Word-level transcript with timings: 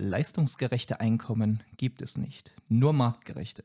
Leistungsgerechte 0.00 0.98
Einkommen 0.98 1.62
gibt 1.76 2.00
es 2.00 2.16
nicht, 2.16 2.54
nur 2.68 2.94
marktgerechte. 2.94 3.64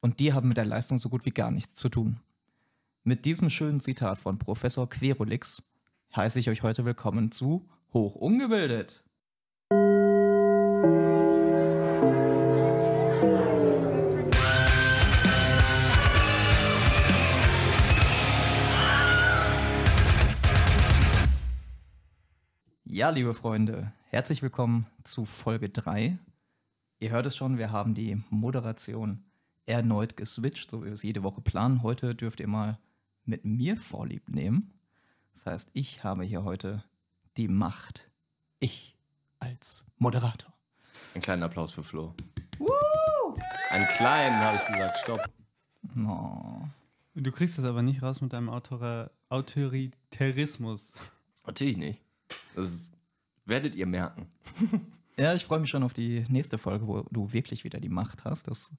Und 0.00 0.20
die 0.20 0.34
haben 0.34 0.48
mit 0.48 0.58
der 0.58 0.66
Leistung 0.66 0.98
so 0.98 1.08
gut 1.08 1.24
wie 1.24 1.30
gar 1.30 1.50
nichts 1.50 1.74
zu 1.74 1.88
tun. 1.88 2.20
Mit 3.02 3.24
diesem 3.24 3.48
schönen 3.48 3.80
Zitat 3.80 4.18
von 4.18 4.38
Professor 4.38 4.88
Querulix 4.88 5.62
heiße 6.14 6.38
ich 6.38 6.50
euch 6.50 6.62
heute 6.62 6.84
willkommen 6.84 7.32
zu 7.32 7.66
Hoch 7.94 8.14
ungebildet. 8.14 9.02
Ja, 22.84 23.08
liebe 23.08 23.32
Freunde, 23.34 23.92
herzlich 24.14 24.42
willkommen 24.42 24.86
zu 25.02 25.24
Folge 25.24 25.68
3. 25.68 26.16
Ihr 27.00 27.10
hört 27.10 27.26
es 27.26 27.34
schon, 27.34 27.58
wir 27.58 27.72
haben 27.72 27.94
die 27.94 28.22
Moderation 28.30 29.24
erneut 29.66 30.16
geswitcht, 30.16 30.70
so 30.70 30.82
wie 30.82 30.84
wir 30.84 30.92
es 30.92 31.02
jede 31.02 31.24
Woche 31.24 31.40
planen. 31.40 31.82
Heute 31.82 32.14
dürft 32.14 32.38
ihr 32.38 32.46
mal 32.46 32.78
mit 33.24 33.44
mir 33.44 33.76
Vorlieb 33.76 34.28
nehmen. 34.28 34.72
Das 35.32 35.46
heißt, 35.46 35.70
ich 35.72 36.04
habe 36.04 36.22
hier 36.22 36.44
heute 36.44 36.84
die 37.36 37.48
Macht. 37.48 38.08
Ich 38.60 38.96
als 39.40 39.82
Moderator. 39.98 40.54
Ein 41.16 41.20
kleiner 41.20 41.46
Applaus 41.46 41.72
für 41.72 41.82
Flo. 41.82 42.14
Woo! 42.58 43.36
Einen 43.70 43.88
kleinen, 43.96 44.38
habe 44.38 44.56
ich 44.56 44.64
gesagt, 44.64 44.96
stopp. 44.98 45.28
No. 45.92 46.68
Du 47.16 47.32
kriegst 47.32 47.58
das 47.58 47.64
aber 47.64 47.82
nicht 47.82 48.00
raus 48.00 48.20
mit 48.20 48.32
deinem 48.32 48.48
Autor 48.48 49.10
Autoritarismus. 49.28 50.92
Natürlich 51.44 51.78
nicht. 51.78 52.00
Das 52.54 52.92
werdet 53.46 53.74
ihr 53.74 53.86
merken. 53.86 54.28
Ja, 55.16 55.32
ich 55.32 55.44
freue 55.44 55.60
mich 55.60 55.70
schon 55.70 55.84
auf 55.84 55.92
die 55.92 56.24
nächste 56.28 56.58
Folge, 56.58 56.88
wo 56.88 57.02
du 57.08 57.32
wirklich 57.32 57.62
wieder 57.62 57.78
die 57.78 57.88
Macht 57.88 58.24
hast. 58.24 58.48
Das 58.48 58.72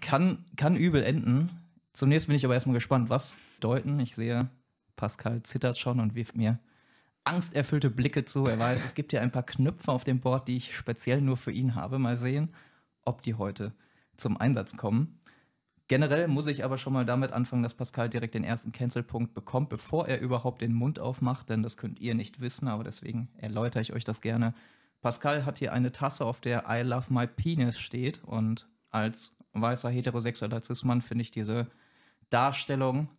kann, 0.00 0.44
kann 0.56 0.76
übel 0.76 1.02
enden. 1.02 1.50
Zunächst 1.92 2.28
bin 2.28 2.36
ich 2.36 2.44
aber 2.44 2.54
erstmal 2.54 2.74
gespannt, 2.74 3.10
was 3.10 3.36
deuten. 3.58 3.98
Ich 3.98 4.14
sehe, 4.14 4.48
Pascal 4.94 5.42
zittert 5.42 5.78
schon 5.78 5.98
und 5.98 6.14
wirft 6.14 6.36
mir 6.36 6.60
angsterfüllte 7.24 7.90
Blicke 7.90 8.24
zu. 8.24 8.46
Er 8.46 8.58
weiß, 8.58 8.84
es 8.84 8.94
gibt 8.94 9.10
hier 9.10 9.22
ein 9.22 9.32
paar 9.32 9.42
Knöpfe 9.42 9.90
auf 9.90 10.04
dem 10.04 10.20
Board, 10.20 10.46
die 10.46 10.56
ich 10.56 10.76
speziell 10.76 11.20
nur 11.20 11.36
für 11.36 11.50
ihn 11.50 11.74
habe. 11.74 11.98
Mal 11.98 12.16
sehen, 12.16 12.50
ob 13.04 13.22
die 13.22 13.34
heute 13.34 13.72
zum 14.16 14.36
Einsatz 14.36 14.76
kommen. 14.76 15.18
Generell 15.92 16.26
muss 16.26 16.46
ich 16.46 16.64
aber 16.64 16.78
schon 16.78 16.94
mal 16.94 17.04
damit 17.04 17.32
anfangen, 17.32 17.62
dass 17.62 17.74
Pascal 17.74 18.08
direkt 18.08 18.32
den 18.32 18.44
ersten 18.44 18.72
Cancel-Punkt 18.72 19.34
bekommt, 19.34 19.68
bevor 19.68 20.08
er 20.08 20.22
überhaupt 20.22 20.62
den 20.62 20.72
Mund 20.72 20.98
aufmacht, 20.98 21.50
denn 21.50 21.62
das 21.62 21.76
könnt 21.76 22.00
ihr 22.00 22.14
nicht 22.14 22.40
wissen, 22.40 22.66
aber 22.66 22.82
deswegen 22.82 23.28
erläutere 23.36 23.82
ich 23.82 23.92
euch 23.92 24.02
das 24.02 24.22
gerne. 24.22 24.54
Pascal 25.02 25.44
hat 25.44 25.58
hier 25.58 25.74
eine 25.74 25.92
Tasse, 25.92 26.24
auf 26.24 26.40
der 26.40 26.64
I 26.66 26.80
love 26.80 27.12
my 27.12 27.26
penis 27.26 27.78
steht 27.78 28.24
und 28.24 28.66
als 28.88 29.36
weißer 29.52 29.90
heterosexueller 29.90 30.62
Cis-Mann 30.62 31.02
finde 31.02 31.20
ich 31.20 31.30
diese 31.30 31.66
Darstellung 32.30 33.10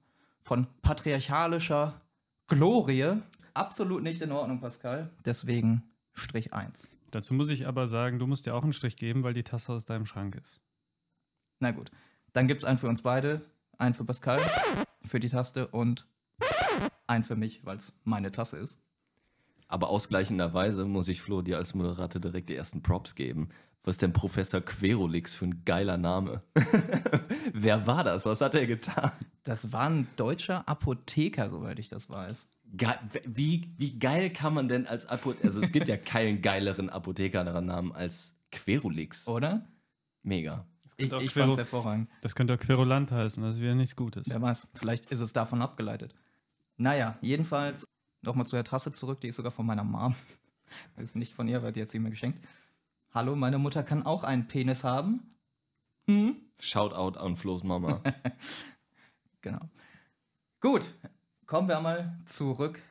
von 0.41 0.65
patriarchalischer 0.81 2.01
Glorie 2.47 3.17
absolut 3.53 4.01
nicht 4.01 4.19
in 4.23 4.31
Ordnung, 4.31 4.61
Pascal. 4.61 5.11
Deswegen 5.25 5.83
Strich 6.13 6.53
1. 6.53 6.89
Dazu 7.11 7.35
muss 7.35 7.49
ich 7.49 7.67
aber 7.67 7.85
sagen, 7.85 8.17
du 8.17 8.25
musst 8.25 8.47
dir 8.47 8.55
auch 8.55 8.63
einen 8.63 8.73
Strich 8.73 8.95
geben, 8.95 9.21
weil 9.21 9.35
die 9.35 9.43
Tasse 9.43 9.73
aus 9.73 9.85
deinem 9.85 10.07
Schrank 10.07 10.33
ist. 10.33 10.63
Na 11.59 11.69
gut. 11.69 11.91
Dann 12.33 12.47
gibt 12.47 12.63
es 12.63 12.65
einen 12.65 12.79
für 12.79 12.89
uns 12.89 13.03
beide, 13.03 13.41
einen 13.77 13.93
für 13.93 14.03
Pascal, 14.03 14.41
für 15.05 15.19
die 15.19 15.29
Taste 15.29 15.67
und 15.67 16.07
einen 17.07 17.23
für 17.23 17.35
mich, 17.35 17.65
weil 17.65 17.77
es 17.77 17.93
meine 18.03 18.31
Tasse 18.31 18.57
ist. 18.57 18.79
Aber 19.67 19.89
ausgleichenderweise 19.89 20.85
muss 20.85 21.07
ich 21.07 21.21
Flo 21.21 21.41
dir 21.41 21.57
als 21.57 21.73
Moderator 21.73 22.19
direkt 22.19 22.49
die 22.49 22.55
ersten 22.55 22.81
Props 22.81 23.15
geben. 23.15 23.49
Was 23.83 23.95
ist 23.95 24.01
denn 24.01 24.13
Professor 24.13 24.61
Querolix 24.61 25.35
für 25.35 25.45
ein 25.45 25.65
geiler 25.65 25.97
Name? 25.97 26.41
Wer 27.53 27.85
war 27.85 28.03
das? 28.03 28.25
Was 28.25 28.41
hat 28.41 28.55
er 28.55 28.65
getan? 28.65 29.11
Das 29.43 29.73
war 29.73 29.89
ein 29.89 30.07
deutscher 30.15 30.67
Apotheker, 30.67 31.49
soweit 31.49 31.79
ich 31.79 31.89
das 31.89 32.09
weiß. 32.09 32.49
Ge 32.75 32.89
wie, 33.25 33.73
wie 33.77 33.99
geil 33.99 34.31
kann 34.31 34.53
man 34.53 34.69
denn 34.69 34.87
als 34.87 35.05
Apotheker, 35.05 35.45
also 35.45 35.61
es 35.61 35.71
gibt 35.71 35.87
ja 35.87 35.97
keinen 35.97 36.41
geileren 36.41 36.89
Apothekernamen 36.89 37.91
als 37.91 38.39
Querolix. 38.51 39.27
Oder? 39.27 39.67
Mega. 40.23 40.65
Ich, 41.03 41.25
ich 41.25 41.33
fand 41.33 41.51
es 41.51 41.57
hervorragend. 41.57 42.09
Das 42.21 42.35
könnte 42.35 42.53
auch 42.53 42.59
Querulant 42.59 43.11
heißen, 43.11 43.41
das 43.43 43.59
wäre 43.59 43.75
nichts 43.75 43.95
Gutes. 43.95 44.27
Wer 44.27 44.41
weiß, 44.41 44.67
vielleicht 44.73 45.11
ist 45.11 45.19
es 45.19 45.33
davon 45.33 45.61
abgeleitet. 45.61 46.13
Naja, 46.77 47.17
jedenfalls 47.21 47.85
nochmal 48.21 48.45
zu 48.45 48.55
der 48.55 48.63
Tasse 48.63 48.91
zurück, 48.91 49.21
die 49.21 49.27
ist 49.27 49.35
sogar 49.35 49.51
von 49.51 49.65
meiner 49.65 49.83
Mom. 49.83 50.15
Das 50.95 51.03
ist 51.03 51.15
nicht 51.15 51.33
von 51.33 51.47
ihr, 51.47 51.61
weil 51.63 51.71
die 51.71 51.81
hat 51.81 51.89
sie 51.89 51.99
mir 51.99 52.09
geschenkt. 52.09 52.43
Hallo, 53.13 53.35
meine 53.35 53.59
Mutter 53.59 53.83
kann 53.83 54.03
auch 54.03 54.23
einen 54.23 54.47
Penis 54.47 54.83
haben. 54.83 55.35
Hm? 56.07 56.35
Shoutout 56.59 57.19
an 57.19 57.35
Flo's 57.35 57.63
Mama. 57.63 58.01
genau. 59.41 59.69
Gut, 60.59 60.93
kommen 61.45 61.67
wir 61.67 61.77
einmal 61.77 62.17
zurück 62.25 62.81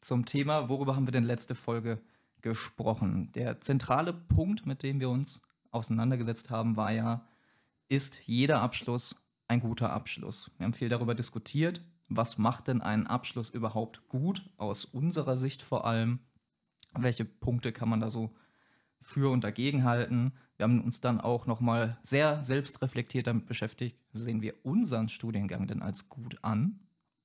zum 0.00 0.24
Thema. 0.24 0.68
Worüber 0.68 0.96
haben 0.96 1.06
wir 1.06 1.12
denn 1.12 1.24
letzte 1.24 1.54
Folge 1.54 2.00
gesprochen? 2.40 3.30
Der 3.34 3.60
zentrale 3.60 4.12
Punkt, 4.12 4.66
mit 4.66 4.82
dem 4.82 5.00
wir 5.00 5.10
uns 5.10 5.40
auseinandergesetzt 5.70 6.50
haben, 6.50 6.76
war 6.76 6.92
ja, 6.92 7.24
ist 7.88 8.20
jeder 8.26 8.60
Abschluss 8.60 9.16
ein 9.48 9.60
guter 9.60 9.90
Abschluss? 9.90 10.50
Wir 10.58 10.64
haben 10.64 10.74
viel 10.74 10.88
darüber 10.88 11.14
diskutiert, 11.14 11.80
was 12.08 12.38
macht 12.38 12.68
denn 12.68 12.82
einen 12.82 13.06
Abschluss 13.06 13.50
überhaupt 13.50 14.08
gut, 14.08 14.48
aus 14.56 14.84
unserer 14.84 15.36
Sicht 15.36 15.62
vor 15.62 15.86
allem. 15.86 16.20
Welche 16.94 17.24
Punkte 17.24 17.72
kann 17.72 17.88
man 17.88 18.00
da 18.00 18.10
so 18.10 18.34
für 19.00 19.30
und 19.30 19.44
dagegen 19.44 19.84
halten? 19.84 20.32
Wir 20.56 20.64
haben 20.64 20.82
uns 20.82 21.00
dann 21.00 21.20
auch 21.20 21.46
nochmal 21.46 21.98
sehr 22.02 22.42
selbstreflektiert 22.42 23.26
damit 23.26 23.46
beschäftigt, 23.46 23.98
sehen 24.10 24.42
wir 24.42 24.54
unseren 24.64 25.08
Studiengang 25.08 25.66
denn 25.66 25.82
als 25.82 26.08
gut 26.08 26.38
an? 26.42 26.80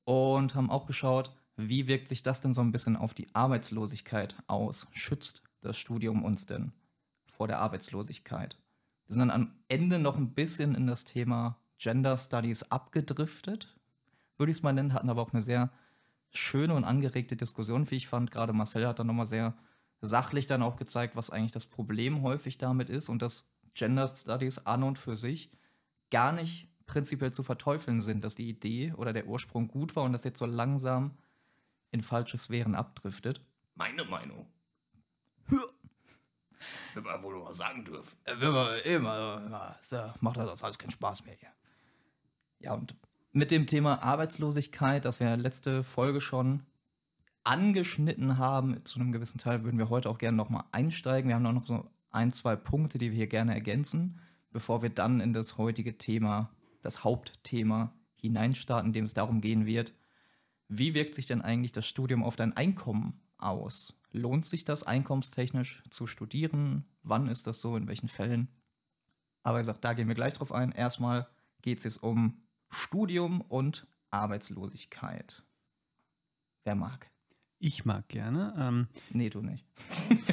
Und 0.06 0.54
haben 0.54 0.70
auch 0.70 0.86
geschaut, 0.86 1.34
wie 1.56 1.88
wirkt 1.88 2.10
sich 2.10 2.24
das 2.24 2.42
denn 2.42 2.54
so 2.54 2.62
ein 2.62 2.72
bisschen 2.72 2.98
auf 2.98 3.14
die 3.14 3.34
Arbeitslosigkeit 3.34 4.36
aus? 4.48 4.88
Schützt 4.92 5.44
das 5.62 5.78
Studium 5.78 6.24
uns 6.24 6.46
denn 6.46 6.74
vor 7.26 7.48
der 7.48 7.60
Arbeitslosigkeit? 7.60 8.58
Sind 9.08 9.20
dann 9.20 9.32
am 9.32 9.54
Ende 9.68 10.00
noch 10.00 10.18
ein 10.18 10.34
bisschen 10.34 10.76
in 10.76 10.88
das 10.88 11.06
Thema 11.06 11.60
Gender 11.78 12.18
Studies 12.18 12.64
abgedriftet, 12.64 13.76
würde 14.38 14.52
ich 14.52 14.58
es 14.58 14.64
mal 14.64 14.74
nennen, 14.74 14.94
hatten 14.94 15.10
aber 15.10 15.22
auch 15.22 15.34
eine 15.34 15.42
sehr 15.42 15.72
schöne 16.32 16.74
und 16.74 16.84
angeregte 16.84 17.36
Diskussion, 17.36 17.90
wie 17.92 17.96
ich 17.96 18.08
fand. 18.08 18.32
Gerade 18.32 18.54
Marcel 18.54 18.88
hat 18.88 19.00
dann 19.00 19.08
nochmal 19.08 19.28
sehr 19.28 19.54
sachlich 20.02 20.48
dann 20.48 20.64
auch 20.64 20.76
gezeigt, 20.76 21.16
was 21.16 21.30
eigentlich 21.30 21.52
das 21.52 21.66
Problem 21.66 22.22
häufig 22.24 22.58
damit 22.58 22.90
ist 22.90 23.10
und 23.10 23.22
dass 23.22 23.50
Gender 23.74 24.08
Studies 24.08 24.60
an 24.60 24.84
und 24.84 24.98
für 24.98 25.18
sich 25.18 25.52
gar 26.10 26.32
nicht 26.32 26.68
prinzipiell 26.86 27.32
zu 27.32 27.44
verteufeln 27.44 28.02
sind, 28.02 28.24
dass 28.24 28.36
die 28.36 28.50
Idee 28.50 28.94
oder 28.94 29.14
der 29.14 29.28
Ursprung 29.28 29.68
gut 29.68 29.96
war 29.96 30.04
und 30.04 30.14
das 30.14 30.24
jetzt 30.24 30.40
so 30.40 30.46
langsam 30.46 31.18
in 31.92 32.02
falsche 32.02 32.38
Sphären 32.38 32.76
abdriftet. 32.76 33.42
Meine 33.76 34.04
Meinung. 34.06 34.48
Wenn 36.94 37.04
man 37.04 37.22
wohl 37.24 37.40
mal 37.40 37.54
sagen 37.54 37.86
dürfen. 37.86 38.18
Wenn 38.26 38.52
man 38.52 38.80
immer, 38.80 39.44
immer 39.46 39.78
so, 39.82 40.02
macht 40.20 40.38
das 40.38 40.48
sonst 40.48 40.64
alles 40.64 40.80
keinen 40.80 40.92
Spaß 40.92 41.26
mehr 41.26 41.36
hier. 41.36 41.50
Ja, 42.60 42.74
und 42.74 42.96
mit 43.32 43.52
dem 43.52 43.68
Thema 43.68 44.02
Arbeitslosigkeit, 44.04 45.06
das 45.06 45.20
wir 45.20 45.36
letzte 45.38 45.84
Folge 45.84 46.22
schon 46.22 46.66
angeschnitten 47.44 48.38
haben, 48.38 48.86
zu 48.86 49.00
einem 49.00 49.12
gewissen 49.12 49.38
Teil 49.38 49.64
würden 49.64 49.78
wir 49.78 49.90
heute 49.90 50.10
auch 50.10 50.18
gerne 50.18 50.38
nochmal 50.38 50.64
einsteigen. 50.72 51.28
Wir 51.28 51.36
haben 51.36 51.44
noch 51.44 51.66
so 51.66 51.90
ein, 52.12 52.32
zwei 52.32 52.56
Punkte, 52.56 52.98
die 52.98 53.12
wir 53.12 53.18
hier 53.18 53.28
gerne 53.28 53.54
ergänzen, 53.54 54.22
bevor 54.52 54.82
wir 54.82 54.90
dann 54.90 55.20
in 55.20 55.34
das 55.34 55.58
heutige 55.58 55.98
Thema, 55.98 56.52
das 56.82 57.04
Hauptthema 57.04 57.94
hineinstarten, 58.16 58.90
in 58.90 58.94
dem 58.94 59.06
es 59.06 59.14
darum 59.14 59.42
gehen 59.42 59.66
wird, 59.66 59.94
wie 60.68 60.94
wirkt 60.94 61.16
sich 61.16 61.26
denn 61.26 61.42
eigentlich 61.42 61.72
das 61.72 61.86
Studium 61.86 62.24
auf 62.24 62.36
dein 62.36 62.56
Einkommen 62.56 63.20
aus? 63.38 64.00
Lohnt 64.14 64.46
sich 64.46 64.64
das 64.64 64.84
einkommenstechnisch 64.84 65.82
zu 65.90 66.06
studieren? 66.06 66.86
Wann 67.02 67.28
ist 67.28 67.48
das 67.48 67.60
so? 67.60 67.76
In 67.76 67.88
welchen 67.88 68.08
Fällen? 68.08 68.48
Aber 69.42 69.58
wie 69.58 69.62
gesagt, 69.62 69.84
da 69.84 69.94
gehen 69.94 70.08
wir 70.08 70.16
gleich 70.16 70.36
drauf 70.36 70.52
ein. 70.52 70.72
Erstmal 70.72 71.28
geht 71.64 71.80
es 71.80 71.84
jetzt 71.84 72.04
um 72.04 72.44
Studium 72.70 73.42
und 73.42 73.88
Arbeitslosigkeit. 74.12 75.44
Wer 76.64 76.76
mag? 76.76 77.10
Ich 77.58 77.86
mag 77.86 78.08
gerne. 78.08 78.54
Ähm, 78.58 78.88
nee, 79.10 79.30
du 79.30 79.42
nicht. 79.42 79.66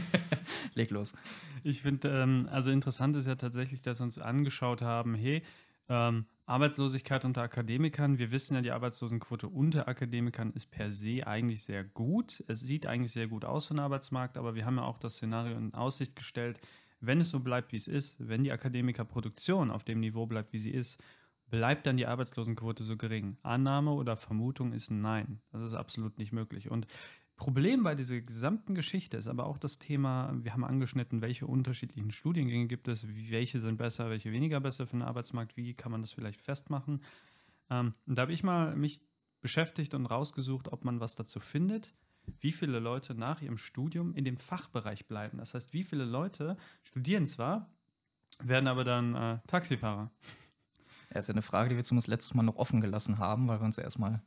Leg 0.75 0.91
los. 0.91 1.15
Ich 1.62 1.81
finde, 1.81 2.09
ähm, 2.09 2.49
also 2.50 2.71
interessant 2.71 3.17
ist 3.17 3.26
ja 3.26 3.37
tatsächlich, 3.37 3.81
dass 3.81 4.00
wir 4.00 4.05
uns 4.05 4.19
angeschaut 4.19 4.83
haben, 4.83 5.15
hey, 5.15 5.43
ähm, 5.88 6.26
Arbeitslosigkeit 6.50 7.25
unter 7.25 7.43
Akademikern. 7.43 8.19
Wir 8.19 8.32
wissen 8.32 8.56
ja, 8.56 8.61
die 8.61 8.73
Arbeitslosenquote 8.73 9.49
unter 9.49 9.87
Akademikern 9.87 10.50
ist 10.50 10.70
per 10.70 10.91
se 10.91 11.26
eigentlich 11.26 11.62
sehr 11.62 11.85
gut. 11.85 12.43
Es 12.49 12.61
sieht 12.61 12.87
eigentlich 12.87 13.12
sehr 13.12 13.29
gut 13.29 13.44
aus 13.44 13.67
für 13.67 13.75
den 13.75 13.81
Arbeitsmarkt, 13.81 14.37
aber 14.37 14.56
wir 14.56 14.67
haben 14.67 14.76
ja 14.76 14.82
auch 14.82 14.99
das 14.99 15.14
Szenario 15.14 15.56
in 15.56 15.73
Aussicht 15.75 16.17
gestellt, 16.17 16.61
wenn 17.00 17.20
es 17.20 17.31
so 17.31 17.38
bleibt, 17.38 17.73
wie 17.73 17.76
es 17.76 17.87
ist, 17.87 18.17
wenn 18.19 18.43
die 18.43 18.52
Akademikerproduktion 18.52 19.70
auf 19.70 19.85
dem 19.85 20.00
Niveau 20.00 20.26
bleibt, 20.26 20.52
wie 20.52 20.58
sie 20.58 20.73
ist, 20.73 21.00
bleibt 21.50 21.87
dann 21.87 21.97
die 21.97 22.06
Arbeitslosenquote 22.06 22.82
so 22.82 22.97
gering? 22.97 23.37
Annahme 23.43 23.93
oder 23.93 24.17
Vermutung 24.17 24.73
ist 24.73 24.91
Nein. 24.91 25.41
Das 25.52 25.62
ist 25.62 25.75
absolut 25.75 26.19
nicht 26.19 26.32
möglich. 26.32 26.70
Und 26.70 26.87
Problem 27.41 27.83
bei 27.83 27.95
dieser 27.95 28.21
gesamten 28.21 28.75
Geschichte 28.75 29.17
ist 29.17 29.27
aber 29.27 29.47
auch 29.47 29.57
das 29.57 29.79
Thema, 29.79 30.31
wir 30.43 30.53
haben 30.53 30.63
angeschnitten, 30.63 31.23
welche 31.23 31.47
unterschiedlichen 31.47 32.11
Studiengänge 32.11 32.67
gibt 32.67 32.87
es, 32.87 33.07
welche 33.09 33.61
sind 33.61 33.79
besser, 33.79 34.11
welche 34.11 34.31
weniger 34.31 34.61
besser 34.61 34.87
für 34.87 34.97
den 34.97 35.03
Arbeitsmarkt, 35.03 35.57
wie 35.57 35.73
kann 35.73 35.91
man 35.91 36.03
das 36.03 36.13
vielleicht 36.13 36.43
festmachen. 36.43 37.03
Ähm, 37.71 37.95
da 38.05 38.23
habe 38.23 38.35
ich 38.35 38.43
mal 38.43 38.77
mich 38.77 39.01
beschäftigt 39.41 39.95
und 39.95 40.05
rausgesucht, 40.05 40.71
ob 40.71 40.85
man 40.85 41.01
was 41.01 41.15
dazu 41.15 41.41
findet, 41.41 41.95
wie 42.41 42.53
viele 42.53 42.79
Leute 42.79 43.15
nach 43.15 43.41
ihrem 43.41 43.57
Studium 43.57 44.13
in 44.13 44.27
dem 44.27 44.37
Fachbereich 44.37 45.07
bleiben. 45.07 45.39
Das 45.39 45.55
heißt, 45.55 45.73
wie 45.73 45.83
viele 45.83 46.05
Leute 46.05 46.59
studieren 46.83 47.27
zwar, 47.27 47.71
werden 48.41 48.69
aber 48.69 48.85
dann 48.85 49.15
äh, 49.15 49.39
Taxifahrer. 49.47 50.11
Ja, 51.15 51.21
ist 51.21 51.29
ja 51.29 51.33
eine 51.33 51.41
Frage, 51.41 51.71
die 51.71 51.77
wir 51.77 51.85
zumindest 51.85 52.09
letztes 52.09 52.35
Mal 52.35 52.43
noch 52.43 52.57
offen 52.57 52.83
gelassen 52.83 53.17
haben, 53.17 53.49
weil 53.49 53.61
wir 53.61 53.65
uns 53.65 53.79
erstmal 53.79 54.23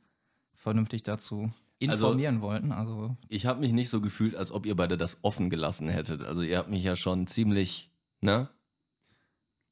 vernünftig 0.56 1.04
dazu 1.04 1.54
informieren 1.84 2.36
also, 2.36 2.48
wollten. 2.48 2.72
Also 2.72 3.18
ich 3.30 3.46
habe 3.46 3.60
mich 3.60 3.74
nicht 3.74 3.90
so 3.90 4.02
gefühlt, 4.02 4.36
als 4.36 4.52
ob 4.52 4.66
ihr 4.66 4.76
beide 4.76 4.98
das 4.98 5.24
offen 5.24 5.50
gelassen 5.50 5.90
hättet. 5.90 6.24
Also 6.24 6.42
ihr 6.42 6.58
habt 6.58 6.70
mich 6.70 6.84
ja 6.84 6.96
schon 6.96 7.28
ziemlich, 7.28 7.92
ne? 8.22 8.50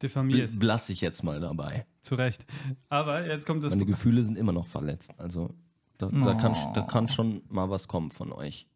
Diffamiert. 0.02 0.58
Blass 0.60 0.90
ich 0.90 1.02
jetzt 1.02 1.24
mal 1.24 1.40
dabei. 1.40 1.86
Zu 2.00 2.16
Recht. 2.16 2.46
Aber 2.90 3.26
jetzt 3.26 3.46
kommt 3.46 3.64
das. 3.64 3.74
Meine 3.74 3.86
Gefühle 3.86 4.24
sind 4.24 4.38
immer 4.38 4.52
noch 4.52 4.68
verletzt. 4.68 5.14
Also 5.18 5.54
da, 5.98 6.08
oh. 6.08 6.24
da, 6.24 6.34
kann, 6.34 6.56
da 6.74 6.82
kann 6.82 7.08
schon 7.08 7.44
mal 7.50 7.70
was 7.70 7.88
kommen 7.88 8.10
von 8.10 8.32
euch. 8.32 8.68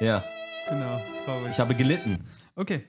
Ja. 0.00 0.24
Genau, 0.68 1.00
traurig. 1.24 1.50
Ich 1.50 1.60
habe 1.60 1.74
gelitten. 1.74 2.24
Okay. 2.54 2.84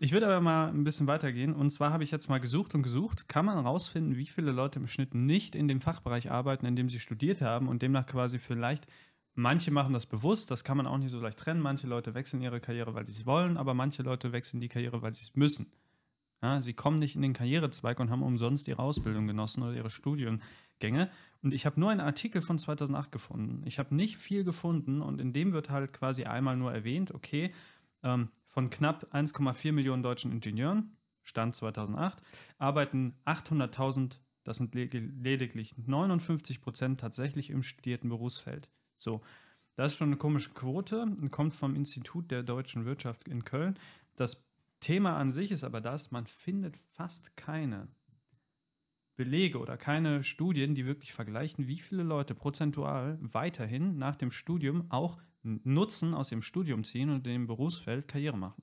Ich 0.00 0.12
würde 0.12 0.26
aber 0.26 0.40
mal 0.40 0.68
ein 0.68 0.84
bisschen 0.84 1.08
weitergehen. 1.08 1.52
Und 1.54 1.70
zwar 1.70 1.92
habe 1.92 2.04
ich 2.04 2.10
jetzt 2.10 2.28
mal 2.28 2.38
gesucht 2.38 2.74
und 2.74 2.82
gesucht. 2.82 3.28
Kann 3.28 3.44
man 3.44 3.58
rausfinden, 3.58 4.16
wie 4.16 4.26
viele 4.26 4.52
Leute 4.52 4.78
im 4.78 4.86
Schnitt 4.86 5.14
nicht 5.14 5.54
in 5.54 5.66
dem 5.66 5.80
Fachbereich 5.80 6.30
arbeiten, 6.30 6.66
in 6.66 6.76
dem 6.76 6.88
sie 6.88 7.00
studiert 7.00 7.42
haben 7.42 7.68
und 7.68 7.82
demnach 7.82 8.06
quasi 8.06 8.38
vielleicht, 8.38 8.86
manche 9.34 9.70
machen 9.70 9.92
das 9.92 10.06
bewusst, 10.06 10.50
das 10.50 10.64
kann 10.64 10.76
man 10.76 10.86
auch 10.86 10.98
nicht 10.98 11.10
so 11.10 11.20
leicht 11.20 11.38
trennen. 11.38 11.60
Manche 11.60 11.86
Leute 11.86 12.14
wechseln 12.14 12.42
ihre 12.42 12.60
Karriere, 12.60 12.94
weil 12.94 13.06
sie 13.06 13.12
es 13.12 13.26
wollen, 13.26 13.56
aber 13.56 13.74
manche 13.74 14.02
Leute 14.02 14.32
wechseln 14.32 14.60
die 14.60 14.68
Karriere, 14.68 15.02
weil 15.02 15.12
sie 15.12 15.24
es 15.24 15.34
müssen. 15.34 15.72
Ja, 16.42 16.62
sie 16.62 16.74
kommen 16.74 17.00
nicht 17.00 17.16
in 17.16 17.22
den 17.22 17.32
Karrierezweig 17.32 17.98
und 17.98 18.10
haben 18.10 18.22
umsonst 18.22 18.68
ihre 18.68 18.82
Ausbildung 18.82 19.26
genossen 19.26 19.62
oder 19.62 19.74
ihre 19.74 19.90
Studiengänge. 20.78 21.10
Und 21.42 21.52
ich 21.52 21.66
habe 21.66 21.78
nur 21.78 21.90
einen 21.90 22.00
Artikel 22.00 22.42
von 22.42 22.58
2008 22.58 23.12
gefunden. 23.12 23.62
Ich 23.64 23.78
habe 23.78 23.94
nicht 23.94 24.16
viel 24.16 24.44
gefunden 24.44 25.02
und 25.02 25.20
in 25.20 25.32
dem 25.32 25.52
wird 25.52 25.70
halt 25.70 25.92
quasi 25.92 26.24
einmal 26.24 26.56
nur 26.56 26.72
erwähnt, 26.72 27.14
okay, 27.14 27.52
ähm, 28.02 28.28
von 28.46 28.70
knapp 28.70 29.14
1,4 29.14 29.72
Millionen 29.72 30.02
deutschen 30.02 30.32
Ingenieuren, 30.32 30.96
Stand 31.22 31.54
2008, 31.54 32.22
arbeiten 32.58 33.14
800.000, 33.24 34.16
das 34.42 34.56
sind 34.56 34.74
lediglich 34.74 35.76
59 35.76 36.60
Prozent 36.60 37.00
tatsächlich 37.00 37.50
im 37.50 37.62
studierten 37.62 38.08
Berufsfeld. 38.08 38.68
So, 38.96 39.20
das 39.76 39.92
ist 39.92 39.98
schon 39.98 40.08
eine 40.08 40.16
komische 40.16 40.50
Quote, 40.50 41.06
kommt 41.30 41.54
vom 41.54 41.76
Institut 41.76 42.30
der 42.30 42.42
deutschen 42.42 42.84
Wirtschaft 42.84 43.28
in 43.28 43.44
Köln. 43.44 43.78
Das 44.16 44.48
Thema 44.80 45.16
an 45.16 45.30
sich 45.30 45.52
ist 45.52 45.62
aber 45.62 45.80
das, 45.80 46.10
man 46.10 46.26
findet 46.26 46.76
fast 46.94 47.36
keine 47.36 47.88
Belege 49.18 49.58
oder 49.58 49.76
keine 49.76 50.22
Studien, 50.22 50.76
die 50.76 50.86
wirklich 50.86 51.12
vergleichen, 51.12 51.66
wie 51.66 51.80
viele 51.80 52.04
Leute 52.04 52.36
prozentual 52.36 53.18
weiterhin 53.20 53.98
nach 53.98 54.14
dem 54.14 54.30
Studium 54.30 54.86
auch 54.90 55.18
Nutzen 55.42 56.14
aus 56.14 56.28
dem 56.28 56.40
Studium 56.40 56.84
ziehen 56.84 57.10
und 57.10 57.26
in 57.26 57.32
dem 57.32 57.46
Berufsfeld 57.48 58.06
Karriere 58.06 58.38
machen. 58.38 58.62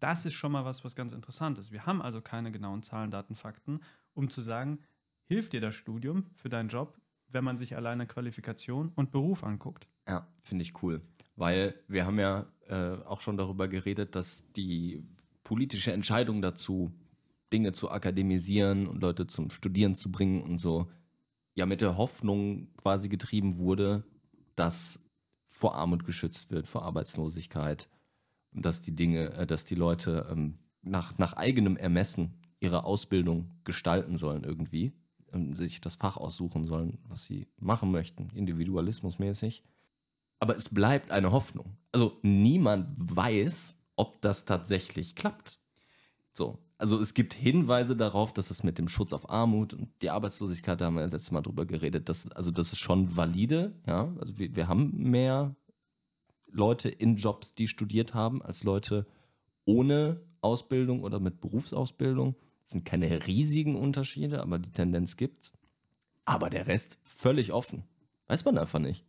Das 0.00 0.26
ist 0.26 0.34
schon 0.34 0.50
mal 0.50 0.64
was, 0.64 0.84
was 0.84 0.96
ganz 0.96 1.12
interessant 1.12 1.56
ist. 1.58 1.70
Wir 1.70 1.86
haben 1.86 2.02
also 2.02 2.20
keine 2.20 2.50
genauen 2.50 2.82
Zahlen, 2.82 3.12
Daten, 3.12 3.36
Fakten, 3.36 3.80
um 4.12 4.28
zu 4.28 4.42
sagen, 4.42 4.80
hilft 5.24 5.52
dir 5.52 5.60
das 5.60 5.76
Studium 5.76 6.26
für 6.34 6.48
deinen 6.48 6.68
Job, 6.68 6.98
wenn 7.28 7.44
man 7.44 7.58
sich 7.58 7.76
alleine 7.76 8.08
Qualifikation 8.08 8.90
und 8.96 9.12
Beruf 9.12 9.44
anguckt. 9.44 9.86
Ja, 10.08 10.26
finde 10.40 10.62
ich 10.62 10.82
cool. 10.82 11.00
Weil 11.36 11.76
wir 11.86 12.06
haben 12.06 12.18
ja 12.18 12.46
äh, 12.68 12.96
auch 13.04 13.20
schon 13.20 13.36
darüber 13.36 13.68
geredet, 13.68 14.16
dass 14.16 14.52
die 14.52 15.04
politische 15.44 15.92
Entscheidung 15.92 16.42
dazu, 16.42 16.92
Dinge 17.52 17.72
zu 17.72 17.90
akademisieren 17.90 18.86
und 18.86 19.00
Leute 19.00 19.26
zum 19.26 19.50
Studieren 19.50 19.94
zu 19.94 20.10
bringen 20.10 20.42
und 20.42 20.58
so, 20.58 20.90
ja 21.54 21.66
mit 21.66 21.80
der 21.80 21.96
Hoffnung 21.96 22.68
quasi 22.76 23.08
getrieben 23.08 23.58
wurde, 23.58 24.04
dass 24.56 25.04
vor 25.46 25.74
Armut 25.74 26.04
geschützt 26.04 26.50
wird, 26.50 26.66
vor 26.66 26.82
Arbeitslosigkeit 26.82 27.88
und 28.52 28.64
dass 28.64 28.82
die 28.82 28.94
Dinge, 28.94 29.32
äh, 29.32 29.46
dass 29.46 29.64
die 29.64 29.74
Leute 29.74 30.26
ähm, 30.30 30.58
nach, 30.82 31.16
nach 31.18 31.34
eigenem 31.34 31.76
Ermessen 31.76 32.34
ihre 32.60 32.84
Ausbildung 32.84 33.50
gestalten 33.64 34.16
sollen 34.16 34.44
irgendwie, 34.44 34.92
und 35.32 35.54
sich 35.54 35.80
das 35.80 35.96
Fach 35.96 36.16
aussuchen 36.16 36.64
sollen, 36.64 36.98
was 37.08 37.24
sie 37.24 37.46
machen 37.58 37.90
möchten, 37.90 38.28
individualismusmäßig. 38.34 39.64
Aber 40.38 40.56
es 40.56 40.68
bleibt 40.68 41.10
eine 41.10 41.32
Hoffnung. 41.32 41.76
Also 41.92 42.18
niemand 42.22 42.88
weiß, 42.96 43.78
ob 43.96 44.20
das 44.20 44.44
tatsächlich 44.44 45.14
klappt. 45.14 45.60
So, 46.32 46.58
also 46.78 47.00
es 47.00 47.14
gibt 47.14 47.32
Hinweise 47.32 47.96
darauf, 47.96 48.32
dass 48.32 48.50
es 48.50 48.62
mit 48.62 48.78
dem 48.78 48.88
Schutz 48.88 49.12
auf 49.12 49.30
Armut 49.30 49.72
und 49.72 49.88
die 50.02 50.10
Arbeitslosigkeit, 50.10 50.80
da 50.80 50.86
haben 50.86 50.96
wir 50.96 51.06
letztes 51.06 51.30
Mal 51.30 51.42
drüber 51.42 51.64
geredet, 51.64 52.08
dass, 52.08 52.30
also 52.32 52.50
das 52.50 52.72
ist 52.72 52.80
schon 52.80 53.16
valide, 53.16 53.72
ja. 53.86 54.14
Also 54.20 54.38
wir, 54.38 54.54
wir 54.54 54.68
haben 54.68 54.92
mehr 54.96 55.56
Leute 56.50 56.88
in 56.88 57.16
Jobs, 57.16 57.54
die 57.54 57.68
studiert 57.68 58.14
haben, 58.14 58.42
als 58.42 58.62
Leute 58.62 59.06
ohne 59.64 60.20
Ausbildung 60.40 61.02
oder 61.02 61.18
mit 61.18 61.40
Berufsausbildung. 61.40 62.36
Das 62.64 62.72
sind 62.72 62.84
keine 62.84 63.26
riesigen 63.26 63.76
Unterschiede, 63.76 64.42
aber 64.42 64.58
die 64.58 64.70
Tendenz 64.70 65.16
gibt's. 65.16 65.52
Aber 66.24 66.50
der 66.50 66.66
Rest 66.66 66.98
völlig 67.04 67.52
offen. 67.52 67.84
Weiß 68.26 68.44
man 68.44 68.58
einfach 68.58 68.80
nicht. 68.80 69.04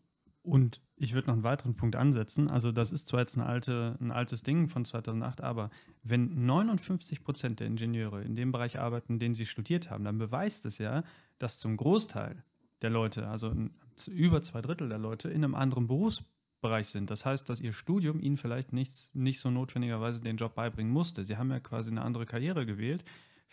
Und 0.47 0.81
ich 0.95 1.13
würde 1.13 1.27
noch 1.27 1.33
einen 1.33 1.43
weiteren 1.43 1.75
Punkt 1.75 1.97
ansetzen. 1.97 2.49
Also, 2.49 2.71
das 2.71 2.91
ist 2.93 3.09
zwar 3.09 3.19
jetzt 3.19 3.35
ein, 3.35 3.43
alte, 3.43 3.97
ein 3.99 4.11
altes 4.11 4.43
Ding 4.43 4.69
von 4.69 4.85
2008, 4.85 5.41
aber 5.41 5.69
wenn 6.03 6.45
59 6.45 7.21
Prozent 7.21 7.59
der 7.59 7.67
Ingenieure 7.67 8.23
in 8.23 8.37
dem 8.37 8.53
Bereich 8.53 8.79
arbeiten, 8.79 9.19
den 9.19 9.33
sie 9.33 9.45
studiert 9.45 9.91
haben, 9.91 10.05
dann 10.05 10.17
beweist 10.17 10.65
es 10.65 10.77
ja, 10.77 11.03
dass 11.37 11.59
zum 11.59 11.75
Großteil 11.75 12.45
der 12.81 12.89
Leute, 12.89 13.27
also 13.27 13.53
über 14.09 14.41
zwei 14.41 14.61
Drittel 14.61 14.87
der 14.87 14.99
Leute, 14.99 15.27
in 15.27 15.43
einem 15.43 15.53
anderen 15.53 15.85
Berufsbereich 15.85 16.87
sind. 16.87 17.11
Das 17.11 17.25
heißt, 17.25 17.49
dass 17.49 17.59
ihr 17.59 17.73
Studium 17.73 18.21
ihnen 18.21 18.37
vielleicht 18.37 18.71
nichts, 18.71 19.13
nicht 19.13 19.41
so 19.41 19.51
notwendigerweise 19.51 20.21
den 20.21 20.37
Job 20.37 20.55
beibringen 20.55 20.93
musste. 20.93 21.25
Sie 21.25 21.35
haben 21.35 21.51
ja 21.51 21.59
quasi 21.59 21.91
eine 21.91 22.03
andere 22.03 22.25
Karriere 22.25 22.65
gewählt, 22.65 23.03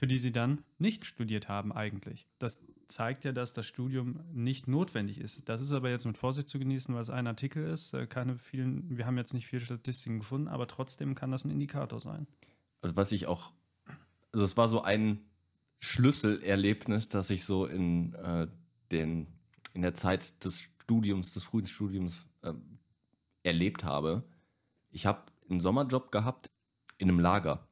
für 0.04 0.08
die 0.08 0.18
sie 0.18 0.32
dann 0.32 0.62
nicht 0.76 1.06
studiert 1.06 1.48
haben 1.48 1.72
eigentlich. 1.72 2.28
Das 2.38 2.62
zeigt 2.88 3.24
ja, 3.24 3.32
dass 3.32 3.54
das 3.54 3.64
Studium 3.64 4.20
nicht 4.34 4.68
notwendig 4.68 5.16
ist. 5.16 5.48
Das 5.48 5.62
ist 5.62 5.72
aber 5.72 5.88
jetzt 5.88 6.04
mit 6.04 6.18
Vorsicht 6.18 6.50
zu 6.50 6.58
genießen, 6.58 6.94
weil 6.94 7.00
es 7.00 7.08
ein 7.08 7.26
Artikel 7.26 7.66
ist. 7.66 7.94
Äh, 7.94 8.06
keine 8.06 8.36
vielen, 8.36 8.98
wir 8.98 9.06
haben 9.06 9.16
jetzt 9.16 9.32
nicht 9.32 9.46
viele 9.46 9.62
Statistiken 9.62 10.18
gefunden, 10.18 10.48
aber 10.48 10.68
trotzdem 10.68 11.14
kann 11.14 11.30
das 11.30 11.46
ein 11.46 11.50
Indikator 11.50 12.02
sein. 12.02 12.26
Also 12.82 12.96
was 12.96 13.12
ich 13.12 13.26
auch, 13.26 13.54
also 14.30 14.44
es 14.44 14.58
war 14.58 14.68
so 14.68 14.82
ein 14.82 15.24
Schlüsselerlebnis, 15.78 17.08
das 17.08 17.30
ich 17.30 17.46
so 17.46 17.64
in 17.64 18.12
äh, 18.12 18.46
den 18.92 19.26
in 19.72 19.80
der 19.80 19.94
Zeit 19.94 20.44
des 20.44 20.68
Studiums, 20.82 21.32
des 21.32 21.44
frühen 21.44 21.64
Studiums 21.64 22.26
äh, 22.42 22.52
erlebt 23.42 23.84
habe. 23.84 24.22
Ich 24.90 25.06
habe 25.06 25.22
einen 25.48 25.60
Sommerjob 25.60 26.12
gehabt 26.12 26.50
in 26.98 27.08
einem 27.08 27.20
Lager, 27.20 27.66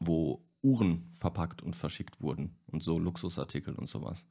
wo 0.00 0.44
Uhren 0.62 1.08
verpackt 1.10 1.62
und 1.62 1.76
verschickt 1.76 2.20
wurden 2.20 2.56
und 2.66 2.82
so 2.82 2.98
Luxusartikel 2.98 3.74
und 3.74 3.88
sowas. 3.88 4.26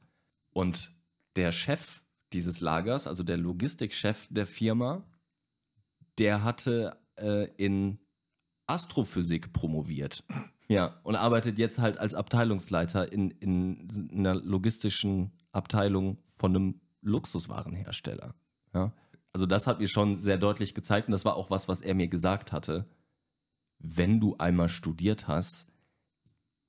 Und 0.50 0.92
der 1.36 1.52
Chef 1.52 2.02
dieses 2.32 2.60
Lagers, 2.60 3.06
also 3.06 3.22
der 3.22 3.36
Logistikchef 3.36 4.28
der 4.30 4.46
Firma, 4.46 5.04
der 6.18 6.44
hatte 6.44 6.98
äh, 7.16 7.48
in 7.56 7.98
Astrophysik 8.66 9.52
promoviert. 9.52 10.24
Ja, 10.68 11.00
und 11.02 11.16
arbeitet 11.16 11.58
jetzt 11.58 11.78
halt 11.78 11.98
als 11.98 12.14
Abteilungsleiter 12.14 13.12
in, 13.12 13.30
in 13.30 14.10
einer 14.10 14.34
logistischen 14.34 15.32
Abteilung 15.50 16.18
von 16.28 16.56
einem 16.56 16.80
Luxuswarenhersteller. 17.02 18.34
Ja. 18.72 18.94
Also 19.32 19.46
das 19.46 19.66
hat 19.66 19.80
mir 19.80 19.88
schon 19.88 20.16
sehr 20.16 20.38
deutlich 20.38 20.74
gezeigt 20.74 21.08
und 21.08 21.12
das 21.12 21.24
war 21.24 21.36
auch 21.36 21.50
was, 21.50 21.68
was 21.68 21.80
er 21.80 21.94
mir 21.94 22.08
gesagt 22.08 22.52
hatte. 22.52 22.86
Wenn 23.78 24.20
du 24.20 24.36
einmal 24.36 24.68
studiert 24.68 25.26
hast, 25.26 25.71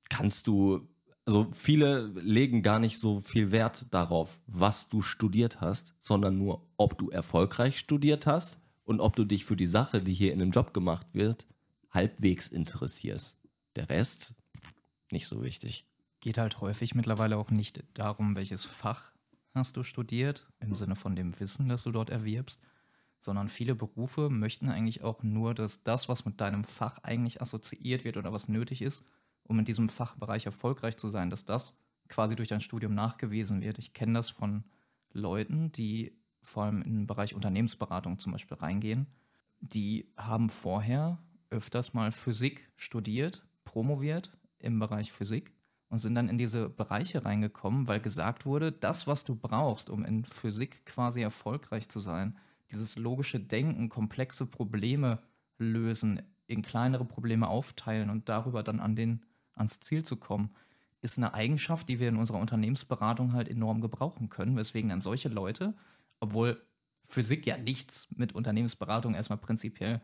kannst 0.10 0.48
du 0.48 0.88
also 1.26 1.48
viele 1.54 2.08
legen 2.08 2.64
gar 2.64 2.80
nicht 2.80 3.00
so 3.00 3.20
viel 3.20 3.52
Wert 3.52 3.86
darauf, 3.92 4.42
was 4.46 4.90
du 4.90 5.02
studiert 5.02 5.62
hast, 5.62 5.94
sondern 6.02 6.38
nur, 6.38 6.68
ob 6.76 6.98
du 6.98 7.10
erfolgreich 7.10 7.80
studiert 7.80 8.26
hast 8.26 8.60
und 8.84 9.00
ob 9.00 9.16
du 9.16 9.24
dich 9.24 9.46
für 9.46 9.56
die 9.56 9.66
Sache, 9.66 10.02
die 10.02 10.14
hier 10.14 10.34
in 10.34 10.40
dem 10.40 10.52
Job 10.52 10.74
gemacht 10.74 11.08
wird, 11.14 11.48
halbwegs 11.92 12.48
interessierst. 12.48 13.38
Der 13.76 13.90
Rest 13.90 14.36
nicht 15.12 15.28
so 15.28 15.44
wichtig. 15.44 15.86
Geht 16.20 16.38
halt 16.38 16.60
häufig 16.60 16.96
mittlerweile 16.96 17.38
auch 17.38 17.52
nicht 17.52 17.84
darum, 17.94 18.36
welches 18.36 18.66
Fach 18.66 19.12
hast 19.54 19.78
du 19.78 19.84
studiert, 19.84 20.48
im 20.60 20.76
Sinne 20.76 20.96
von 20.96 21.16
dem 21.16 21.40
Wissen, 21.40 21.70
das 21.70 21.84
du 21.84 21.92
dort 21.92 22.10
erwirbst, 22.10 22.62
sondern 23.20 23.48
viele 23.48 23.76
Berufe 23.76 24.30
möchten 24.30 24.68
eigentlich 24.70 25.04
auch 25.04 25.24
nur, 25.24 25.54
dass 25.54 25.84
das, 25.84 26.10
was 26.10 26.26
mit 26.26 26.42
deinem 26.42 26.64
Fach 26.64 26.98
eigentlich 27.04 27.42
assoziiert 27.42 28.04
wird 28.04 28.18
oder 28.18 28.34
was 28.34 28.50
nötig 28.50 28.82
ist, 28.82 29.06
um 29.44 29.60
in 29.60 29.66
diesem 29.66 29.90
Fachbereich 29.90 30.46
erfolgreich 30.46 30.98
zu 30.98 31.08
sein, 31.08 31.30
dass 31.30 31.46
das 31.46 31.78
quasi 32.10 32.36
durch 32.36 32.50
dein 32.50 32.62
Studium 32.62 32.94
nachgewiesen 32.94 33.62
wird. 33.62 33.80
Ich 33.80 33.94
kenne 33.94 34.14
das 34.14 34.30
von 34.30 34.64
Leuten, 35.12 35.72
die 35.72 36.18
vor 36.42 36.64
allem 36.64 36.82
im 36.82 37.08
Bereich 37.08 37.34
Unternehmensberatung 37.34 38.20
zum 38.20 38.34
Beispiel 38.34 38.58
reingehen, 38.58 39.08
die 39.60 40.12
haben 40.18 40.50
vorher 40.50 41.20
öfters 41.50 41.94
mal 41.94 42.12
Physik 42.12 42.70
studiert, 42.76 43.46
promoviert 43.64 44.36
im 44.60 44.80
Bereich 44.80 45.12
Physik 45.12 45.54
und 45.90 46.00
sind 46.00 46.16
dann 46.16 46.28
in 46.28 46.38
diese 46.38 46.70
Bereiche 46.70 47.24
reingekommen, 47.24 47.88
weil 47.88 48.00
gesagt 48.00 48.46
wurde, 48.46 48.72
das, 48.72 49.08
was 49.08 49.24
du 49.24 49.36
brauchst, 49.36 49.90
um 49.90 50.04
in 50.04 50.26
Physik 50.26 50.86
quasi 50.86 51.22
erfolgreich 51.22 51.88
zu 51.88 52.00
sein, 52.00 52.38
dieses 52.72 52.98
logische 52.98 53.40
Denken, 53.40 53.90
komplexe 53.90 54.46
Probleme 54.46 55.20
lösen, 55.58 56.22
in 56.48 56.62
kleinere 56.62 57.06
Probleme 57.06 57.48
aufteilen 57.48 58.10
und 58.10 58.28
darüber 58.28 58.64
dann 58.64 58.80
an 58.80 58.96
den, 58.96 59.24
ans 59.56 59.80
Ziel 59.80 60.04
zu 60.04 60.18
kommen, 60.18 60.52
ist 61.02 61.18
eine 61.18 61.34
Eigenschaft, 61.34 61.90
die 61.90 62.00
wir 62.00 62.10
in 62.10 62.18
unserer 62.18 62.40
Unternehmensberatung 62.40 63.34
halt 63.34 63.50
enorm 63.50 63.82
gebrauchen 63.82 64.30
können, 64.30 64.56
weswegen 64.56 64.90
dann 64.90 65.02
solche 65.02 65.30
Leute, 65.30 65.74
obwohl 66.20 66.62
Physik 67.04 67.46
ja 67.46 67.58
nichts 67.58 68.08
mit 68.16 68.34
Unternehmensberatung 68.34 69.14
erstmal 69.14 69.40
prinzipiell 69.40 70.02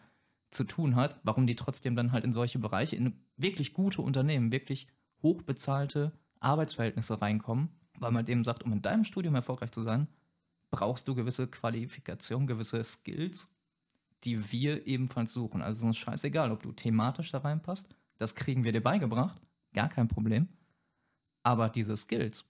zu 0.51 0.63
tun 0.63 0.95
hat, 0.95 1.19
warum 1.23 1.47
die 1.47 1.55
trotzdem 1.55 1.95
dann 1.95 2.11
halt 2.11 2.25
in 2.25 2.33
solche 2.33 2.59
Bereiche, 2.59 2.95
in 2.95 3.13
wirklich 3.37 3.73
gute 3.73 4.01
Unternehmen, 4.01 4.51
wirklich 4.51 4.87
hochbezahlte 5.21 6.11
Arbeitsverhältnisse 6.39 7.21
reinkommen, 7.21 7.69
weil 7.99 8.11
man 8.11 8.25
dem 8.25 8.43
sagt, 8.43 8.63
um 8.63 8.73
in 8.73 8.81
deinem 8.81 9.03
Studium 9.03 9.35
erfolgreich 9.35 9.71
zu 9.71 9.83
sein, 9.83 10.07
brauchst 10.71 11.07
du 11.07 11.15
gewisse 11.15 11.47
Qualifikationen, 11.47 12.47
gewisse 12.47 12.83
Skills, 12.83 13.47
die 14.23 14.51
wir 14.51 14.85
ebenfalls 14.87 15.33
suchen. 15.33 15.61
Also 15.61 15.77
es 15.77 15.79
ist 15.79 15.85
uns 15.85 15.97
scheißegal, 15.97 16.51
ob 16.51 16.63
du 16.63 16.71
thematisch 16.71 17.31
da 17.31 17.39
reinpasst, 17.39 17.95
das 18.19 18.35
kriegen 18.35 18.63
wir 18.63 18.71
dir 18.71 18.83
beigebracht, 18.83 19.41
gar 19.73 19.89
kein 19.89 20.07
Problem. 20.07 20.47
Aber 21.43 21.69
diese 21.69 21.97
Skills, 21.97 22.45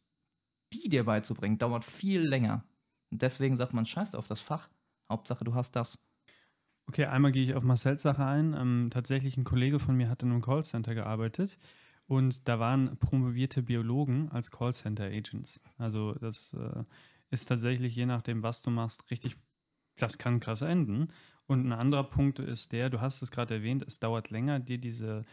die 0.74 0.90
dir 0.90 1.06
beizubringen, 1.06 1.58
dauert 1.58 1.86
viel 1.86 2.22
länger. 2.22 2.66
Und 3.12 3.22
deswegen 3.22 3.56
sagt 3.56 3.74
man, 3.74 3.86
scheiß 3.86 4.16
auf 4.16 4.28
das 4.28 4.42
Fach, 4.42 4.68
Hauptsache 5.10 5.44
du 5.44 5.56
hast 5.56 5.76
das. 5.76 5.98
Okay, 6.88 7.06
einmal 7.06 7.32
gehe 7.32 7.44
ich 7.44 7.54
auf 7.54 7.64
Marcells 7.64 8.02
Sache 8.02 8.26
ein. 8.26 8.54
Ähm, 8.54 8.90
tatsächlich 8.92 9.38
ein 9.38 9.44
Kollege 9.44 9.80
von 9.80 9.96
mir 9.96 10.10
hat 10.10 10.24
in 10.24 10.32
einem 10.32 10.42
Callcenter 10.42 10.96
gearbeitet 10.96 11.60
und 12.08 12.48
da 12.48 12.60
waren 12.60 12.98
promovierte 12.98 13.62
Biologen 13.62 14.30
als 14.30 14.50
Callcenter-Agents. 14.50 15.62
Also 15.78 16.14
das 16.16 16.54
äh, 16.54 16.84
ist 17.30 17.46
tatsächlich, 17.46 17.96
je 17.96 18.08
nachdem, 18.08 18.42
was 18.42 18.64
du 18.64 18.72
machst, 18.72 19.12
richtig, 19.12 19.36
das 19.96 20.18
kann 20.18 20.40
krass 20.40 20.64
enden. 20.64 21.10
Und 21.46 21.68
ein 21.68 21.72
anderer 21.72 22.04
Punkt 22.04 22.40
ist 22.40 22.72
der, 22.72 22.90
du 22.90 23.00
hast 23.00 23.22
es 23.22 23.30
gerade 23.30 23.54
erwähnt, 23.56 23.84
es 23.86 24.00
dauert 24.00 24.32
länger, 24.32 24.60
dir 24.60 24.80
diese 24.80 25.24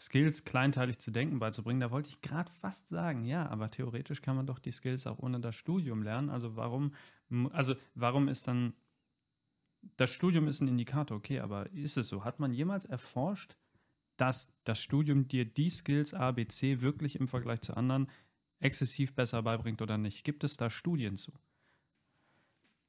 Skills 0.00 0.44
kleinteilig 0.44 0.98
zu 0.98 1.10
denken 1.10 1.38
beizubringen. 1.38 1.80
Da 1.80 1.90
wollte 1.90 2.08
ich 2.08 2.22
gerade 2.22 2.50
fast 2.50 2.88
sagen, 2.88 3.26
ja, 3.26 3.46
aber 3.48 3.70
theoretisch 3.70 4.22
kann 4.22 4.34
man 4.34 4.46
doch 4.46 4.58
die 4.58 4.72
Skills 4.72 5.06
auch 5.06 5.18
ohne 5.18 5.40
das 5.40 5.54
Studium 5.54 6.02
lernen. 6.02 6.30
Also 6.30 6.56
warum, 6.56 6.94
also 7.52 7.74
warum 7.94 8.28
ist 8.28 8.48
dann 8.48 8.72
das 9.96 10.12
Studium 10.12 10.46
ist 10.48 10.60
ein 10.60 10.68
Indikator, 10.68 11.16
okay, 11.16 11.40
aber 11.40 11.70
ist 11.72 11.96
es 11.96 12.08
so? 12.08 12.24
Hat 12.24 12.38
man 12.38 12.52
jemals 12.52 12.84
erforscht, 12.84 13.56
dass 14.16 14.54
das 14.64 14.82
Studium 14.82 15.28
dir 15.28 15.44
die 15.44 15.70
Skills 15.70 16.12
A, 16.14 16.32
B, 16.32 16.46
C 16.46 16.80
wirklich 16.82 17.16
im 17.18 17.28
Vergleich 17.28 17.60
zu 17.62 17.76
anderen 17.76 18.08
exzessiv 18.58 19.14
besser 19.14 19.42
beibringt 19.42 19.80
oder 19.80 19.96
nicht? 19.96 20.24
Gibt 20.24 20.44
es 20.44 20.56
da 20.56 20.68
Studien 20.68 21.16
zu? 21.16 21.32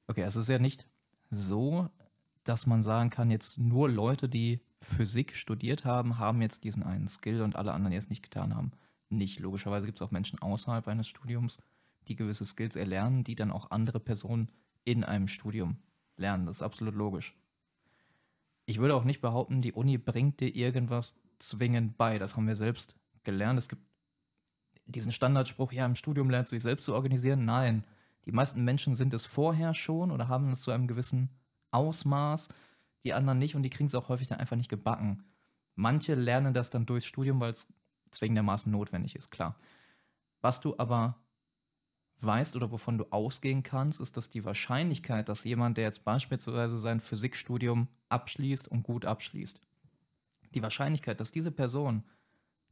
Okay, 0.07 0.23
es 0.23 0.35
ist 0.35 0.49
ja 0.49 0.59
nicht 0.59 0.87
so, 1.29 1.89
dass 2.43 2.67
man 2.67 2.81
sagen 2.81 3.09
kann, 3.09 3.31
jetzt 3.31 3.57
nur 3.57 3.89
Leute, 3.89 4.27
die 4.27 4.61
Physik 4.81 5.35
studiert 5.35 5.85
haben, 5.85 6.17
haben 6.17 6.41
jetzt 6.41 6.63
diesen 6.63 6.83
einen 6.83 7.07
Skill 7.07 7.41
und 7.41 7.55
alle 7.55 7.73
anderen, 7.73 7.91
die 7.91 7.97
es 7.97 8.09
nicht 8.09 8.23
getan 8.23 8.55
haben. 8.55 8.71
Nicht. 9.09 9.39
Logischerweise 9.39 9.85
gibt 9.85 9.99
es 9.99 10.01
auch 10.01 10.11
Menschen 10.11 10.41
außerhalb 10.41 10.87
eines 10.87 11.07
Studiums, 11.07 11.59
die 12.07 12.15
gewisse 12.15 12.45
Skills 12.45 12.75
erlernen, 12.75 13.23
die 13.23 13.35
dann 13.35 13.51
auch 13.51 13.71
andere 13.71 13.99
Personen 13.99 14.49
in 14.83 15.03
einem 15.03 15.27
Studium 15.27 15.77
lernen. 16.17 16.45
Das 16.45 16.57
ist 16.57 16.63
absolut 16.63 16.95
logisch. 16.95 17.35
Ich 18.65 18.79
würde 18.79 18.95
auch 18.95 19.03
nicht 19.03 19.21
behaupten, 19.21 19.61
die 19.61 19.73
Uni 19.73 19.97
bringt 19.97 20.39
dir 20.39 20.55
irgendwas 20.55 21.15
zwingend 21.39 21.97
bei. 21.97 22.17
Das 22.17 22.35
haben 22.35 22.47
wir 22.47 22.55
selbst 22.55 22.95
gelernt. 23.23 23.59
Es 23.59 23.69
gibt 23.69 23.83
diesen 24.85 25.11
Standardspruch, 25.11 25.71
ja, 25.71 25.85
im 25.85 25.95
Studium 25.95 26.29
lernst 26.29 26.51
du 26.51 26.55
dich 26.55 26.63
selbst 26.63 26.85
zu 26.85 26.93
organisieren. 26.93 27.45
Nein, 27.45 27.83
die 28.25 28.31
meisten 28.31 28.63
Menschen 28.63 28.95
sind 28.95 29.13
es 29.13 29.25
vorher 29.25 29.73
schon 29.73 30.11
oder 30.11 30.27
haben 30.27 30.51
es 30.51 30.61
zu 30.61 30.71
einem 30.71 30.87
gewissen 30.87 31.29
Ausmaß, 31.71 32.49
die 33.03 33.13
anderen 33.13 33.39
nicht 33.39 33.55
und 33.55 33.63
die 33.63 33.69
kriegen 33.69 33.87
es 33.87 33.95
auch 33.95 34.09
häufig 34.09 34.27
dann 34.27 34.39
einfach 34.39 34.55
nicht 34.55 34.69
gebacken. 34.69 35.23
Manche 35.75 36.15
lernen 36.15 36.53
das 36.53 36.69
dann 36.69 36.85
durchs 36.85 37.07
Studium, 37.07 37.39
weil 37.39 37.51
es 37.51 37.67
zwingendermaßen 38.11 38.71
notwendig 38.71 39.15
ist, 39.15 39.31
klar. 39.31 39.57
Was 40.41 40.59
du 40.59 40.75
aber 40.77 41.17
weißt 42.19 42.55
oder 42.55 42.71
wovon 42.71 42.97
du 42.97 43.05
ausgehen 43.11 43.63
kannst, 43.63 43.99
ist, 44.01 44.15
dass 44.17 44.29
die 44.29 44.45
Wahrscheinlichkeit, 44.45 45.29
dass 45.29 45.43
jemand, 45.43 45.77
der 45.77 45.85
jetzt 45.85 46.03
beispielsweise 46.03 46.77
sein 46.77 46.99
Physikstudium 46.99 47.87
abschließt 48.09 48.67
und 48.67 48.83
gut 48.83 49.05
abschließt, 49.05 49.59
die 50.53 50.63
Wahrscheinlichkeit, 50.63 51.19
dass 51.19 51.31
diese 51.31 51.51
Person 51.51 52.03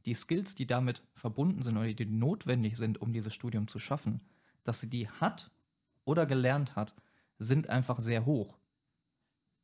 die 0.06 0.14
Skills, 0.14 0.54
die 0.54 0.66
damit 0.66 1.02
verbunden 1.14 1.62
sind 1.62 1.76
oder 1.76 1.92
die 1.92 2.06
notwendig 2.06 2.76
sind, 2.76 3.00
um 3.00 3.12
dieses 3.12 3.34
Studium 3.34 3.68
zu 3.68 3.78
schaffen, 3.78 4.20
dass 4.62 4.80
sie 4.80 4.88
die 4.88 5.08
hat 5.08 5.50
oder 6.04 6.26
gelernt 6.26 6.76
hat, 6.76 6.94
sind 7.38 7.68
einfach 7.68 8.00
sehr 8.00 8.24
hoch. 8.24 8.58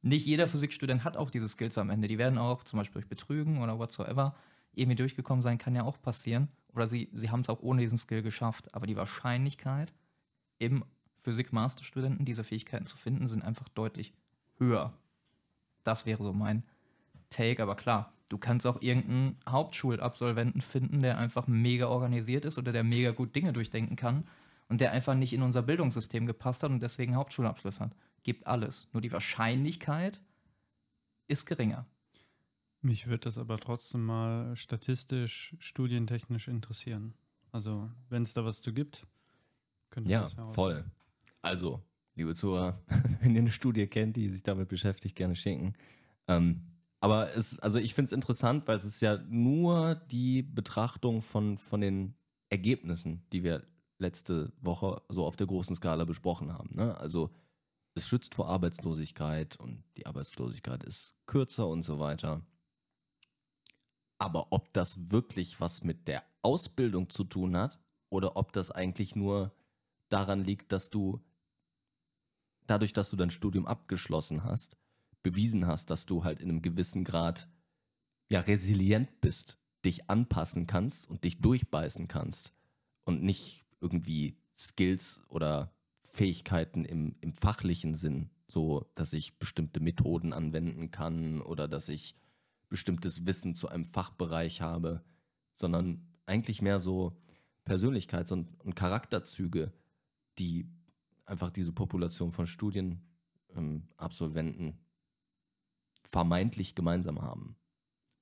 Nicht 0.07 0.25
jeder 0.25 0.47
Physikstudent 0.47 1.03
hat 1.03 1.17
auch 1.17 1.33
diese 1.33 1.49
Skills 1.49 1.77
am 1.79 1.91
Ende. 1.91 2.07
Die 2.07 2.17
werden 2.17 2.39
auch 2.39 2.63
zum 2.63 2.79
Beispiel 2.79 3.01
durch 3.01 3.09
Betrügen 3.09 3.61
oder 3.61 3.81
whatsoever 3.81 4.37
irgendwie 4.73 4.95
durchgekommen 4.95 5.43
sein, 5.43 5.59
kann 5.59 5.75
ja 5.75 5.83
auch 5.83 6.01
passieren 6.01 6.49
oder 6.73 6.87
sie, 6.87 7.09
sie 7.13 7.31
haben 7.31 7.41
es 7.41 7.49
auch 7.49 7.61
ohne 7.61 7.81
diesen 7.81 7.99
Skill 7.99 8.23
geschafft. 8.23 8.73
Aber 8.73 8.87
die 8.87 8.95
Wahrscheinlichkeit, 8.95 9.93
im 10.61 10.85
Physik-Masterstudenten 11.23 12.25
diese 12.25 12.45
Fähigkeiten 12.45 12.87
zu 12.87 12.97
finden, 12.97 13.27
sind 13.27 13.43
einfach 13.43 13.69
deutlich 13.71 14.13
höher. 14.59 14.93
Das 15.83 16.07
wäre 16.07 16.23
so 16.23 16.33
mein 16.33 16.63
Take. 17.29 17.61
Aber 17.61 17.75
klar, 17.75 18.13
du 18.29 18.39
kannst 18.39 18.65
auch 18.65 18.81
irgendeinen 18.83 19.39
Hauptschulabsolventen 19.49 20.61
finden, 20.61 21.03
der 21.03 21.19
einfach 21.19 21.49
mega 21.49 21.89
organisiert 21.89 22.45
ist 22.45 22.59
oder 22.59 22.71
der 22.71 22.85
mega 22.85 23.11
gut 23.11 23.35
Dinge 23.35 23.53
durchdenken 23.53 23.97
kann 23.97 24.23
und 24.69 24.81
der 24.81 24.93
einfach 24.93 25.15
nicht 25.15 25.33
in 25.33 25.43
unser 25.43 25.63
Bildungssystem 25.63 26.27
gepasst 26.27 26.63
hat 26.63 26.71
und 26.71 26.81
deswegen 26.81 27.17
Hauptschulabschluss 27.17 27.81
hat. 27.81 27.91
Gibt 28.27 28.49
alles. 28.49 28.89
Nur 28.93 29.01
die 29.01 29.13
Wahrscheinlichkeit 29.13 30.21
ist 31.29 31.47
geringer. 31.47 31.87
Mich 32.81 33.07
würde 33.07 33.21
das 33.21 33.39
aber 33.39 33.57
trotzdem 33.57 34.05
mal 34.05 34.57
statistisch, 34.57 35.55
studientechnisch 35.61 36.49
interessieren. 36.49 37.15
Also, 37.53 37.89
wenn 38.09 38.23
es 38.23 38.35
da 38.35 38.45
was 38.45 38.63
zu 38.63 38.75
gibt, 38.75 39.07
könnte 39.91 40.11
Ja, 40.11 40.27
voll. 40.27 40.85
Also, 41.41 41.85
liebe 42.17 42.35
Zuhörer, 42.35 42.83
wenn 43.21 43.37
ihr 43.37 43.43
eine 43.43 43.53
Studie 43.53 43.87
kennt, 43.87 44.17
die 44.17 44.29
sich 44.29 44.43
damit 44.43 44.67
beschäftigt, 44.67 45.15
gerne 45.15 45.37
schicken. 45.37 45.75
Ähm, 46.27 46.63
aber 46.99 47.33
es, 47.37 47.61
also 47.61 47.79
ich 47.79 47.95
finde 47.95 48.07
es 48.07 48.13
interessant, 48.13 48.67
weil 48.67 48.77
es 48.77 48.85
ist 48.85 49.03
ja 49.03 49.19
nur 49.29 49.95
die 49.95 50.43
Betrachtung 50.43 51.23
von, 51.23 51.59
von 51.59 51.81
den 51.81 52.17
Ergebnissen, 52.51 53.25
die 53.33 53.45
wir 53.45 53.63
letzte 53.99 54.53
Woche 54.61 55.01
so 55.11 55.25
auf 55.25 55.37
der 55.37 55.47
großen 55.47 55.77
Skala 55.77 56.05
besprochen 56.05 56.53
haben. 56.53 56.71
Ne? 56.75 56.99
Also 56.99 57.31
es 57.97 58.07
schützt 58.07 58.35
vor 58.35 58.49
Arbeitslosigkeit 58.49 59.57
und 59.57 59.83
die 59.97 60.07
Arbeitslosigkeit 60.07 60.85
ist 60.85 61.15
kürzer 61.25 61.67
und 61.67 61.83
so 61.83 61.99
weiter. 61.99 62.47
Aber 64.19 64.53
ob 64.53 64.73
das 64.75 65.11
wirklich 65.11 65.61
was 65.61 65.83
mit 65.83 66.07
der 66.07 66.23
Ausbildung 66.43 67.11
zu 67.11 67.25
tun 67.25 67.57
hat 67.57 67.79
oder 68.11 68.37
ob 68.37 68.53
das 68.53 68.71
eigentlich 68.71 69.17
nur 69.17 69.55
daran 70.11 70.45
liegt, 70.45 70.73
dass 70.73 70.91
du 70.91 71.25
dadurch, 72.67 72.93
dass 72.93 73.11
du 73.11 73.17
dein 73.17 73.31
Studium 73.31 73.67
abgeschlossen 73.67 74.45
hast, 74.45 74.77
bewiesen 75.23 75.67
hast, 75.67 75.91
dass 75.91 76.05
du 76.05 76.23
halt 76.23 76.41
in 76.41 76.51
einem 76.51 76.63
gewissen 76.63 77.03
Grad 77.03 77.49
ja 78.29 78.41
resilient 78.41 79.21
bist, 79.21 79.59
dich 79.85 80.11
anpassen 80.11 80.67
kannst 80.67 81.09
und 81.09 81.25
dich 81.25 81.41
durchbeißen 81.41 82.09
kannst 82.09 82.55
und 83.05 83.23
nicht 83.23 83.65
irgendwie 83.81 84.37
Skills 84.59 85.23
oder 85.29 85.76
Fähigkeiten 86.17 86.87
im, 86.87 87.15
im 87.21 87.35
fachlichen 87.35 87.95
Sinn, 87.95 88.31
so 88.49 88.91
dass 88.95 89.13
ich 89.13 89.39
bestimmte 89.39 89.81
Methoden 89.81 90.33
anwenden 90.33 90.91
kann 90.91 91.43
oder 91.43 91.69
dass 91.69 91.91
ich 91.91 92.17
bestimmtes 92.71 93.27
Wissen 93.27 93.55
zu 93.55 93.69
einem 93.69 93.85
Fachbereich 93.85 94.63
habe, 94.63 95.05
sondern 95.57 96.09
eigentlich 96.25 96.63
mehr 96.63 96.81
so 96.81 97.19
Persönlichkeits- 97.67 98.33
und, 98.33 98.49
und 98.65 98.75
Charakterzüge, 98.75 99.75
die 100.39 100.67
einfach 101.27 101.51
diese 101.51 101.73
Population 101.73 102.33
von 102.33 102.47
Studienabsolventen 102.47 104.69
ähm, 104.69 104.79
vermeintlich 106.03 106.75
gemeinsam 106.75 107.21
haben. 107.21 107.57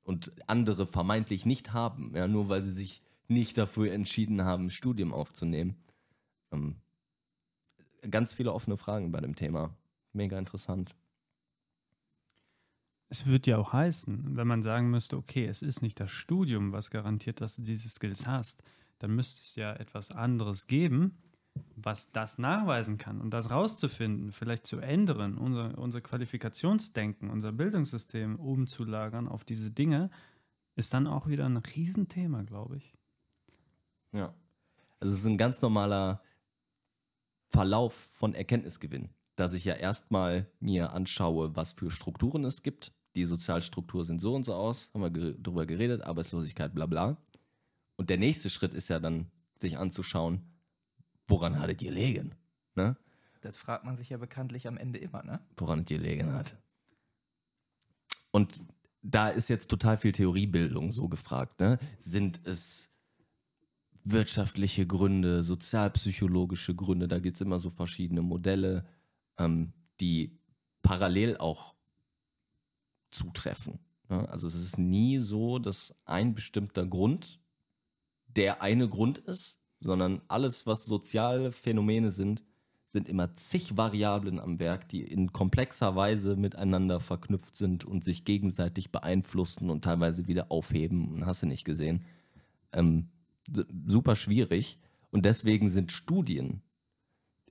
Und 0.02 0.32
andere 0.48 0.88
vermeintlich 0.88 1.46
nicht 1.46 1.72
haben, 1.72 2.12
ja, 2.16 2.26
nur 2.26 2.48
weil 2.48 2.62
sie 2.62 2.72
sich 2.72 3.02
nicht 3.28 3.56
dafür 3.56 3.92
entschieden 3.92 4.42
haben, 4.42 4.68
Studium 4.68 5.12
aufzunehmen. 5.12 5.76
Ähm, 6.50 6.80
ganz 8.10 8.32
viele 8.32 8.52
offene 8.52 8.76
Fragen 8.76 9.12
bei 9.12 9.20
dem 9.20 9.34
Thema. 9.34 9.74
Mega 10.12 10.38
interessant. 10.38 10.94
Es 13.08 13.26
würde 13.26 13.50
ja 13.50 13.58
auch 13.58 13.72
heißen, 13.72 14.36
wenn 14.36 14.46
man 14.46 14.62
sagen 14.62 14.90
müsste, 14.90 15.16
okay, 15.16 15.46
es 15.46 15.62
ist 15.62 15.82
nicht 15.82 16.00
das 16.00 16.10
Studium, 16.10 16.72
was 16.72 16.90
garantiert, 16.90 17.40
dass 17.40 17.56
du 17.56 17.62
diese 17.62 17.88
Skills 17.88 18.26
hast, 18.26 18.62
dann 18.98 19.14
müsste 19.14 19.42
es 19.42 19.54
ja 19.56 19.72
etwas 19.74 20.10
anderes 20.10 20.66
geben, 20.66 21.18
was 21.76 22.10
das 22.10 22.38
nachweisen 22.38 22.98
kann 22.98 23.20
und 23.20 23.30
das 23.30 23.50
rauszufinden, 23.50 24.32
vielleicht 24.32 24.66
zu 24.66 24.78
ändern, 24.78 25.38
unser, 25.38 25.78
unser 25.78 26.00
Qualifikationsdenken, 26.00 27.30
unser 27.30 27.52
Bildungssystem 27.52 28.36
umzulagern 28.36 29.28
auf 29.28 29.44
diese 29.44 29.70
Dinge, 29.70 30.10
ist 30.74 30.94
dann 30.94 31.06
auch 31.06 31.28
wieder 31.28 31.46
ein 31.46 31.58
Riesenthema, 31.58 32.42
glaube 32.42 32.78
ich. 32.78 32.94
Ja. 34.12 34.34
Also 34.98 35.12
es 35.12 35.20
ist 35.20 35.26
ein 35.26 35.38
ganz 35.38 35.60
normaler 35.62 36.22
Verlauf 37.54 37.94
von 37.94 38.34
Erkenntnisgewinn, 38.34 39.10
dass 39.36 39.52
ich 39.52 39.64
ja 39.64 39.74
erstmal 39.74 40.50
mir 40.58 40.92
anschaue, 40.92 41.54
was 41.54 41.72
für 41.72 41.88
Strukturen 41.88 42.42
es 42.42 42.64
gibt. 42.64 42.92
Die 43.14 43.24
Sozialstrukturen 43.24 44.04
sind 44.04 44.20
so 44.20 44.34
und 44.34 44.44
so 44.44 44.54
aus, 44.54 44.90
haben 44.92 45.02
wir 45.02 45.10
ge 45.10 45.36
drüber 45.40 45.64
geredet, 45.64 46.02
Arbeitslosigkeit, 46.02 46.74
bla 46.74 46.86
bla. 46.86 47.16
Und 47.94 48.10
der 48.10 48.18
nächste 48.18 48.50
Schritt 48.50 48.74
ist 48.74 48.88
ja 48.88 48.98
dann, 48.98 49.30
sich 49.54 49.78
anzuschauen, 49.78 50.40
woran 51.28 51.60
hattet 51.60 51.80
ihr 51.80 51.92
legen? 51.92 52.34
Ne? 52.74 52.96
Das 53.40 53.56
fragt 53.56 53.84
man 53.84 53.94
sich 53.94 54.08
ja 54.08 54.16
bekanntlich 54.16 54.66
am 54.66 54.76
Ende 54.76 54.98
immer, 54.98 55.22
ne? 55.22 55.38
Woran 55.56 55.82
es 55.82 55.86
gelegen 55.86 56.32
hat. 56.32 56.56
Und 58.32 58.62
da 59.00 59.28
ist 59.28 59.48
jetzt 59.48 59.68
total 59.68 59.96
viel 59.96 60.10
Theoriebildung 60.10 60.90
so 60.90 61.08
gefragt. 61.08 61.60
Ne? 61.60 61.78
Sind 61.98 62.40
es 62.46 62.93
wirtschaftliche 64.04 64.86
Gründe, 64.86 65.42
sozialpsychologische 65.42 66.74
Gründe? 66.74 67.08
Da 67.08 67.18
gibt 67.18 67.36
es 67.36 67.40
immer 67.40 67.58
so 67.58 67.70
verschiedene 67.70 68.22
Modelle, 68.22 68.84
ähm, 69.38 69.72
die 70.00 70.38
parallel 70.82 71.38
auch 71.38 71.74
zutreffen. 73.10 73.78
Ne? 74.08 74.28
Also 74.28 74.46
es 74.46 74.54
ist 74.54 74.78
nie 74.78 75.18
so, 75.18 75.58
dass 75.58 75.94
ein 76.04 76.34
bestimmter 76.34 76.86
Grund 76.86 77.40
der 78.36 78.62
eine 78.62 78.88
Grund 78.88 79.18
ist, 79.18 79.60
sondern 79.80 80.22
alles, 80.28 80.66
was 80.66 80.86
soziale 80.86 81.52
Phänomene 81.52 82.10
sind, 82.10 82.42
sind 82.88 83.08
immer 83.08 83.34
zig 83.34 83.76
Variablen 83.76 84.38
am 84.38 84.60
Werk, 84.60 84.88
die 84.88 85.02
in 85.02 85.32
komplexer 85.32 85.96
Weise 85.96 86.36
miteinander 86.36 87.00
verknüpft 87.00 87.56
sind 87.56 87.84
und 87.84 88.04
sich 88.04 88.24
gegenseitig 88.24 88.92
beeinflussen 88.92 89.68
und 89.68 89.82
teilweise 89.82 90.26
wieder 90.28 90.50
aufheben. 90.50 91.26
Hast 91.26 91.42
du 91.42 91.46
nicht 91.46 91.64
gesehen? 91.64 92.04
Ähm, 92.72 93.08
super 93.86 94.16
schwierig. 94.16 94.78
Und 95.10 95.24
deswegen 95.24 95.68
sind 95.68 95.92
Studien, 95.92 96.62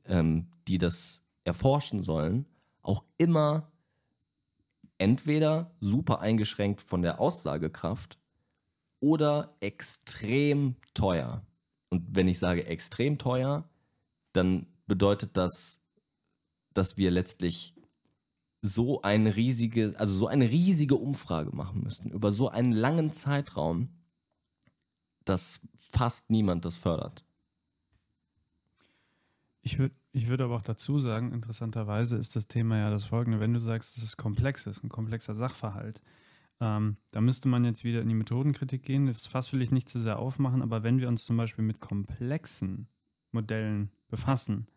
ähm, 0.05 0.47
die 0.67 0.77
das 0.77 1.23
erforschen 1.43 2.01
sollen, 2.01 2.45
auch 2.81 3.03
immer 3.17 3.71
entweder 4.97 5.71
super 5.79 6.19
eingeschränkt 6.19 6.81
von 6.81 7.01
der 7.01 7.19
Aussagekraft 7.19 8.19
oder 8.99 9.55
extrem 9.59 10.75
teuer. 10.93 11.45
Und 11.89 12.15
wenn 12.15 12.27
ich 12.27 12.39
sage 12.39 12.65
extrem 12.65 13.17
teuer, 13.17 13.69
dann 14.31 14.67
bedeutet 14.87 15.37
das, 15.37 15.79
dass 16.73 16.97
wir 16.97 17.11
letztlich 17.11 17.75
so 18.61 19.01
eine 19.01 19.35
riesige, 19.35 19.93
also 19.97 20.13
so 20.13 20.27
eine 20.27 20.49
riesige 20.49 20.95
Umfrage 20.95 21.53
machen 21.53 21.83
müssten 21.83 22.09
über 22.09 22.31
so 22.31 22.47
einen 22.47 22.71
langen 22.71 23.11
Zeitraum, 23.11 23.89
dass 25.25 25.61
fast 25.75 26.29
niemand 26.29 26.65
das 26.65 26.75
fördert. 26.75 27.23
Ich 29.61 29.79
würde 29.79 29.95
ich 30.15 30.29
würd 30.29 30.41
aber 30.41 30.55
auch 30.55 30.61
dazu 30.61 30.99
sagen, 30.99 31.31
interessanterweise 31.31 32.17
ist 32.17 32.35
das 32.35 32.47
Thema 32.47 32.77
ja 32.77 32.91
das 32.91 33.03
folgende, 33.03 33.39
wenn 33.39 33.53
du 33.53 33.59
sagst, 33.59 33.97
dass 33.97 34.03
es 34.03 34.15
komplex 34.15 34.67
ist, 34.67 34.83
ein 34.83 34.89
komplexer 34.89 35.33
Sachverhalt, 35.33 36.01
ähm, 36.59 36.97
da 37.11 37.19
müsste 37.19 37.47
man 37.47 37.65
jetzt 37.65 37.83
wieder 37.83 38.01
in 38.01 38.09
die 38.09 38.15
Methodenkritik 38.15 38.83
gehen. 38.83 39.07
Das 39.07 39.27
Fass 39.27 39.51
will 39.51 39.61
ich 39.61 39.71
nicht 39.71 39.89
zu 39.89 39.99
sehr 39.99 40.19
aufmachen, 40.19 40.61
aber 40.61 40.83
wenn 40.83 40.99
wir 40.99 41.07
uns 41.07 41.25
zum 41.25 41.35
Beispiel 41.35 41.65
mit 41.65 41.79
komplexen 41.79 42.87
Modellen 43.31 43.91
befassen, 44.07 44.67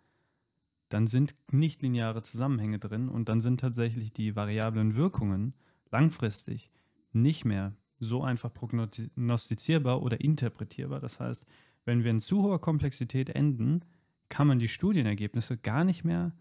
dann 0.88 1.07
sind 1.07 1.35
nicht 1.53 1.83
lineare 1.83 2.23
Zusammenhänge 2.23 2.79
drin 2.79 3.09
und 3.09 3.29
dann 3.29 3.41
sind 3.41 3.61
tatsächlich 3.61 4.12
die 4.12 4.37
variablen 4.37 4.97
Wirkungen 4.97 5.55
langfristig 5.91 6.71
nicht 7.12 7.45
mehr 7.45 7.76
so 7.99 8.23
einfach 8.23 8.53
prognostizierbar 8.53 10.03
oder 10.03 10.21
interpretierbar. 10.21 11.00
Das 11.00 11.21
heißt, 11.21 11.47
wenn 11.85 12.05
wir 12.05 12.11
in 12.11 12.21
zu 12.21 12.43
hoher 12.43 12.61
Komplexität 12.61 13.30
enden, 13.30 13.85
kann 14.28 14.47
man 14.47 14.59
die 14.59 14.69
Studienergebnisse 14.69 15.56
gar 15.56 15.85
nicht 15.85 16.04
mehr 16.04 16.32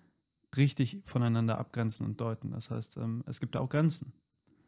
richtig 0.58 1.02
voneinander 1.06 1.58
abgrenzen 1.58 2.06
und 2.06 2.20
deuten. 2.20 2.52
Das 2.52 2.72
heißt, 2.72 2.98
ähm, 2.98 3.24
es 3.28 3.40
gibt 3.40 3.58
auch 3.58 3.70
Grenzen. 3.70 4.14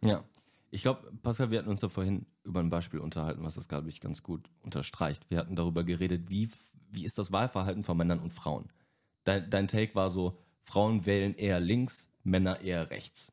Ja, 0.03 0.23
ich 0.69 0.81
glaube, 0.81 1.11
Pascal, 1.23 1.49
wir 1.49 1.59
hatten 1.59 1.69
uns 1.69 1.79
da 1.79 1.89
vorhin 1.89 2.25
über 2.43 2.59
ein 2.59 2.69
Beispiel 2.69 2.99
unterhalten, 2.99 3.43
was 3.43 3.55
das, 3.55 3.67
glaube 3.67 3.89
ich, 3.89 4.01
ganz 4.01 4.21
gut 4.21 4.49
unterstreicht. 4.61 5.29
Wir 5.29 5.37
hatten 5.39 5.55
darüber 5.55 5.83
geredet, 5.83 6.29
wie, 6.29 6.49
wie 6.91 7.05
ist 7.05 7.17
das 7.17 7.31
Wahlverhalten 7.31 7.83
von 7.83 7.97
Männern 7.97 8.19
und 8.19 8.33
Frauen. 8.33 8.69
Dein, 9.23 9.49
dein 9.49 9.67
Take 9.67 9.95
war 9.95 10.09
so, 10.09 10.37
Frauen 10.63 11.05
wählen 11.05 11.33
eher 11.35 11.59
links, 11.59 12.11
Männer 12.23 12.61
eher 12.61 12.89
rechts. 12.91 13.31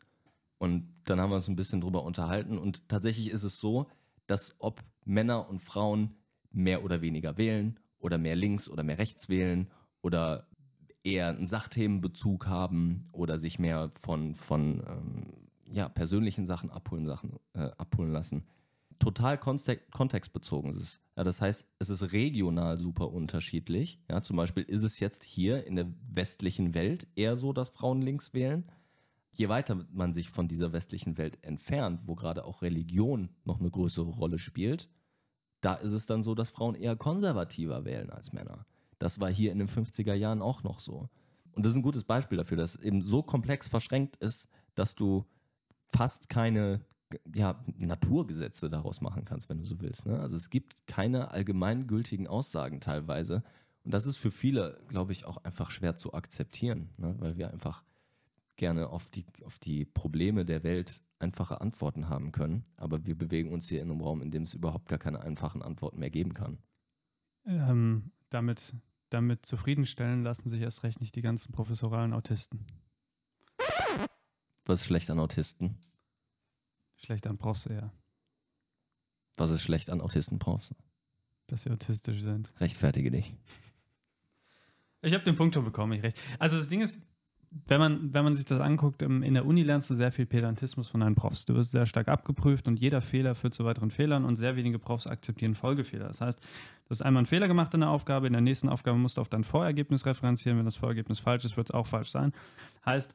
Und 0.58 0.94
dann 1.04 1.20
haben 1.20 1.30
wir 1.30 1.36
uns 1.36 1.48
ein 1.48 1.56
bisschen 1.56 1.80
drüber 1.80 2.04
unterhalten. 2.04 2.58
Und 2.58 2.88
tatsächlich 2.88 3.30
ist 3.30 3.42
es 3.42 3.58
so, 3.58 3.88
dass 4.26 4.56
ob 4.58 4.82
Männer 5.04 5.48
und 5.48 5.60
Frauen 5.60 6.16
mehr 6.50 6.84
oder 6.84 7.00
weniger 7.02 7.36
wählen 7.36 7.78
oder 7.98 8.18
mehr 8.18 8.36
links 8.36 8.68
oder 8.68 8.82
mehr 8.82 8.98
rechts 8.98 9.28
wählen 9.28 9.70
oder 10.00 10.46
eher 11.02 11.28
einen 11.28 11.46
Sachthemenbezug 11.46 12.46
haben 12.46 13.08
oder 13.12 13.38
sich 13.38 13.58
mehr 13.58 13.90
von, 13.90 14.34
von 14.34 14.82
ähm, 14.86 15.26
ja, 15.72 15.88
persönlichen 15.88 16.46
Sachen 16.46 16.70
abholen, 16.70 17.06
Sachen, 17.06 17.38
äh, 17.52 17.70
abholen 17.76 18.10
lassen. 18.10 18.44
Total 18.98 19.38
kontextbezogen 19.38 20.76
ist. 20.76 21.00
Ja, 21.16 21.24
das 21.24 21.40
heißt, 21.40 21.68
es 21.78 21.90
ist 21.90 22.12
regional 22.12 22.78
super 22.78 23.10
unterschiedlich. 23.10 24.00
Ja, 24.08 24.22
zum 24.22 24.36
Beispiel 24.36 24.62
ist 24.62 24.82
es 24.82 25.00
jetzt 25.00 25.24
hier 25.24 25.66
in 25.66 25.76
der 25.76 25.92
westlichen 26.08 26.74
Welt 26.74 27.08
eher 27.16 27.36
so, 27.36 27.52
dass 27.52 27.70
Frauen 27.70 28.00
links 28.00 28.32
wählen. 28.32 28.64
Je 29.34 29.48
weiter 29.48 29.84
man 29.92 30.14
sich 30.14 30.30
von 30.30 30.48
dieser 30.48 30.72
westlichen 30.72 31.18
Welt 31.18 31.42
entfernt, 31.42 32.02
wo 32.06 32.14
gerade 32.14 32.44
auch 32.44 32.62
Religion 32.62 33.30
noch 33.44 33.60
eine 33.60 33.70
größere 33.70 34.10
Rolle 34.10 34.38
spielt, 34.38 34.88
da 35.60 35.74
ist 35.74 35.92
es 35.92 36.06
dann 36.06 36.22
so, 36.22 36.34
dass 36.34 36.50
Frauen 36.50 36.74
eher 36.74 36.96
konservativer 36.96 37.84
wählen 37.84 38.10
als 38.10 38.32
Männer. 38.32 38.66
Das 38.98 39.20
war 39.20 39.30
hier 39.30 39.50
in 39.50 39.58
den 39.58 39.68
50er 39.68 40.14
Jahren 40.14 40.42
auch 40.42 40.62
noch 40.62 40.78
so. 40.78 41.08
Und 41.52 41.64
das 41.64 41.72
ist 41.72 41.76
ein 41.76 41.82
gutes 41.82 42.04
Beispiel 42.04 42.38
dafür, 42.38 42.56
dass 42.56 42.74
es 42.74 42.82
eben 42.82 43.02
so 43.02 43.22
komplex 43.22 43.68
verschränkt 43.68 44.16
ist, 44.16 44.48
dass 44.74 44.94
du 44.94 45.24
fast 45.86 46.28
keine 46.28 46.84
ja, 47.34 47.64
Naturgesetze 47.76 48.68
daraus 48.70 49.00
machen 49.00 49.24
kannst, 49.24 49.48
wenn 49.48 49.58
du 49.58 49.64
so 49.64 49.80
willst. 49.80 50.06
Ne? 50.06 50.18
Also 50.20 50.36
es 50.36 50.50
gibt 50.50 50.86
keine 50.86 51.30
allgemeingültigen 51.30 52.26
Aussagen 52.26 52.80
teilweise. 52.80 53.42
Und 53.84 53.92
das 53.92 54.06
ist 54.06 54.16
für 54.16 54.30
viele, 54.30 54.80
glaube 54.88 55.12
ich, 55.12 55.24
auch 55.24 55.38
einfach 55.44 55.70
schwer 55.70 55.94
zu 55.94 56.14
akzeptieren, 56.14 56.90
ne? 56.96 57.14
weil 57.18 57.36
wir 57.36 57.52
einfach 57.52 57.84
gerne 58.56 58.88
auf 58.88 59.08
die, 59.10 59.24
auf 59.44 59.58
die 59.58 59.84
Probleme 59.84 60.44
der 60.44 60.62
Welt 60.62 61.02
einfache 61.18 61.60
Antworten 61.60 62.08
haben 62.08 62.32
können. 62.32 62.64
Aber 62.76 63.06
wir 63.06 63.16
bewegen 63.16 63.52
uns 63.52 63.68
hier 63.68 63.82
in 63.82 63.90
einem 63.90 64.00
Raum, 64.00 64.20
in 64.22 64.30
dem 64.30 64.42
es 64.42 64.54
überhaupt 64.54 64.88
gar 64.88 64.98
keine 64.98 65.20
einfachen 65.20 65.62
Antworten 65.62 65.98
mehr 65.98 66.10
geben 66.10 66.34
kann. 66.34 66.58
Ähm, 67.46 68.12
damit, 68.28 68.74
damit 69.10 69.46
zufriedenstellen 69.46 70.22
lassen 70.22 70.48
sich 70.48 70.60
erst 70.60 70.82
recht 70.82 71.00
nicht 71.00 71.14
die 71.14 71.22
ganzen 71.22 71.52
professoralen 71.52 72.12
Autisten. 72.12 72.66
Was 74.64 74.80
ist 74.80 74.86
schlecht 74.86 75.10
an 75.10 75.18
Autisten? 75.18 75.78
Schlecht 76.96 77.26
an 77.26 77.36
Profs 77.36 77.66
eher. 77.66 77.92
Was 79.36 79.50
ist 79.50 79.62
schlecht 79.62 79.90
an 79.90 80.00
Autisten-Profs? 80.00 80.74
Dass 81.48 81.64
sie 81.64 81.70
autistisch 81.70 82.22
sind. 82.22 82.52
Rechtfertige 82.60 83.10
dich. 83.10 83.34
Ich 85.02 85.12
habe 85.12 85.24
den 85.24 85.34
Punkt 85.34 85.54
bekommen, 85.54 85.92
ich 85.92 86.02
recht. 86.02 86.18
Also 86.38 86.56
das 86.56 86.68
Ding 86.68 86.80
ist, 86.80 87.06
wenn 87.66 87.78
man, 87.78 88.12
wenn 88.12 88.24
man 88.24 88.34
sich 88.34 88.44
das 88.44 88.60
anguckt, 88.60 89.02
in 89.02 89.34
der 89.34 89.46
Uni 89.46 89.62
lernst 89.62 89.88
du 89.90 89.94
sehr 89.94 90.10
viel 90.10 90.26
Pedantismus 90.26 90.88
von 90.88 91.00
deinen 91.00 91.14
Profs. 91.14 91.46
Du 91.46 91.54
wirst 91.54 91.72
sehr 91.72 91.86
stark 91.86 92.08
abgeprüft 92.08 92.66
und 92.66 92.80
jeder 92.80 93.00
Fehler 93.00 93.34
führt 93.34 93.54
zu 93.54 93.64
weiteren 93.64 93.90
Fehlern 93.90 94.24
und 94.24 94.36
sehr 94.36 94.56
wenige 94.56 94.78
Profs 94.78 95.06
akzeptieren 95.06 95.54
Folgefehler. 95.54 96.08
Das 96.08 96.20
heißt, 96.20 96.40
du 96.40 96.90
hast 96.90 97.02
einmal 97.02 97.20
einen 97.20 97.26
Fehler 97.26 97.46
gemacht 97.46 97.72
in 97.74 97.80
der 97.80 97.90
Aufgabe, 97.90 98.26
in 98.26 98.32
der 98.32 98.42
nächsten 98.42 98.68
Aufgabe 98.68 98.98
musst 98.98 99.16
du 99.16 99.20
auf 99.20 99.28
dein 99.28 99.44
Vorergebnis 99.44 100.04
referenzieren. 100.04 100.58
Wenn 100.58 100.64
das 100.64 100.76
Vorergebnis 100.76 101.20
falsch 101.20 101.44
ist, 101.44 101.56
wird 101.56 101.68
es 101.70 101.74
auch 101.74 101.86
falsch 101.86 102.10
sein. 102.10 102.32
Heißt, 102.84 103.14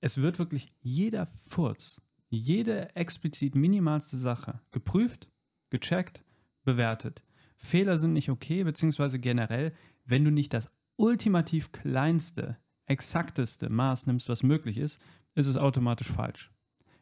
es 0.00 0.18
wird 0.18 0.38
wirklich 0.38 0.68
jeder 0.80 1.26
Furz, 1.46 2.02
jede 2.28 2.94
explizit 2.94 3.54
minimalste 3.54 4.16
Sache 4.16 4.60
geprüft, 4.70 5.28
gecheckt, 5.70 6.22
bewertet. 6.64 7.22
Fehler 7.56 7.98
sind 7.98 8.12
nicht 8.12 8.30
okay, 8.30 8.64
beziehungsweise 8.64 9.18
generell, 9.18 9.72
wenn 10.04 10.24
du 10.24 10.30
nicht 10.30 10.52
das 10.52 10.70
ultimativ 10.96 11.72
kleinste, 11.72 12.58
exakteste 12.88 13.68
Maß 13.68 14.06
nimmst, 14.06 14.28
was 14.28 14.42
möglich 14.42 14.78
ist, 14.78 15.00
ist 15.34 15.46
es 15.46 15.56
automatisch 15.56 16.08
falsch. 16.08 16.50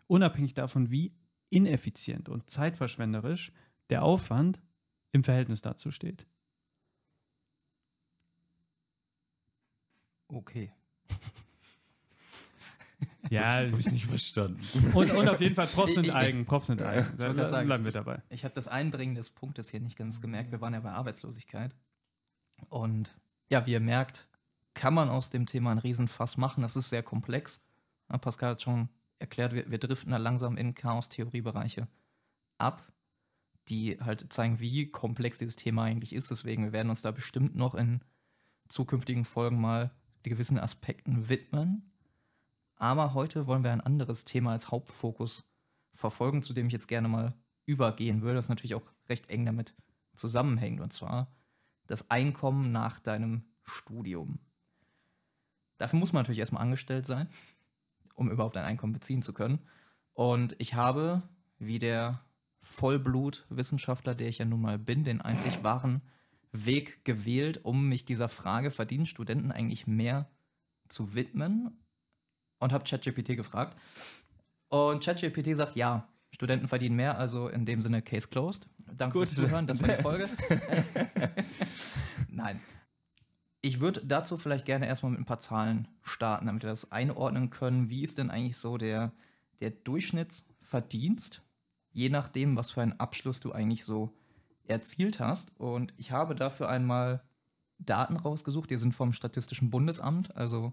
Unabhängig 0.07 0.55
davon, 0.55 0.91
wie 0.91 1.15
ineffizient 1.49 2.29
und 2.29 2.51
zeitverschwenderisch 2.51 3.53
der 3.91 4.03
Aufwand 4.03 4.61
im 5.13 5.25
Verhältnis 5.25 5.63
dazu 5.63 5.91
steht. 5.91 6.27
Okay. 10.29 10.73
Ja, 13.29 13.57
habe 13.57 13.79
ich 13.79 13.91
nicht 13.91 14.07
verstanden. 14.07 14.61
Und, 14.95 15.11
und 15.11 15.29
auf 15.29 15.41
jeden 15.41 15.57
Fall, 15.57 15.67
Props 15.67 15.95
sind 15.95 16.15
eigen, 16.15 16.47
Props 16.47 16.67
sind 16.69 16.81
eigen. 16.81 17.09
Da 17.17 17.33
bleiben 17.33 17.85
wir 17.85 17.91
dabei. 17.91 18.23
Ich, 18.29 18.37
ich 18.37 18.45
habe 18.45 18.55
das 18.55 18.69
Einbringen 18.69 19.17
des 19.17 19.31
Punktes 19.31 19.69
hier 19.69 19.81
nicht 19.81 19.99
ganz 19.99 20.21
gemerkt. 20.21 20.53
Wir 20.53 20.61
waren 20.61 20.75
ja 20.75 20.81
bei 20.81 20.93
Arbeitslosigkeit. 20.93 21.75
Und 22.69 23.17
Ja, 23.49 23.67
wie 23.67 23.73
ihr 23.73 23.81
merkt, 23.81 24.29
kann 24.77 24.95
man 24.95 25.09
aus 25.09 25.31
dem 25.31 25.47
Thema 25.47 25.73
ein 25.73 25.79
Riesenfass 25.79 26.37
machen. 26.37 26.63
Das 26.63 26.77
ist 26.77 26.91
sehr 26.91 27.03
komplex. 27.03 27.67
Pascal 28.21 28.51
hat 28.51 28.63
schon 28.63 28.89
erklärt, 29.19 29.55
wir, 29.55 29.69
wir 29.69 29.79
driften 29.79 30.13
da 30.13 30.19
langsam 30.19 30.57
in 30.57 30.75
Chaos-Theorie-Bereiche 30.75 31.89
ab, 32.59 32.93
die 33.69 33.99
halt 33.99 34.33
zeigen, 34.33 34.61
wie 34.61 34.91
komplex 34.91 35.39
dieses 35.39 35.57
Thema 35.57 35.85
eigentlich 35.85 36.15
ist. 36.15 36.31
Deswegen, 36.31 36.63
wir 36.63 36.73
werden 36.73 36.91
uns 36.91 37.03
da 37.03 37.11
bestimmt 37.11 37.57
noch 37.57 37.75
in 37.75 38.01
zukünftigen 38.69 39.25
Folgen 39.25 39.61
mal 39.61 39.91
die 40.25 40.31
gewissen 40.31 40.59
Aspekten 40.59 41.29
widmen. 41.29 41.91
Aber 42.77 43.15
heute 43.15 43.47
wollen 43.47 43.65
wir 43.65 43.73
ein 43.73 43.81
anderes 43.81 44.25
Thema 44.25 44.53
als 44.53 44.71
Hauptfokus 44.71 45.51
verfolgen, 45.95 46.43
zu 46.43 46.53
dem 46.53 46.67
ich 46.67 46.75
jetzt 46.75 46.89
gerne 46.89 47.09
mal 47.09 47.35
übergehen 47.65 48.21
würde, 48.21 48.35
das 48.35 48.51
natürlich 48.51 48.75
auch 48.75 48.93
recht 49.09 49.31
eng 49.31 49.47
damit 49.47 49.75
zusammenhängt, 50.15 50.81
und 50.81 50.93
zwar 50.93 51.35
das 51.87 52.11
Einkommen 52.11 52.73
nach 52.73 53.01
deinem 53.01 53.45
Studium. 53.63 54.39
Dafür 55.79 55.99
muss 55.99 56.13
man 56.13 56.23
natürlich 56.23 56.39
erstmal 56.39 56.63
angestellt 56.63 57.07
sein, 57.07 57.29
um 58.15 58.31
überhaupt 58.31 58.57
ein 58.57 58.65
Einkommen 58.65 58.93
beziehen 58.93 59.23
zu 59.23 59.33
können. 59.33 59.61
Und 60.13 60.57
ich 60.59 60.75
habe, 60.75 61.23
wie 61.59 61.79
der 61.79 62.21
Vollblutwissenschaftler, 62.61 64.15
der 64.15 64.29
ich 64.29 64.39
ja 64.39 64.45
nun 64.45 64.61
mal 64.61 64.79
bin, 64.79 65.05
den 65.05 65.21
einzig 65.21 65.63
wahren 65.63 66.03
Weg 66.53 67.05
gewählt, 67.05 67.65
um 67.65 67.89
mich 67.89 68.05
dieser 68.05 68.29
Frage, 68.29 68.71
verdienen 68.71 69.07
Studenten 69.07 69.53
eigentlich 69.53 69.87
mehr 69.87 70.31
zu 70.89 71.15
widmen? 71.15 71.79
Und 72.59 72.73
habe 72.73 72.85
ChatGPT 72.85 73.37
gefragt. 73.37 73.77
Und 74.69 75.05
ChatGPT 75.05 75.55
sagt, 75.55 75.77
ja, 75.77 76.09
Studenten 76.31 76.69
verdienen 76.69 76.97
mehr, 76.97 77.19
also 77.19 77.49
in 77.49 77.67
dem 77.67 77.83
Sinne 77.83 78.03
Case 78.03 78.29
closed. 78.29 78.69
Danke 78.97 79.19
Gut. 79.19 79.29
fürs 79.29 79.37
Zuhören, 79.37 79.67
das 79.67 79.81
war 79.81 79.89
die 79.89 80.03
Folge. 80.03 80.29
Nein. 82.29 82.61
Ich 83.67 83.81
würde 83.81 84.01
dazu 84.07 84.37
vielleicht 84.37 84.65
gerne 84.65 84.87
erstmal 84.87 85.11
mit 85.11 85.21
ein 85.21 85.25
paar 85.25 85.41
Zahlen 85.41 85.89
starten, 86.01 86.47
damit 86.47 86.63
wir 86.63 86.71
das 86.71 86.93
einordnen 86.93 87.51
können. 87.51 87.91
Wie 87.91 88.05
ist 88.05 88.17
denn 88.17 88.31
eigentlich 88.31 88.59
so 88.59 88.79
der, 88.79 89.11
der 89.59 89.71
Durchschnittsverdienst, 89.71 91.43
je 91.91 92.09
nachdem, 92.09 92.55
was 92.55 92.71
für 92.71 92.83
einen 92.83 93.01
Abschluss 93.01 93.41
du 93.41 93.51
eigentlich 93.51 93.85
so 93.85 94.17
erzielt 94.69 95.19
hast? 95.19 95.51
Und 95.59 95.93
ich 95.97 96.13
habe 96.13 96.37
dafür 96.37 96.69
einmal 96.69 97.25
Daten 97.81 98.17
rausgesucht, 98.17 98.71
die 98.71 98.77
sind 98.77 98.95
vom 98.95 99.13
Statistischen 99.13 99.69
Bundesamt, 99.69 100.37
also 100.37 100.73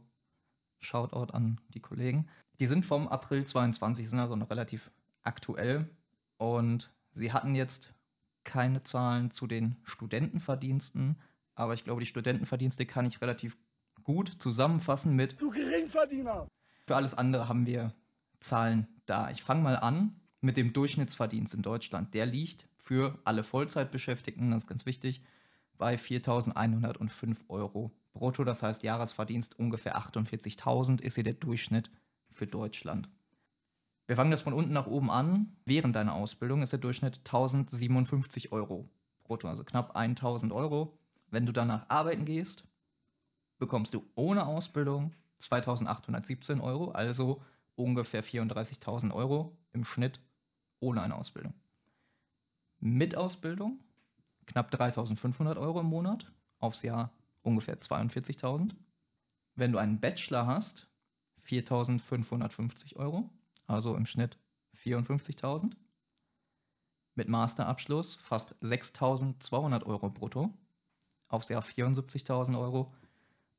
Shoutout 0.80 1.34
an 1.34 1.60
die 1.70 1.82
Kollegen. 1.82 2.28
Die 2.60 2.68
sind 2.68 2.86
vom 2.86 3.08
April 3.08 3.44
22, 3.44 4.08
sind 4.08 4.20
also 4.20 4.36
noch 4.36 4.52
relativ 4.52 4.92
aktuell. 5.24 5.90
Und 6.38 6.94
sie 7.10 7.34
hatten 7.34 7.56
jetzt 7.56 7.92
keine 8.44 8.84
Zahlen 8.84 9.32
zu 9.32 9.48
den 9.48 9.78
Studentenverdiensten, 9.84 11.18
aber 11.56 11.74
ich 11.74 11.84
glaube, 11.84 12.00
die 12.00 12.06
Studentenverdienste 12.08 12.86
kann 12.86 13.06
ich 13.06 13.22
relativ 13.22 13.58
gut 14.04 14.30
zusammenfassen 14.40 15.16
mit 15.16 15.40
Du 15.40 15.50
Geringverdiener! 15.50 16.48
für 16.86 16.96
alles 16.96 17.14
andere 17.14 17.48
haben 17.48 17.66
wir 17.66 17.94
Zahlen 18.40 18.88
da. 19.06 19.32
Ich 19.32 19.44
fange 19.44 19.62
mal 19.62 19.78
an 19.78 20.20
mit 20.42 20.58
dem 20.58 20.74
Durchschnittsverdienst 20.74 21.54
in 21.54 21.62
Deutschland. 21.62 22.14
Der 22.14 22.26
liegt 22.26 22.68
für 22.76 23.18
alle 23.24 23.44
Vollzeitbeschäftigten, 23.44 24.52
das 24.52 24.64
ist 24.64 24.70
ganz 24.70 24.86
wichtig, 24.86 25.22
bei 25.78 25.96
4.105 25.96 27.38
Euro 27.48 27.92
brutto. 28.12 28.44
Das 28.44 28.62
heißt, 28.62 28.84
Jahresverdienst 28.84 29.58
ungefähr 29.58 29.98
48.000 29.98 31.02
ist 31.02 31.16
hier 31.16 31.24
der 31.24 31.34
Durchschnitt 31.34 31.90
für 32.30 32.48
Deutschland. 32.48 33.10
Wir 34.06 34.18
fangen 34.18 34.32
das 34.32 34.42
von 34.42 34.54
unten 34.54 34.74
nach 34.74 34.88
oben 34.88 35.10
an. 35.10 35.56
Während 35.66 35.96
deiner 35.96 36.14
Ausbildung 36.14 36.62
ist 36.62 36.74
der 36.74 36.80
Durchschnitt 36.80 37.20
1057 37.20 38.52
Euro 38.52 38.90
brutto, 39.24 39.48
also 39.48 39.64
knapp 39.64 39.96
1000 39.96 40.52
Euro. 40.52 41.00
Wenn 41.34 41.48
du 41.48 41.52
danach 41.52 41.90
arbeiten 41.90 42.26
gehst, 42.26 42.64
bekommst 43.58 43.96
du 43.96 44.08
ohne 44.14 44.46
Ausbildung 44.46 45.16
2817 45.40 46.62
Euro, 46.62 46.92
also 46.92 47.42
ungefähr 47.74 48.24
34.000 48.24 49.12
Euro 49.12 49.58
im 49.72 49.84
Schnitt 49.84 50.20
ohne 50.80 51.02
eine 51.02 51.16
Ausbildung. 51.16 51.56
Mit 52.80 53.18
Ausbildung 53.18 53.80
knapp 54.46 54.72
3.500 54.76 55.58
Euro 55.58 55.80
im 55.80 55.88
Monat, 55.88 56.32
aufs 56.60 56.84
Jahr 56.84 57.12
ungefähr 57.42 57.80
42.000. 57.80 58.76
Wenn 59.56 59.72
du 59.72 59.80
einen 59.80 60.00
Bachelor 60.00 60.46
hast, 60.46 60.88
4.550 61.48 62.98
Euro, 62.98 63.28
also 63.66 63.96
im 63.96 64.06
Schnitt 64.06 64.38
54.000. 64.78 65.72
Mit 67.16 67.28
Masterabschluss 67.28 68.18
fast 68.18 68.54
6.200 68.64 69.84
Euro 69.88 70.12
brutto, 70.12 70.54
aufs 71.34 71.50
Jahr 71.50 71.64
74.000 71.64 72.58
Euro. 72.60 72.94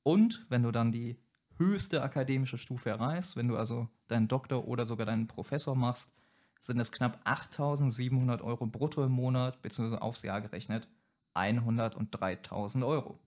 Und 0.03 0.47
wenn 0.49 0.63
du 0.63 0.71
dann 0.71 0.93
die 0.93 1.19
höchste 1.57 2.03
akademische 2.03 2.59
Stufe 2.59 2.91
erreichst, 2.91 3.37
wenn 3.37 3.49
du 3.49 3.57
also 3.57 3.89
deinen 4.09 4.29
Doktor 4.29 4.67
oder 4.67 4.87
sogar 4.87 5.07
deinen 5.07 5.27
Professor 5.27 5.75
machst, 5.75 6.15
sind 6.61 6.79
es 6.79 6.93
knapp 6.93 7.27
8.700 7.27 8.41
Euro 8.43 8.67
brutto 8.67 9.05
im 9.05 9.13
Monat, 9.13 9.61
beziehungsweise 9.61 10.03
aufs 10.03 10.23
Jahr 10.23 10.41
gerechnet 10.41 10.89
103.000 11.35 12.87
Euro. 12.87 13.19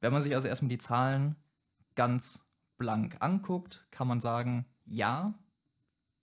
Wenn 0.00 0.12
man 0.12 0.22
sich 0.22 0.34
also 0.34 0.48
erstmal 0.48 0.70
die 0.70 0.78
Zahlen 0.78 1.36
ganz 1.94 2.44
blank 2.78 3.16
anguckt, 3.20 3.86
kann 3.90 4.08
man 4.08 4.20
sagen, 4.20 4.66
ja, 4.84 5.34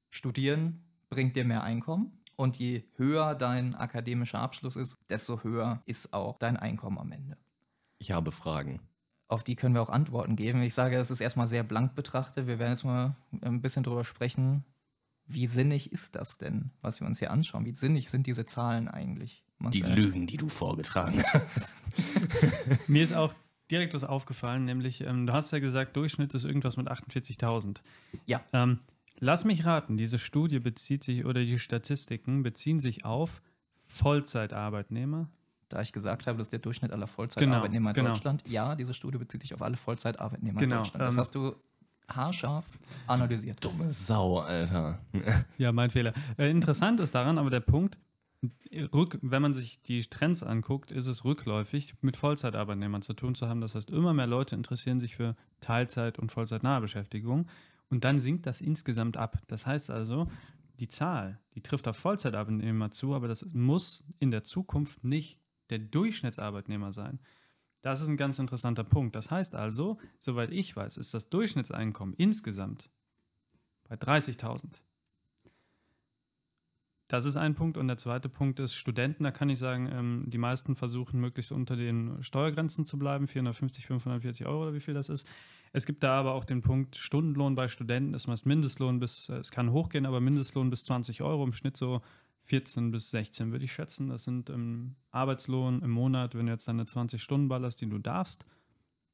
studieren 0.09 0.83
bringt 1.09 1.35
dir 1.35 1.45
mehr 1.45 1.63
Einkommen. 1.63 2.17
Und 2.35 2.57
je 2.57 2.85
höher 2.95 3.35
dein 3.35 3.75
akademischer 3.75 4.39
Abschluss 4.39 4.75
ist, 4.75 4.97
desto 5.09 5.43
höher 5.43 5.83
ist 5.85 6.13
auch 6.13 6.39
dein 6.39 6.57
Einkommen 6.57 6.97
am 6.97 7.11
Ende. 7.11 7.37
Ich 8.01 8.09
habe 8.09 8.31
Fragen. 8.31 8.79
Auf 9.27 9.43
die 9.43 9.55
können 9.55 9.75
wir 9.75 9.81
auch 9.83 9.91
Antworten 9.91 10.35
geben. 10.35 10.63
Ich 10.63 10.73
sage, 10.73 10.97
es 10.97 11.11
ist 11.11 11.21
erstmal 11.21 11.47
sehr 11.47 11.61
blank 11.61 11.93
betrachtet. 11.93 12.47
Wir 12.47 12.57
werden 12.57 12.71
jetzt 12.71 12.83
mal 12.83 13.15
ein 13.41 13.61
bisschen 13.61 13.83
drüber 13.83 14.03
sprechen. 14.03 14.65
Wie 15.27 15.45
sinnig 15.45 15.91
ist 15.91 16.15
das 16.15 16.39
denn, 16.39 16.71
was 16.81 16.99
wir 16.99 17.05
uns 17.05 17.19
hier 17.19 17.29
anschauen? 17.29 17.63
Wie 17.63 17.73
sinnig 17.73 18.09
sind 18.09 18.25
diese 18.25 18.43
Zahlen 18.43 18.87
eigentlich? 18.87 19.45
Die 19.59 19.83
Marcel? 19.83 19.93
Lügen, 19.93 20.25
die 20.25 20.37
du 20.37 20.49
vorgetragen 20.49 21.23
hast. 21.53 21.77
Mir 22.87 23.03
ist 23.03 23.13
auch 23.13 23.35
direkt 23.69 23.93
was 23.93 24.03
aufgefallen, 24.03 24.65
nämlich, 24.65 25.05
ähm, 25.05 25.27
du 25.27 25.33
hast 25.33 25.51
ja 25.51 25.59
gesagt, 25.59 25.95
Durchschnitt 25.95 26.33
ist 26.33 26.43
irgendwas 26.43 26.77
mit 26.77 26.89
48.000. 26.89 27.81
Ja. 28.25 28.41
Ähm, 28.51 28.79
lass 29.19 29.45
mich 29.45 29.63
raten, 29.63 29.95
diese 29.95 30.17
Studie 30.17 30.59
bezieht 30.59 31.03
sich 31.03 31.23
oder 31.23 31.45
die 31.45 31.59
Statistiken 31.59 32.41
beziehen 32.41 32.79
sich 32.79 33.05
auf 33.05 33.43
Vollzeitarbeitnehmer. 33.75 35.29
Da 35.73 35.81
ich 35.81 35.93
gesagt 35.93 36.27
habe, 36.27 36.37
das 36.37 36.47
ist 36.47 36.51
der 36.51 36.59
Durchschnitt 36.59 36.91
aller 36.91 37.07
Vollzeitarbeitnehmer 37.07 37.93
Genau, 37.93 37.99
in 38.01 38.05
genau. 38.05 38.15
Deutschland. 38.15 38.47
Ja, 38.47 38.75
diese 38.75 38.93
Studie 38.93 39.17
bezieht 39.17 39.41
sich 39.41 39.53
auf 39.53 39.61
alle 39.61 39.77
Vollzeitarbeitnehmer 39.77 40.59
Genau, 40.59 40.77
in 40.77 40.81
Deutschland. 40.83 41.05
Das 41.05 41.15
ähm, 41.15 41.19
hast 41.19 41.35
du 41.35 41.55
haarscharf 42.09 42.65
analysiert. 43.07 43.63
Dumme 43.63 43.89
Sau, 43.91 44.39
Alter. 44.39 44.99
Ja, 45.57 45.71
mein 45.71 45.89
Fehler. 45.89 46.13
Äh, 46.37 46.49
interessant 46.49 46.99
ist 46.99 47.15
daran 47.15 47.37
aber 47.37 47.49
der 47.49 47.61
Punkt, 47.61 47.97
rück, 48.93 49.19
wenn 49.21 49.41
man 49.41 49.53
sich 49.53 49.81
die 49.83 50.01
Trends 50.01 50.43
anguckt, 50.43 50.91
ist 50.91 51.07
es 51.07 51.23
rückläufig, 51.23 51.95
mit 52.01 52.17
Vollzeitarbeitnehmern 52.17 53.01
zu 53.01 53.13
tun 53.13 53.35
zu 53.35 53.47
haben. 53.47 53.61
Das 53.61 53.75
heißt, 53.75 53.89
immer 53.89 54.13
mehr 54.13 54.27
Leute 54.27 54.55
interessieren 54.55 54.99
sich 54.99 55.15
für 55.15 55.35
Teilzeit- 55.61 56.19
und 56.19 56.31
vollzeitnahe 56.31 56.81
Beschäftigung. 56.81 57.47
Und 57.89 58.03
dann 58.03 58.19
sinkt 58.19 58.45
das 58.45 58.61
insgesamt 58.61 59.17
ab. 59.17 59.37
Das 59.47 59.65
heißt 59.65 59.91
also, 59.91 60.27
die 60.79 60.87
Zahl, 60.87 61.39
die 61.55 61.61
trifft 61.61 61.87
auf 61.87 61.97
Vollzeitarbeitnehmer 61.97 62.89
zu, 62.91 63.13
aber 63.13 63.27
das 63.27 63.45
muss 63.53 64.03
in 64.19 64.31
der 64.31 64.43
Zukunft 64.43 65.03
nicht 65.03 65.37
der 65.71 65.79
Durchschnittsarbeitnehmer 65.79 66.91
sein. 66.91 67.19
Das 67.81 68.01
ist 68.01 68.09
ein 68.09 68.17
ganz 68.17 68.37
interessanter 68.37 68.83
Punkt. 68.83 69.15
Das 69.15 69.31
heißt 69.31 69.55
also, 69.55 69.97
soweit 70.19 70.51
ich 70.51 70.75
weiß, 70.75 70.97
ist 70.97 71.13
das 71.13 71.29
Durchschnittseinkommen 71.29 72.13
insgesamt 72.15 72.89
bei 73.89 73.95
30.000. 73.95 74.81
Das 77.11 77.25
ist 77.25 77.35
ein 77.35 77.55
Punkt. 77.55 77.77
Und 77.77 77.89
der 77.89 77.97
zweite 77.97 78.29
Punkt 78.29 78.61
ist 78.61 78.73
Studenten. 78.73 79.25
Da 79.25 79.31
kann 79.31 79.49
ich 79.49 79.59
sagen, 79.59 79.89
ähm, 79.91 80.23
die 80.27 80.37
meisten 80.37 80.77
versuchen 80.77 81.19
möglichst 81.19 81.51
unter 81.51 81.75
den 81.75 82.23
Steuergrenzen 82.23 82.85
zu 82.85 82.97
bleiben, 82.97 83.27
450, 83.27 83.85
540 83.85 84.45
Euro 84.45 84.61
oder 84.63 84.73
wie 84.73 84.79
viel 84.79 84.93
das 84.93 85.09
ist. 85.09 85.27
Es 85.73 85.85
gibt 85.85 86.03
da 86.03 86.19
aber 86.19 86.33
auch 86.33 86.45
den 86.45 86.61
Punkt 86.61 86.95
Stundenlohn 86.95 87.55
bei 87.55 87.67
Studenten. 87.67 88.13
Es 88.13 88.27
meist 88.27 88.45
Mindestlohn 88.45 88.99
bis, 88.99 89.27
äh, 89.27 89.35
es 89.35 89.51
kann 89.51 89.73
hochgehen, 89.73 90.05
aber 90.05 90.21
Mindestlohn 90.21 90.69
bis 90.69 90.85
20 90.85 91.21
Euro, 91.21 91.43
im 91.43 91.51
Schnitt 91.51 91.75
so 91.75 92.01
14 92.43 92.91
bis 92.91 93.11
16 93.11 93.51
würde 93.51 93.65
ich 93.65 93.71
schätzen. 93.71 94.09
Das 94.09 94.23
sind 94.23 94.49
im 94.49 94.95
Arbeitslohn 95.11 95.81
im 95.81 95.91
Monat, 95.91 96.35
wenn 96.35 96.47
du 96.47 96.51
jetzt 96.51 96.67
deine 96.67 96.85
20 96.85 97.21
Stunden 97.21 97.47
ballerst, 97.47 97.81
die 97.81 97.89
du 97.89 97.99
darfst, 97.99 98.45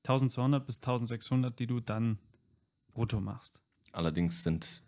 1200 0.06 0.66
bis 0.66 0.78
1600, 0.78 1.60
die 1.60 1.68
du 1.68 1.80
dann 1.80 2.20
brutto 2.94 3.20
machst. 3.20 3.60
Allerdings 3.92 4.44
sind 4.44 4.84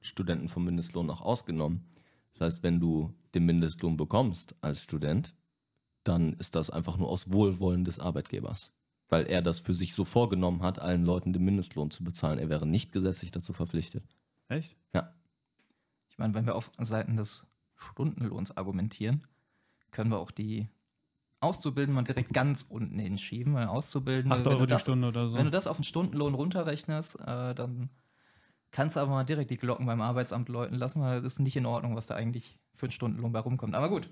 Studenten 0.00 0.48
vom 0.48 0.64
Mindestlohn 0.64 1.10
auch 1.10 1.20
ausgenommen. 1.20 1.88
Das 2.32 2.40
heißt, 2.40 2.62
wenn 2.62 2.80
du 2.80 3.14
den 3.34 3.44
Mindestlohn 3.44 3.96
bekommst 3.96 4.54
als 4.60 4.82
Student, 4.82 5.34
dann 6.04 6.32
ist 6.34 6.54
das 6.54 6.70
einfach 6.70 6.96
nur 6.96 7.08
aus 7.08 7.30
Wohlwollen 7.30 7.84
des 7.84 8.00
Arbeitgebers. 8.00 8.72
Weil 9.08 9.26
er 9.26 9.42
das 9.42 9.60
für 9.60 9.74
sich 9.74 9.94
so 9.94 10.04
vorgenommen 10.04 10.62
hat, 10.62 10.78
allen 10.78 11.04
Leuten 11.04 11.32
den 11.32 11.44
Mindestlohn 11.44 11.90
zu 11.90 12.02
bezahlen. 12.02 12.38
Er 12.38 12.48
wäre 12.48 12.66
nicht 12.66 12.92
gesetzlich 12.92 13.30
dazu 13.30 13.52
verpflichtet. 13.52 14.04
Echt? 14.48 14.76
Ja. 14.94 15.14
Ich 16.08 16.18
meine, 16.18 16.34
wenn 16.34 16.46
wir 16.46 16.56
auf 16.56 16.70
Seiten 16.78 17.16
des 17.16 17.46
Stundenlohns 17.90 18.56
argumentieren, 18.56 19.26
können 19.90 20.10
wir 20.10 20.18
auch 20.18 20.30
die 20.30 20.68
Auszubildenden 21.40 21.96
mal 21.96 22.04
direkt 22.04 22.32
ganz 22.32 22.62
unten 22.62 22.98
hinschieben, 22.98 23.54
weil 23.54 23.66
Auszubildende, 23.66 24.36
8 24.36 24.44
wenn 24.44 24.52
du, 24.52 24.60
die 24.60 24.66
das, 24.66 24.82
Stunde 24.82 25.08
oder 25.08 25.28
so. 25.28 25.36
wenn 25.36 25.44
du 25.44 25.50
das 25.50 25.66
auf 25.66 25.76
den 25.76 25.84
Stundenlohn 25.84 26.34
runterrechnest, 26.34 27.20
äh, 27.20 27.54
dann 27.54 27.90
kannst 28.70 28.96
du 28.96 29.00
aber 29.00 29.10
mal 29.10 29.24
direkt 29.24 29.50
die 29.50 29.56
Glocken 29.56 29.86
beim 29.86 30.00
Arbeitsamt 30.00 30.48
läuten 30.48 30.76
lassen, 30.76 31.02
weil 31.02 31.20
das 31.20 31.34
ist 31.34 31.38
nicht 31.40 31.56
in 31.56 31.66
Ordnung, 31.66 31.96
was 31.96 32.06
da 32.06 32.14
eigentlich 32.14 32.58
für 32.74 32.86
einen 32.86 32.92
Stundenlohn 32.92 33.32
bei 33.32 33.40
rumkommt. 33.40 33.74
Aber 33.74 33.88
gut, 33.88 34.08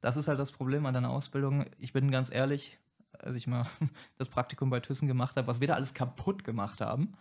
das 0.00 0.16
ist 0.16 0.28
halt 0.28 0.40
das 0.40 0.52
Problem 0.52 0.86
an 0.86 0.94
deiner 0.94 1.10
Ausbildung. 1.10 1.66
Ich 1.78 1.92
bin 1.92 2.10
ganz 2.10 2.32
ehrlich, 2.32 2.78
als 3.12 3.34
ich 3.34 3.46
mal 3.46 3.66
das 4.16 4.28
Praktikum 4.28 4.70
bei 4.70 4.80
Thyssen 4.80 5.08
gemacht 5.08 5.36
habe, 5.36 5.46
was 5.46 5.60
wir 5.60 5.68
da 5.68 5.74
alles 5.74 5.94
kaputt 5.94 6.44
gemacht 6.44 6.80
haben, 6.80 7.12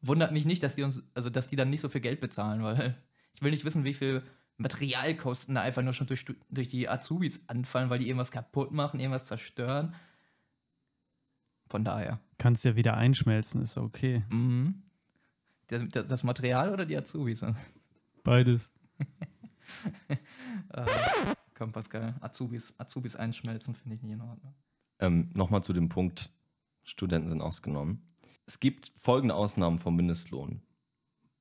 wundert 0.00 0.32
mich 0.32 0.44
nicht, 0.44 0.62
dass 0.62 0.76
die 0.76 0.82
uns, 0.82 1.02
also 1.14 1.30
dass 1.30 1.48
die 1.48 1.56
dann 1.56 1.70
nicht 1.70 1.80
so 1.80 1.88
viel 1.88 2.00
Geld 2.00 2.20
bezahlen, 2.20 2.62
weil 2.62 2.96
ich 3.32 3.42
will 3.42 3.50
nicht 3.50 3.64
wissen, 3.64 3.84
wie 3.84 3.94
viel 3.94 4.22
Materialkosten 4.58 5.54
da 5.54 5.62
einfach 5.62 5.82
nur 5.82 5.92
schon 5.92 6.08
durch, 6.08 6.24
durch 6.50 6.68
die 6.68 6.88
Azubis 6.88 7.48
anfallen, 7.48 7.90
weil 7.90 8.00
die 8.00 8.08
irgendwas 8.08 8.32
kaputt 8.32 8.72
machen, 8.72 9.00
irgendwas 9.00 9.26
zerstören. 9.26 9.94
Von 11.68 11.84
daher. 11.84 12.20
Kannst 12.38 12.64
ja 12.64 12.76
wieder 12.76 12.96
einschmelzen, 12.96 13.62
ist 13.62 13.78
okay. 13.78 14.24
Mhm. 14.30 14.82
Das, 15.68 15.82
das, 15.88 16.08
das 16.08 16.24
Material 16.24 16.72
oder 16.72 16.86
die 16.86 16.96
Azubis? 16.96 17.44
Beides. 18.24 18.72
äh, 20.08 20.16
komm, 21.54 21.72
Pascal, 21.72 22.16
Azubis, 22.20 22.74
Azubis 22.78 23.14
einschmelzen 23.14 23.74
finde 23.74 23.96
ich 23.96 24.02
nicht 24.02 24.12
in 24.12 24.20
Ordnung. 24.20 24.54
Ähm, 24.98 25.30
Nochmal 25.34 25.62
zu 25.62 25.72
dem 25.72 25.88
Punkt, 25.88 26.32
Studenten 26.82 27.28
sind 27.28 27.42
ausgenommen. 27.42 28.02
Es 28.44 28.58
gibt 28.58 28.92
folgende 28.96 29.34
Ausnahmen 29.34 29.78
vom 29.78 29.94
Mindestlohn. 29.94 30.62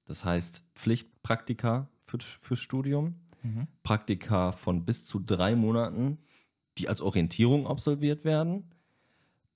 Das 0.06 0.24
heißt 0.24 0.66
Pflichtpraktika 0.76 1.90
für, 2.08 2.18
fürs 2.20 2.60
Studium, 2.60 3.16
Mhm. 3.44 3.68
Praktika 3.84 4.52
von 4.52 4.84
bis 4.84 5.06
zu 5.06 5.20
drei 5.20 5.56
Monaten, 5.56 6.18
die 6.80 6.90
als 6.90 7.02
Orientierung 7.02 7.68
absolviert 7.68 8.26
werden, 8.26 8.72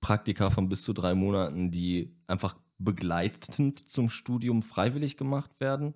Praktika 0.02 0.52
von 0.52 0.70
bis 0.70 0.84
zu 0.84 0.94
drei 0.94 1.16
Monaten, 1.16 1.72
die 1.72 2.14
einfach 2.28 2.56
begleitend 2.78 3.80
zum 3.80 4.10
Studium 4.10 4.62
freiwillig 4.62 5.18
gemacht 5.18 5.60
werden 5.60 5.96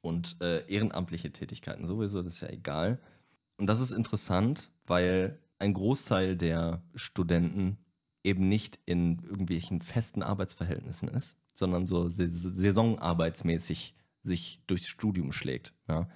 und 0.00 0.40
äh, 0.42 0.66
ehrenamtliche 0.66 1.30
Tätigkeiten 1.32 1.86
sowieso, 1.86 2.20
das 2.20 2.34
ist 2.34 2.40
ja 2.42 2.48
egal. 2.50 3.00
Und 3.58 3.68
das 3.68 3.78
ist 3.80 3.92
interessant, 3.92 4.70
weil 4.86 5.38
ein 5.60 5.74
Großteil 5.74 6.36
der 6.36 6.82
Studenten 6.96 7.78
eben 8.24 8.48
nicht 8.48 8.80
in 8.86 9.20
irgendwelchen 9.22 9.80
festen 9.80 10.22
Arbeitsverhältnissen 10.24 11.08
ist, 11.08 11.38
sondern 11.54 11.86
so 11.86 12.08
sais- 12.08 12.28
saisonarbeitsmäßig 12.32 13.94
sich 14.22 14.62
durchs 14.66 14.88
Studium 14.88 15.32
schlägt. 15.32 15.74
Ja. 15.88 16.08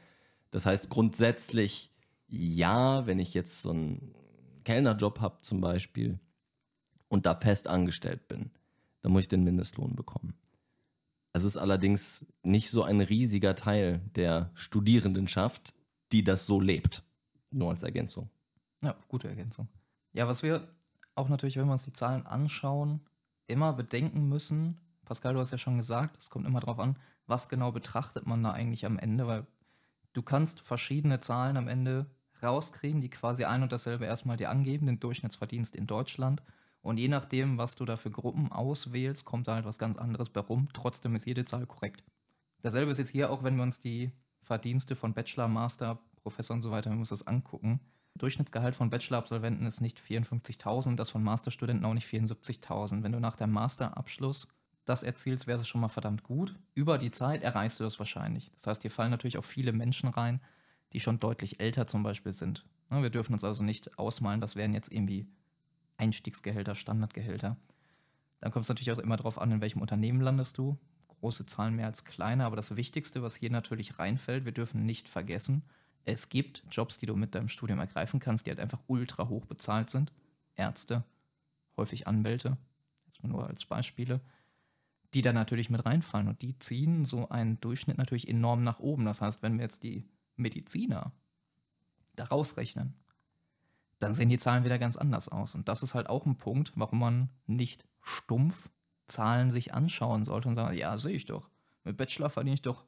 Das 0.50 0.66
heißt 0.66 0.90
grundsätzlich, 0.90 1.92
ja, 2.28 3.06
wenn 3.06 3.18
ich 3.18 3.34
jetzt 3.34 3.62
so 3.62 3.70
einen 3.70 4.14
Kellnerjob 4.64 5.20
habe 5.20 5.40
zum 5.40 5.60
Beispiel 5.60 6.18
und 7.08 7.26
da 7.26 7.36
fest 7.36 7.68
angestellt 7.68 8.28
bin, 8.28 8.50
dann 9.02 9.12
muss 9.12 9.22
ich 9.22 9.28
den 9.28 9.44
Mindestlohn 9.44 9.94
bekommen. 9.94 10.34
Es 11.32 11.44
ist 11.44 11.56
allerdings 11.56 12.26
nicht 12.42 12.70
so 12.70 12.82
ein 12.82 13.00
riesiger 13.00 13.54
Teil 13.54 14.00
der 14.14 14.50
Studierendenschaft, 14.54 15.74
die 16.12 16.24
das 16.24 16.46
so 16.46 16.60
lebt. 16.60 17.04
Nur 17.50 17.70
als 17.70 17.82
Ergänzung. 17.82 18.30
Ja, 18.82 18.96
gute 19.08 19.28
Ergänzung. 19.28 19.68
Ja, 20.12 20.26
was 20.26 20.42
wir 20.42 20.66
auch 21.14 21.28
natürlich, 21.28 21.56
wenn 21.56 21.66
wir 21.66 21.72
uns 21.72 21.84
die 21.84 21.92
Zahlen 21.92 22.26
anschauen, 22.26 23.00
immer 23.46 23.72
bedenken 23.72 24.28
müssen, 24.28 24.80
Pascal, 25.04 25.34
du 25.34 25.40
hast 25.40 25.50
ja 25.50 25.58
schon 25.58 25.76
gesagt, 25.76 26.16
es 26.18 26.30
kommt 26.30 26.46
immer 26.46 26.60
darauf 26.60 26.78
an, 26.78 26.96
was 27.26 27.48
genau 27.48 27.72
betrachtet 27.72 28.26
man 28.26 28.42
da 28.42 28.52
eigentlich 28.52 28.86
am 28.86 28.98
Ende, 28.98 29.26
weil 29.26 29.46
du 30.12 30.22
kannst 30.22 30.60
verschiedene 30.60 31.20
Zahlen 31.20 31.56
am 31.56 31.68
Ende 31.68 32.06
rauskriegen, 32.42 33.00
die 33.00 33.10
quasi 33.10 33.44
ein 33.44 33.62
und 33.62 33.72
dasselbe 33.72 34.04
erstmal 34.04 34.36
dir 34.36 34.50
angeben, 34.50 34.86
den 34.86 35.00
Durchschnittsverdienst 35.00 35.74
in 35.74 35.86
Deutschland. 35.86 36.42
Und 36.82 36.98
je 36.98 37.08
nachdem, 37.08 37.58
was 37.58 37.74
du 37.74 37.84
da 37.84 37.96
für 37.96 38.10
Gruppen 38.10 38.52
auswählst, 38.52 39.24
kommt 39.24 39.48
da 39.48 39.54
halt 39.54 39.64
was 39.64 39.78
ganz 39.78 39.96
anderes 39.96 40.30
bei 40.30 40.40
rum. 40.40 40.68
Trotzdem 40.72 41.16
ist 41.16 41.26
jede 41.26 41.44
Zahl 41.44 41.66
korrekt. 41.66 42.04
Dasselbe 42.62 42.90
ist 42.90 42.98
jetzt 42.98 43.10
hier 43.10 43.30
auch, 43.30 43.42
wenn 43.42 43.56
wir 43.56 43.62
uns 43.62 43.80
die 43.80 44.12
Verdienste 44.42 44.94
von 44.94 45.12
Bachelor, 45.12 45.48
Master, 45.48 45.98
Professor 46.22 46.54
und 46.54 46.62
so 46.62 46.70
weiter, 46.70 46.90
wir 46.90 46.98
uns 46.98 47.08
das 47.08 47.26
angucken. 47.26 47.80
Durchschnittsgehalt 48.16 48.76
von 48.76 48.90
Bachelor-Absolventen 48.90 49.66
ist 49.66 49.80
nicht 49.80 50.00
54.000, 50.00 50.96
das 50.96 51.10
von 51.10 51.22
Masterstudenten 51.22 51.84
auch 51.84 51.94
nicht 51.94 52.08
74.000. 52.08 53.02
Wenn 53.02 53.12
du 53.12 53.20
nach 53.20 53.36
dem 53.36 53.50
Masterabschluss 53.50 54.48
das 54.87 55.03
erzielst, 55.03 55.46
wäre 55.46 55.61
es 55.61 55.68
schon 55.68 55.81
mal 55.81 55.88
verdammt 55.88 56.22
gut. 56.22 56.55
Über 56.75 56.96
die 56.96 57.11
Zeit 57.11 57.42
erreichst 57.42 57.79
du 57.79 57.85
das 57.85 57.99
wahrscheinlich. 57.99 58.51
Das 58.55 58.66
heißt, 58.66 58.83
hier 58.83 58.90
fallen 58.90 59.11
natürlich 59.11 59.37
auch 59.37 59.44
viele 59.44 59.72
Menschen 59.72 60.09
rein, 60.09 60.40
die 60.92 61.01
schon 61.01 61.20
deutlich 61.20 61.61
älter 61.61 61.87
zum 61.87 62.03
Beispiel 62.03 62.33
sind. 62.33 62.64
Ne, 62.88 63.03
Wir 63.03 63.11
dürfen 63.11 63.33
uns 63.33 63.44
also 63.44 63.64
nicht 63.64 63.99
ausmalen, 63.99 64.40
das 64.40 64.57
wären 64.57 64.72
jetzt 64.72 64.92
irgendwie 64.92 65.27
Einstiegsgehälter, 65.99 66.75
Standardgehälter. 66.75 67.57
Dann 68.40 68.53
kommt 68.53 68.64
es 68.64 68.68
natürlich 68.68 68.92
auch 68.92 68.99
immer 68.99 69.16
darauf 69.16 69.40
an, 69.40 69.51
in 69.51 69.61
welchem 69.61 69.81
Unternehmen 69.81 70.20
landest 70.20 70.59
du. 70.59 70.79
Große 71.09 71.46
Zahlen 71.46 71.75
mehr 71.75 71.87
als 71.87 72.05
kleine, 72.05 72.44
aber 72.44 72.57
das 72.57 72.77
Wichtigste, 72.77 73.22
was 73.22 73.37
hier 73.37 73.51
natürlich 73.51 73.99
reinfällt, 73.99 74.44
wir 74.44 74.53
dürfen 74.53 74.85
nicht 74.85 75.09
vergessen, 75.09 75.62
es 76.05 76.29
gibt 76.29 76.62
Jobs, 76.70 76.99
die 76.99 77.07
du 77.07 77.16
mit 77.16 77.35
deinem 77.35 77.49
Studium 77.49 77.81
ergreifen 77.81 78.20
kannst, 78.20 78.46
die 78.46 78.51
halt 78.51 78.61
einfach 78.61 78.79
ultra 78.87 79.29
hoch 79.29 79.44
bezahlt 79.44 79.90
sind. 79.90 80.12
Ärzte, 80.55 81.03
häufig 81.77 82.07
Anwälte, 82.07 82.57
jetzt 83.07 83.25
nur 83.25 83.46
als 83.46 83.64
Beispiele, 83.64 84.20
die 85.16 85.22
da 85.22 85.33
natürlich 85.33 85.70
mit 85.70 85.87
reinfallen 85.87 86.29
und 86.29 86.42
die 86.42 86.59
ziehen 86.59 87.07
so 87.07 87.31
einen 87.31 87.59
Durchschnitt 87.61 87.96
natürlich 87.96 88.29
enorm 88.29 88.62
nach 88.62 88.81
oben. 88.81 89.07
Das 89.07 89.22
heißt, 89.22 89.42
wenn 89.42 89.57
wir 89.57 89.62
jetzt 89.62 89.83
die 89.83 90.05
Mediziner 90.37 91.12
da 92.14 92.24
rausrechnen, 92.24 92.94
dann 93.98 94.12
sehen 94.12 94.29
die 94.29 94.37
Zahlen 94.37 94.64
wieder 94.64 94.79
ganz 94.79 94.98
anders 94.98 95.31
aus. 95.31 95.55
Und 95.55 95.68
das 95.68 95.83
ist 95.83 95.94
halt 95.94 96.11
auch 96.11 96.26
ein 96.26 96.37
Punkt, 96.37 96.72
warum 96.74 96.98
man 96.98 97.31
nicht 97.46 97.87
stumpf 98.02 98.68
Zahlen 99.07 99.50
sich 99.50 99.72
anschauen 99.72 100.24
sollte 100.24 100.48
und 100.48 100.55
sagen, 100.57 100.76
ja, 100.76 100.98
sehe 100.98 101.14
ich 101.14 101.24
doch. 101.24 101.48
Mit 101.85 101.96
Bachelor 101.96 102.29
verdiene 102.29 102.55
ich 102.55 102.62
doch 102.62 102.85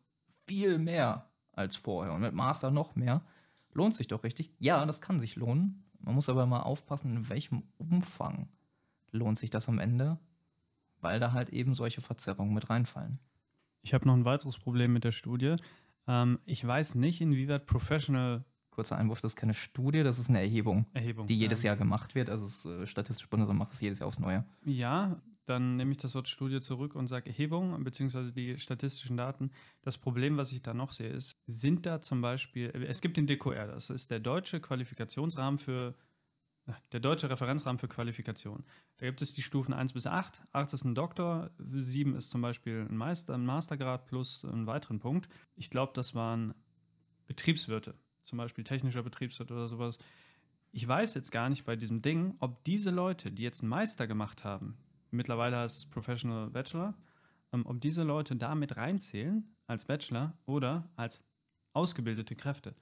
viel 0.46 0.78
mehr 0.78 1.30
als 1.52 1.76
vorher 1.76 2.12
und 2.12 2.20
mit 2.20 2.34
Master 2.34 2.70
noch 2.70 2.94
mehr. 2.94 3.22
Lohnt 3.72 3.94
sich 3.94 4.08
doch 4.08 4.22
richtig? 4.22 4.50
Ja, 4.58 4.84
das 4.84 5.00
kann 5.00 5.18
sich 5.18 5.36
lohnen. 5.36 5.84
Man 6.00 6.14
muss 6.14 6.28
aber 6.28 6.44
mal 6.44 6.60
aufpassen, 6.60 7.16
in 7.16 7.28
welchem 7.28 7.62
Umfang 7.78 8.48
lohnt 9.12 9.38
sich 9.38 9.50
das 9.50 9.68
am 9.68 9.78
Ende, 9.78 10.18
weil 11.00 11.20
da 11.20 11.32
halt 11.32 11.50
eben 11.50 11.74
solche 11.74 12.00
Verzerrungen 12.00 12.54
mit 12.54 12.70
reinfallen. 12.70 13.18
Ich 13.82 13.94
habe 13.94 14.06
noch 14.06 14.14
ein 14.14 14.24
weiteres 14.24 14.58
Problem 14.58 14.92
mit 14.92 15.04
der 15.04 15.12
Studie. 15.12 15.56
Ähm, 16.06 16.38
ich 16.44 16.66
weiß 16.66 16.96
nicht, 16.96 17.20
inwieweit 17.20 17.66
Professional 17.66 18.44
Kurzer 18.70 18.96
Einwurf, 18.96 19.20
das 19.20 19.32
ist 19.32 19.36
keine 19.36 19.54
Studie, 19.54 20.04
das 20.04 20.20
ist 20.20 20.28
eine 20.28 20.38
Erhebung, 20.38 20.86
Erhebung. 20.94 21.26
die 21.26 21.36
jedes 21.36 21.64
ähm, 21.64 21.66
Jahr 21.66 21.76
gemacht 21.76 22.14
wird. 22.14 22.30
Also 22.30 22.46
das 22.46 22.64
äh, 22.64 22.86
Statistische 22.86 23.28
Bundesamt 23.28 23.58
macht 23.58 23.72
das 23.72 23.80
jedes 23.80 23.98
Jahr 23.98 24.06
aufs 24.06 24.20
Neue. 24.20 24.44
Ja, 24.64 25.20
dann 25.48 25.76
nehme 25.76 25.90
ich 25.90 25.96
das 25.96 26.14
Wort 26.14 26.28
Studie 26.28 26.60
zurück 26.60 26.94
und 26.94 27.08
sage 27.08 27.30
Erhebung 27.30 27.82
beziehungsweise 27.82 28.32
die 28.32 28.56
statistischen 28.58 29.16
Daten. 29.16 29.50
Das 29.82 29.98
Problem, 29.98 30.36
was 30.36 30.52
ich 30.52 30.62
da 30.62 30.74
noch 30.74 30.92
sehe, 30.92 31.08
ist, 31.08 31.32
sind 31.46 31.86
da 31.86 32.00
zum 32.00 32.20
Beispiel, 32.20 32.70
es 32.86 33.00
gibt 33.00 33.16
den 33.16 33.26
DQR, 33.26 33.66
das 33.66 33.90
ist 33.90 34.10
der 34.10 34.20
deutsche 34.20 34.60
Qualifikationsrahmen 34.60 35.58
für, 35.58 35.94
der 36.92 37.00
deutsche 37.00 37.30
Referenzrahmen 37.30 37.78
für 37.78 37.88
Qualifikation. 37.88 38.64
Da 38.98 39.06
gibt 39.06 39.22
es 39.22 39.34
die 39.34 39.42
Stufen 39.42 39.72
1 39.72 39.92
bis 39.92 40.06
8. 40.06 40.42
8 40.52 40.72
ist 40.72 40.84
ein 40.84 40.94
Doktor, 40.94 41.50
7 41.58 42.14
ist 42.16 42.30
zum 42.30 42.40
Beispiel 42.40 42.86
ein, 42.88 42.96
Meister, 42.96 43.34
ein 43.34 43.44
Mastergrad 43.46 44.06
plus 44.06 44.44
einen 44.44 44.66
weiteren 44.66 44.98
Punkt. 44.98 45.28
Ich 45.54 45.70
glaube, 45.70 45.92
das 45.94 46.14
waren 46.14 46.54
Betriebswirte, 47.26 47.94
zum 48.22 48.38
Beispiel 48.38 48.64
technischer 48.64 49.02
Betriebswirt 49.02 49.50
oder 49.50 49.68
sowas. 49.68 49.98
Ich 50.70 50.86
weiß 50.86 51.14
jetzt 51.14 51.32
gar 51.32 51.48
nicht 51.48 51.64
bei 51.64 51.76
diesem 51.76 52.02
Ding, 52.02 52.34
ob 52.40 52.64
diese 52.64 52.90
Leute, 52.90 53.32
die 53.32 53.42
jetzt 53.42 53.62
einen 53.62 53.70
Meister 53.70 54.06
gemacht 54.06 54.44
haben, 54.44 54.76
mittlerweile 55.10 55.58
heißt 55.58 55.78
es 55.78 55.86
Professional 55.86 56.50
Bachelor, 56.50 56.94
ähm, 57.52 57.64
ob 57.66 57.80
diese 57.80 58.02
Leute 58.02 58.36
da 58.36 58.54
mit 58.54 58.76
reinzählen 58.76 59.54
als 59.66 59.84
Bachelor 59.84 60.36
oder 60.44 60.90
als 60.96 61.24
ausgebildete 61.72 62.36
Kräfte. 62.36 62.74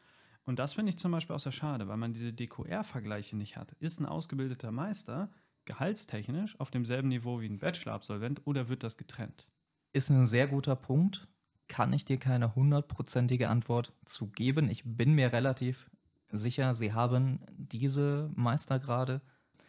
Und 0.46 0.60
das 0.60 0.74
finde 0.74 0.90
ich 0.90 0.98
zum 0.98 1.12
Beispiel 1.12 1.34
auch 1.34 1.40
sehr 1.40 1.52
schade, 1.52 1.88
weil 1.88 1.96
man 1.96 2.12
diese 2.12 2.32
DQR-Vergleiche 2.32 3.36
nicht 3.36 3.56
hat. 3.56 3.72
Ist 3.80 4.00
ein 4.00 4.06
ausgebildeter 4.06 4.70
Meister 4.72 5.30
gehaltstechnisch 5.64 6.58
auf 6.60 6.70
demselben 6.70 7.08
Niveau 7.08 7.40
wie 7.40 7.48
ein 7.48 7.58
Bachelor-Absolvent 7.58 8.46
oder 8.46 8.68
wird 8.68 8.84
das 8.84 8.96
getrennt? 8.96 9.48
Ist 9.92 10.08
ein 10.08 10.24
sehr 10.24 10.46
guter 10.46 10.76
Punkt. 10.76 11.26
Kann 11.66 11.92
ich 11.92 12.04
dir 12.04 12.16
keine 12.16 12.54
hundertprozentige 12.54 13.48
Antwort 13.48 13.92
zu 14.04 14.28
geben. 14.28 14.70
Ich 14.70 14.84
bin 14.84 15.14
mir 15.14 15.32
relativ 15.32 15.90
sicher, 16.30 16.74
sie 16.74 16.92
haben 16.92 17.40
diese 17.56 18.30
Meistergrade, 18.36 19.20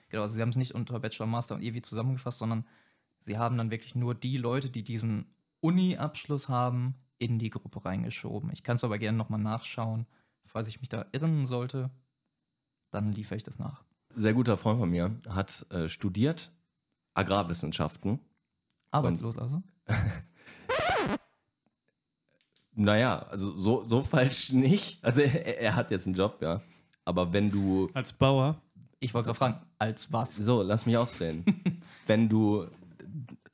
genau, 0.10 0.24
also 0.24 0.36
sie 0.36 0.42
haben 0.42 0.50
es 0.50 0.58
nicht 0.58 0.74
unter 0.74 1.00
Bachelor, 1.00 1.26
Master 1.26 1.56
und 1.56 1.64
EWI 1.64 1.82
zusammengefasst, 1.82 2.38
sondern 2.38 2.66
sie 3.20 3.38
haben 3.38 3.58
dann 3.58 3.72
wirklich 3.72 3.96
nur 3.96 4.14
die 4.14 4.38
Leute, 4.38 4.70
die 4.70 4.84
diesen 4.84 5.34
Uni-Abschluss 5.60 6.50
haben, 6.50 6.96
in 7.18 7.40
die 7.40 7.50
Gruppe 7.50 7.84
reingeschoben. 7.84 8.52
Ich 8.52 8.64
kann 8.64 8.76
es 8.76 8.84
aber 8.84 9.00
gerne 9.00 9.18
nochmal 9.18 9.40
nachschauen. 9.40 10.06
Falls 10.48 10.68
ich 10.68 10.80
mich 10.80 10.90
da 10.90 11.06
irren 11.12 11.46
sollte, 11.46 11.92
dann 12.92 13.12
liefere 13.12 13.38
ich 13.38 13.44
das 13.44 13.60
nach. 13.60 13.84
Sehr 14.16 14.34
guter 14.34 14.58
Freund 14.58 14.80
von 14.80 14.90
mir 14.90 15.16
hat 15.30 15.66
äh, 15.72 15.88
studiert 15.88 16.52
Agrarwissenschaften. 17.14 18.20
Arbeitslos 18.92 19.38
also? 19.38 19.62
Naja, 22.80 23.26
also 23.30 23.58
so, 23.58 23.84
so 23.84 24.04
falsch 24.04 24.52
nicht. 24.52 25.04
Also 25.04 25.22
er, 25.22 25.60
er 25.60 25.76
hat 25.76 25.90
jetzt 25.90 26.06
einen 26.06 26.16
Job, 26.16 26.44
ja. 26.44 26.62
Aber 27.06 27.34
wenn 27.34 27.50
du, 27.50 27.90
Als 27.96 28.14
Bauer? 28.14 28.62
Ich 29.00 29.16
wollte 29.16 29.28
gerade 29.28 29.38
fragen, 29.38 29.62
als 29.80 30.14
was? 30.14 30.36
So, 30.36 30.62
lass 30.62 30.86
mich 30.86 30.96
ausreden. 30.96 31.82
Wenn 32.08 32.30
du 32.30 32.68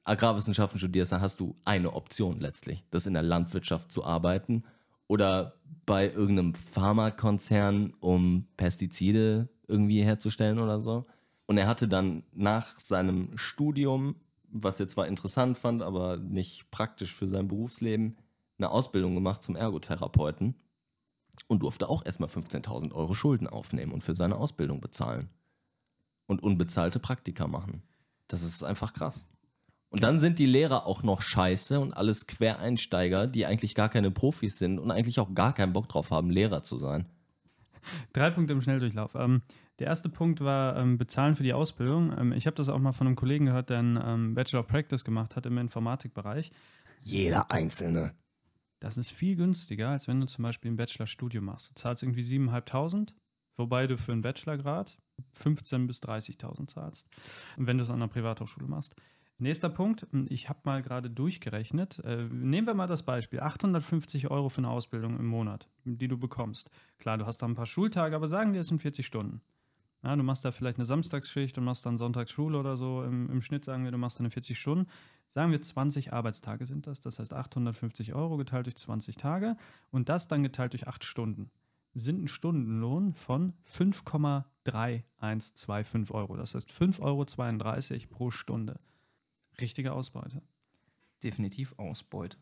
Agrarwissenschaften 0.04 0.78
studierst, 0.78 1.12
dann 1.12 1.22
hast 1.22 1.40
du 1.40 1.56
eine 1.64 1.94
Option 1.94 2.40
letztlich. 2.40 2.84
Das 2.92 3.04
ist 3.04 3.08
in 3.08 3.14
der 3.14 3.24
Landwirtschaft 3.24 3.92
zu 3.92 4.04
arbeiten 4.04 4.64
oder 5.08 5.56
bei 5.86 6.10
irgendeinem 6.10 6.56
Pharmakonzern, 6.56 7.94
um 8.00 8.48
Pestizide 8.58 9.50
irgendwie 9.68 10.04
herzustellen 10.04 10.60
oder 10.60 10.80
so. 10.80 11.06
Und 11.46 11.58
er 11.58 11.68
hatte 11.68 11.88
dann 11.88 12.24
nach 12.34 12.80
seinem 12.80 13.38
Studium, 13.38 14.16
was 14.50 14.80
er 14.80 14.88
zwar 14.88 15.08
interessant 15.08 15.58
fand, 15.58 15.82
aber 15.82 16.18
nicht 16.18 16.72
praktisch 16.72 17.14
für 17.14 17.28
sein 17.28 17.48
Berufsleben, 17.48 18.18
eine 18.58 18.70
Ausbildung 18.70 19.14
gemacht 19.14 19.44
zum 19.44 19.56
Ergotherapeuten 19.56 20.56
und 21.48 21.64
durfte 21.64 21.90
auch 21.90 22.06
erstmal 22.06 22.30
15.000 22.30 22.94
Euro 22.94 23.14
Schulden 23.14 23.48
aufnehmen 23.48 23.92
und 23.92 24.04
für 24.04 24.16
seine 24.16 24.38
Ausbildung 24.38 24.80
bezahlen. 24.80 25.30
Und 26.26 26.42
unbezahlte 26.42 27.00
Praktika 27.00 27.48
machen. 27.48 27.84
Das 28.30 28.44
ist 28.44 28.64
einfach 28.64 28.94
krass. 28.94 29.26
Und 29.94 30.02
dann 30.02 30.18
sind 30.18 30.40
die 30.40 30.48
Lehrer 30.48 30.88
auch 30.88 31.04
noch 31.04 31.22
scheiße 31.22 31.80
und 31.80 31.94
alles 31.94 32.26
Quereinsteiger, 32.26 33.28
die 33.28 33.46
eigentlich 33.46 33.76
gar 33.76 33.90
keine 33.90 34.10
Profis 34.10 34.58
sind 34.58 34.80
und 34.80 34.90
eigentlich 34.90 35.20
auch 35.20 35.36
gar 35.36 35.54
keinen 35.54 35.72
Bock 35.72 35.88
drauf 35.88 36.10
haben, 36.10 36.32
Lehrer 36.32 36.64
zu 36.64 36.80
sein. 36.80 37.06
Drei 38.12 38.32
Punkte 38.32 38.54
im 38.54 38.62
Schnelldurchlauf. 38.64 39.14
Ähm, 39.14 39.44
der 39.78 39.86
erste 39.86 40.10
Punkt 40.10 40.42
war 40.42 40.78
ähm, 40.78 40.98
Bezahlen 40.98 41.36
für 41.36 41.44
die 41.44 41.54
Ausbildung. 41.54 42.12
Ähm, 42.18 42.32
ich 42.32 42.48
habe 42.48 42.56
das 42.56 42.70
auch 42.70 42.80
mal 42.80 42.92
von 42.92 43.06
einem 43.06 43.16
Kollegen 43.16 43.46
gehört, 43.46 43.70
der 43.70 43.78
einen 43.78 44.00
ähm, 44.04 44.34
Bachelor 44.34 44.62
of 44.62 44.68
Practice 44.68 45.06
gemacht 45.06 45.36
hat 45.36 45.46
im 45.46 45.60
Informatikbereich. 45.60 46.50
Jeder 47.02 47.52
Einzelne. 47.52 48.16
Das 48.80 48.98
ist 48.98 49.12
viel 49.12 49.36
günstiger, 49.36 49.90
als 49.90 50.08
wenn 50.08 50.20
du 50.20 50.26
zum 50.26 50.42
Beispiel 50.42 50.72
ein 50.72 50.76
Bachelorstudium 50.76 51.46
machst. 51.46 51.70
Du 51.70 51.76
zahlst 51.76 52.02
irgendwie 52.02 52.24
7.500, 52.24 53.10
wobei 53.58 53.86
du 53.86 53.96
für 54.00 54.12
einen 54.12 54.24
Bachelorgrad 54.24 54.98
15.000 55.38 55.86
bis 55.86 56.02
30.000 56.02 56.66
zahlst. 56.66 57.08
Und 57.58 57.68
wenn 57.68 57.78
du 57.78 57.84
es 57.84 57.92
an 57.92 57.98
einer 57.98 58.08
Privathochschule 58.08 58.66
machst. 58.66 58.96
Nächster 59.40 59.70
Punkt, 59.70 60.08
ich 60.30 60.48
habe 60.48 60.60
mal 60.64 60.84
gerade 60.84 61.10
durchgerechnet. 61.10 62.00
Äh, 62.06 62.28
nehmen 62.32 62.68
wir 62.68 62.76
mal 62.76 62.88
das 62.88 63.04
Beispiel: 63.04 63.40
850 63.40 64.30
Euro 64.30 64.50
für 64.50 64.60
eine 64.60 64.70
Ausbildung 64.70 65.20
im 65.20 65.26
Monat, 65.26 65.68
die 65.84 66.08
du 66.08 66.18
bekommst. 66.18 66.70
Klar, 67.00 67.18
du 67.18 67.26
hast 67.26 67.40
da 67.40 67.48
ein 67.48 67.56
paar 67.56 67.66
Schultage, 67.66 68.16
aber 68.16 68.28
sagen 68.28 68.54
wir, 68.54 68.62
es 68.62 68.68
sind 68.68 68.80
40 68.80 69.06
Stunden. 69.06 69.42
Ja, 70.04 70.16
du 70.18 70.24
machst 70.24 70.44
da 70.44 70.52
vielleicht 70.52 70.78
eine 70.78 70.86
Samstagsschicht 70.86 71.58
und 71.58 71.64
machst 71.64 71.86
dann 71.86 71.98
Sonntagsschule 71.98 72.60
oder 72.60 72.76
so. 72.76 73.04
Im, 73.04 73.30
Im, 73.30 73.42
Schnitt 73.42 73.64
sagen 73.64 73.86
wir, 73.86 73.92
du 73.92 73.98
machst 73.98 74.20
dann 74.20 74.30
40 74.30 74.60
Stunden. 74.60 74.90
Sagen 75.26 75.52
wir, 75.52 75.62
20 75.62 76.12
Arbeitstage 76.12 76.66
sind 76.66 76.88
das. 76.88 77.00
Das 77.00 77.20
heißt 77.20 77.34
850 77.34 78.14
Euro 78.14 78.36
geteilt 78.36 78.66
durch 78.66 78.76
20 78.76 79.16
Tage 79.16 79.56
und 79.92 80.10
das 80.10 80.28
dann 80.28 80.44
geteilt 80.44 80.74
durch 80.74 80.90
8 80.90 81.06
Stunden. 81.06 81.52
Sind 81.94 82.24
ein 82.24 82.28
Stundenlohn 82.28 83.14
von 83.14 83.54
5,3125 83.66 86.12
Euro. 86.12 86.36
Das 86.36 86.54
heißt 86.54 86.70
5,32 86.70 87.02
Euro 87.02 87.26
pro 88.10 88.30
Stunde. 88.30 88.78
Richtige 89.60 89.94
Ausbeute. 89.94 90.42
Definitiv 91.24 91.74
Ausbeute. 91.78 92.38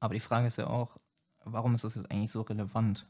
Aber 0.00 0.14
die 0.14 0.20
Frage 0.20 0.46
ist 0.46 0.58
ja 0.58 0.66
auch, 0.66 0.98
warum 1.44 1.74
ist 1.74 1.84
das 1.84 1.94
jetzt 1.94 2.10
eigentlich 2.10 2.30
so 2.30 2.42
relevant? 2.42 3.08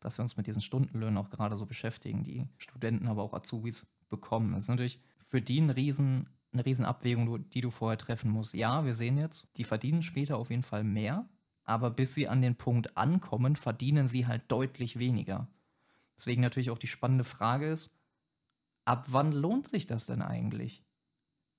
dass 0.00 0.18
wir 0.18 0.22
uns 0.22 0.36
mit 0.36 0.46
diesen 0.46 0.62
Stundenlöhnen 0.62 1.18
auch 1.18 1.30
gerade 1.30 1.56
so 1.56 1.66
beschäftigen, 1.66 2.24
die 2.24 2.48
Studenten, 2.56 3.06
aber 3.06 3.22
auch 3.22 3.34
Azubis 3.34 3.86
bekommen. 4.08 4.52
Das 4.52 4.64
ist 4.64 4.68
natürlich 4.68 5.00
für 5.22 5.40
die 5.40 5.60
ein 5.60 5.70
riesen, 5.70 6.28
eine 6.52 6.64
Riesenabwägung, 6.64 7.48
die 7.50 7.60
du 7.60 7.70
vorher 7.70 7.98
treffen 7.98 8.30
musst. 8.30 8.54
Ja, 8.54 8.84
wir 8.84 8.94
sehen 8.94 9.18
jetzt, 9.18 9.46
die 9.56 9.64
verdienen 9.64 10.02
später 10.02 10.38
auf 10.38 10.50
jeden 10.50 10.62
Fall 10.62 10.84
mehr, 10.84 11.28
aber 11.64 11.90
bis 11.90 12.14
sie 12.14 12.26
an 12.26 12.42
den 12.42 12.56
Punkt 12.56 12.96
ankommen, 12.96 13.54
verdienen 13.56 14.08
sie 14.08 14.26
halt 14.26 14.50
deutlich 14.50 14.98
weniger. 14.98 15.48
Deswegen 16.16 16.42
natürlich 16.42 16.70
auch 16.70 16.78
die 16.78 16.86
spannende 16.86 17.24
Frage 17.24 17.70
ist, 17.70 17.90
ab 18.84 19.06
wann 19.08 19.32
lohnt 19.32 19.68
sich 19.68 19.86
das 19.86 20.06
denn 20.06 20.22
eigentlich? 20.22 20.82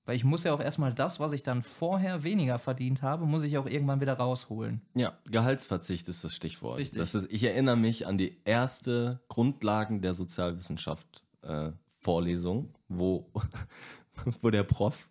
Weil 0.04 0.16
ich 0.16 0.24
muss 0.24 0.42
ja 0.42 0.52
auch 0.52 0.60
erstmal 0.60 0.92
das, 0.92 1.20
was 1.20 1.32
ich 1.32 1.44
dann 1.44 1.62
vorher 1.62 2.24
weniger 2.24 2.58
verdient 2.58 3.02
habe, 3.02 3.24
muss 3.24 3.44
ich 3.44 3.56
auch 3.56 3.66
irgendwann 3.66 4.00
wieder 4.00 4.14
rausholen. 4.14 4.82
Ja, 4.94 5.16
Gehaltsverzicht 5.30 6.08
ist 6.08 6.24
das 6.24 6.34
Stichwort. 6.34 6.78
Richtig. 6.78 6.98
Das 6.98 7.14
ist, 7.14 7.32
ich 7.32 7.44
erinnere 7.44 7.76
mich 7.76 8.06
an 8.06 8.18
die 8.18 8.40
erste 8.44 9.20
Grundlagen 9.28 10.00
der 10.00 10.14
Sozialwissenschaft 10.14 11.22
äh, 11.42 11.70
Vorlesung, 12.00 12.74
wo, 12.88 13.30
wo 14.40 14.50
der 14.50 14.64
Prof 14.64 15.08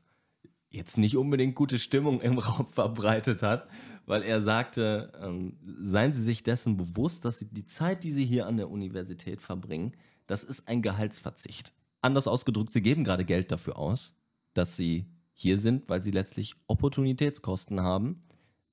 jetzt 0.70 0.98
nicht 0.98 1.16
unbedingt 1.16 1.56
gute 1.56 1.80
Stimmung 1.80 2.20
im 2.22 2.38
Raum 2.38 2.68
verbreitet 2.68 3.44
hat, 3.44 3.68
weil 4.06 4.24
er 4.24 4.42
sagte, 4.42 5.12
ähm, 5.22 5.58
seien 5.82 6.12
Sie 6.12 6.22
sich 6.22 6.44
dessen 6.44 6.76
bewusst, 6.76 7.24
dass 7.24 7.40
Sie 7.40 7.48
die 7.48 7.66
Zeit, 7.66 8.04
die 8.04 8.12
Sie 8.12 8.26
hier 8.26 8.46
an 8.46 8.58
der 8.58 8.70
Universität 8.70 9.42
verbringen, 9.42 9.94
das 10.28 10.44
ist 10.44 10.68
ein 10.68 10.82
Gehaltsverzicht. 10.82 11.74
Anders 12.02 12.28
ausgedrückt, 12.28 12.72
Sie 12.72 12.82
geben 12.82 13.04
gerade 13.04 13.26
Geld 13.26 13.52
dafür 13.52 13.78
aus, 13.78 14.16
dass 14.54 14.78
sie 14.78 15.06
hier 15.34 15.58
sind, 15.58 15.90
weil 15.90 16.02
sie 16.02 16.12
letztlich 16.12 16.56
Opportunitätskosten 16.68 17.82
haben, 17.82 18.24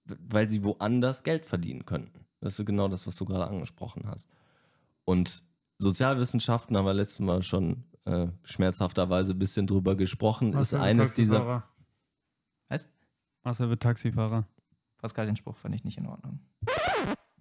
weil 0.04 0.48
sie 0.48 0.64
woanders 0.64 1.22
Geld 1.22 1.46
verdienen 1.46 1.86
könnten. 1.86 2.26
Das 2.40 2.58
ist 2.58 2.66
genau 2.66 2.88
das, 2.88 3.06
was 3.06 3.16
du 3.16 3.24
gerade 3.24 3.48
angesprochen 3.48 4.06
hast. 4.06 4.30
Und 5.04 5.42
Sozialwissenschaften 5.78 6.76
haben 6.76 6.84
wir 6.84 6.94
letztes 6.94 7.20
Mal 7.20 7.42
schon 7.42 7.84
äh, 8.04 8.28
schmerzhafterweise 8.42 9.32
ein 9.32 9.38
bisschen 9.38 9.66
drüber 9.66 9.96
gesprochen. 9.96 10.54
Was 10.54 10.72
ist 10.72 10.80
eines 10.80 11.14
dieser. 11.14 11.64
Was? 12.68 12.88
Marcel 13.42 13.70
wird 13.70 13.82
Taxifahrer. 13.82 14.46
Pascal, 14.98 15.26
den 15.26 15.36
Spruch 15.36 15.56
fand 15.56 15.74
ich 15.74 15.84
nicht 15.84 15.96
in 15.96 16.06
Ordnung. 16.06 16.40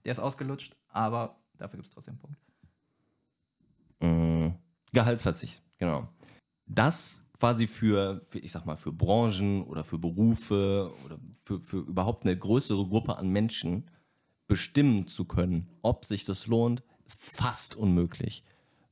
Der 0.05 0.11
ist 0.11 0.19
ausgelutscht, 0.19 0.77
aber 0.87 1.37
dafür 1.57 1.77
gibt 1.77 1.87
es 1.87 1.93
trotzdem 1.93 2.13
einen 2.13 2.19
Punkt. 2.19 2.39
Mm, 3.99 4.55
Gehaltsverzicht, 4.93 5.63
genau. 5.77 6.07
Das 6.65 7.23
quasi 7.39 7.67
für, 7.67 8.21
für, 8.25 8.39
ich 8.39 8.51
sag 8.51 8.65
mal, 8.65 8.77
für 8.77 8.91
Branchen 8.91 9.63
oder 9.63 9.83
für 9.83 9.97
Berufe 9.97 10.91
oder 11.05 11.19
für, 11.41 11.59
für 11.59 11.77
überhaupt 11.77 12.25
eine 12.25 12.37
größere 12.37 12.87
Gruppe 12.87 13.17
an 13.17 13.29
Menschen 13.29 13.89
bestimmen 14.47 15.07
zu 15.07 15.25
können, 15.25 15.69
ob 15.81 16.05
sich 16.05 16.25
das 16.25 16.47
lohnt, 16.47 16.83
ist 17.05 17.21
fast 17.21 17.75
unmöglich. 17.75 18.43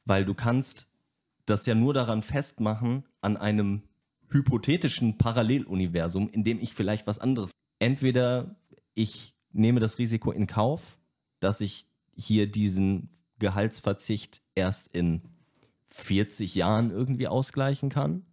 Weil 0.06 0.26
du 0.26 0.34
kannst 0.34 0.90
das 1.46 1.66
ja 1.66 1.76
nur 1.76 1.94
daran 1.94 2.22
festmachen, 2.22 3.06
an 3.22 3.38
einem 3.38 3.84
hypothetischen 4.30 5.18
Paralleluniversum, 5.18 6.30
in 6.30 6.44
dem 6.44 6.60
ich 6.60 6.74
vielleicht 6.74 7.08
was 7.08 7.20
anderes. 7.20 7.52
Entweder 7.80 8.56
ich 8.94 9.36
nehme 9.52 9.80
das 9.80 9.98
Risiko 9.98 10.32
in 10.32 10.48
Kauf, 10.48 11.00
dass 11.40 11.62
ich 11.62 11.88
hier 12.16 12.48
diesen 12.48 13.10
Gehaltsverzicht 13.40 14.42
erst 14.56 14.88
in 14.88 15.22
40 15.86 16.56
Jahren 16.56 16.92
irgendwie 16.92 17.28
ausgleichen 17.28 17.90
kann 17.90 18.26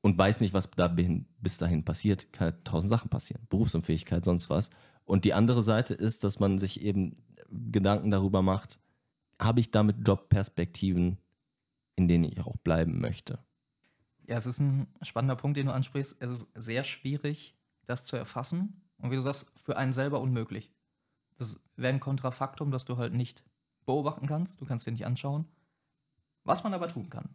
und 0.00 0.16
weiß 0.16 0.40
nicht, 0.40 0.54
was 0.54 0.70
da 0.70 0.88
bis 0.88 1.58
dahin 1.58 1.84
passiert, 1.84 2.32
kann 2.32 2.54
tausend 2.64 2.90
Sachen 2.90 3.10
passieren. 3.10 3.46
Berufsunfähigkeit, 3.48 4.24
sonst 4.24 4.48
was. 4.50 4.70
Und 5.04 5.24
die 5.24 5.34
andere 5.34 5.62
Seite 5.62 5.94
ist, 5.94 6.24
dass 6.24 6.38
man 6.38 6.58
sich 6.58 6.82
eben 6.82 7.14
Gedanken 7.50 8.10
darüber 8.10 8.42
macht, 8.42 8.78
habe 9.40 9.60
ich 9.60 9.70
damit 9.70 10.06
Jobperspektiven, 10.06 11.18
in 11.96 12.08
denen 12.08 12.24
ich 12.24 12.40
auch 12.40 12.56
bleiben 12.58 13.00
möchte. 13.00 13.38
Ja, 14.26 14.36
es 14.36 14.46
ist 14.46 14.60
ein 14.60 14.86
spannender 15.02 15.36
Punkt, 15.36 15.56
den 15.56 15.66
du 15.66 15.72
ansprichst. 15.72 16.16
Es 16.20 16.30
ist 16.30 16.48
sehr 16.54 16.84
schwierig, 16.84 17.56
das 17.86 18.04
zu 18.04 18.16
erfassen. 18.16 18.82
Und 18.98 19.10
wie 19.10 19.16
du 19.16 19.22
sagst, 19.22 19.50
für 19.56 19.76
einen 19.76 19.92
selber 19.92 20.20
unmöglich. 20.20 20.70
Das 21.38 21.60
wäre 21.76 21.94
ein 21.94 22.00
Kontrafaktum, 22.00 22.70
das 22.70 22.84
du 22.84 22.96
halt 22.98 23.14
nicht 23.14 23.44
beobachten 23.86 24.26
kannst. 24.26 24.60
Du 24.60 24.66
kannst 24.66 24.86
dir 24.86 24.90
nicht 24.90 25.06
anschauen. 25.06 25.46
Was 26.44 26.64
man 26.64 26.74
aber 26.74 26.88
tun 26.88 27.08
kann, 27.08 27.34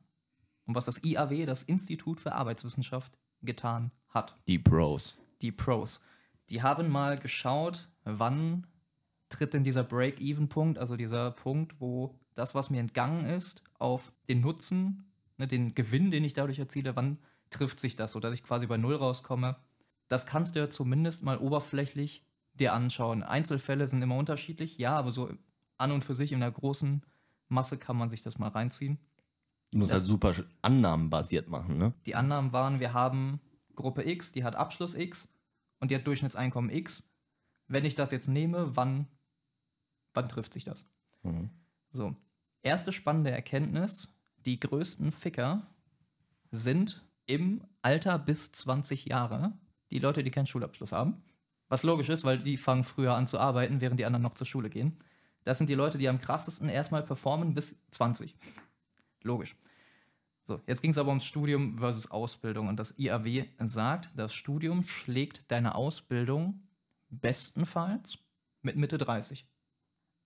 und 0.65 0.75
was 0.75 0.85
das 0.85 1.03
IAW, 1.03 1.45
das 1.45 1.63
Institut 1.63 2.19
für 2.19 2.33
Arbeitswissenschaft, 2.33 3.17
getan 3.41 3.91
hat. 4.09 4.35
Die 4.47 4.59
Pros. 4.59 5.17
Die 5.41 5.51
Pros. 5.51 6.01
Die 6.49 6.61
haben 6.61 6.89
mal 6.89 7.17
geschaut, 7.17 7.89
wann 8.03 8.67
tritt 9.29 9.53
denn 9.53 9.63
dieser 9.63 9.83
Break-Even-Punkt, 9.83 10.77
also 10.77 10.95
dieser 10.95 11.31
Punkt, 11.31 11.79
wo 11.79 12.19
das, 12.35 12.55
was 12.55 12.69
mir 12.69 12.79
entgangen 12.79 13.25
ist, 13.25 13.63
auf 13.79 14.13
den 14.27 14.41
Nutzen, 14.41 15.11
ne, 15.37 15.47
den 15.47 15.75
Gewinn, 15.75 16.11
den 16.11 16.23
ich 16.23 16.33
dadurch 16.33 16.59
erziele, 16.59 16.95
wann 16.95 17.17
trifft 17.49 17.79
sich 17.79 17.95
das, 17.95 18.11
sodass 18.11 18.33
ich 18.33 18.43
quasi 18.43 18.67
bei 18.67 18.77
Null 18.77 18.95
rauskomme. 18.95 19.57
Das 20.07 20.25
kannst 20.25 20.55
du 20.55 20.59
ja 20.59 20.69
zumindest 20.69 21.23
mal 21.23 21.37
oberflächlich 21.37 22.25
dir 22.53 22.73
anschauen. 22.73 23.23
Einzelfälle 23.23 23.87
sind 23.87 24.01
immer 24.01 24.17
unterschiedlich, 24.17 24.77
ja, 24.77 24.97
aber 24.97 25.11
so 25.11 25.31
an 25.77 25.91
und 25.91 26.03
für 26.03 26.15
sich 26.15 26.31
in 26.31 26.39
der 26.39 26.51
großen 26.51 27.03
Masse 27.49 27.77
kann 27.77 27.97
man 27.97 28.09
sich 28.09 28.23
das 28.23 28.37
mal 28.37 28.49
reinziehen. 28.49 28.99
Du 29.73 29.79
musst 29.79 29.91
das, 29.91 30.01
halt 30.01 30.07
super 30.07 30.33
annahmenbasiert 30.61 31.49
machen, 31.49 31.79
ne? 31.79 31.93
Die 32.05 32.13
Annahmen 32.13 32.53
waren, 32.53 32.79
wir 32.79 32.93
haben 32.93 33.39
Gruppe 33.75 34.07
X, 34.07 34.31
die 34.31 34.43
hat 34.43 34.55
Abschluss 34.55 34.93
X 34.93 35.33
und 35.79 35.89
die 35.89 35.95
hat 35.95 36.05
Durchschnittseinkommen 36.05 36.69
X. 36.69 37.09
Wenn 37.67 37.83
ich 37.83 37.95
das 37.95 38.11
jetzt 38.11 38.27
nehme, 38.27 38.75
wann, 38.75 39.07
wann 40.13 40.27
trifft 40.27 40.53
sich 40.53 40.63
das? 40.63 40.85
Mhm. 41.23 41.49
So, 41.91 42.15
erste 42.61 42.91
spannende 42.91 43.31
Erkenntnis, 43.31 44.13
die 44.45 44.59
größten 44.59 45.11
Ficker 45.11 45.65
sind 46.51 47.03
im 47.25 47.63
Alter 47.81 48.19
bis 48.19 48.51
20 48.51 49.05
Jahre 49.05 49.53
die 49.89 49.99
Leute, 49.99 50.23
die 50.23 50.31
keinen 50.31 50.47
Schulabschluss 50.47 50.91
haben. 50.91 51.23
Was 51.67 51.81
logisch 51.81 52.09
ist, 52.09 52.23
weil 52.25 52.37
die 52.37 52.57
fangen 52.57 52.83
früher 52.83 53.15
an 53.15 53.25
zu 53.25 53.39
arbeiten, 53.39 53.81
während 53.81 53.99
die 53.99 54.05
anderen 54.05 54.21
noch 54.21 54.35
zur 54.35 54.45
Schule 54.45 54.69
gehen. 54.69 54.97
Das 55.43 55.57
sind 55.57 55.69
die 55.69 55.75
Leute, 55.75 55.97
die 55.97 56.09
am 56.09 56.19
krassesten 56.19 56.69
erstmal 56.69 57.01
performen 57.01 57.55
bis 57.55 57.75
20. 57.91 58.35
Logisch. 59.23 59.55
So, 60.45 60.61
jetzt 60.67 60.81
ging 60.81 60.91
es 60.91 60.97
aber 60.97 61.09
ums 61.09 61.25
Studium 61.25 61.77
versus 61.77 62.11
Ausbildung. 62.11 62.67
Und 62.67 62.77
das 62.77 62.97
IAW 62.99 63.45
sagt, 63.59 64.09
das 64.15 64.33
Studium 64.33 64.83
schlägt 64.83 65.49
deine 65.51 65.75
Ausbildung 65.75 66.67
bestenfalls 67.09 68.17
mit 68.61 68.75
Mitte 68.75 68.97
30. 68.97 69.47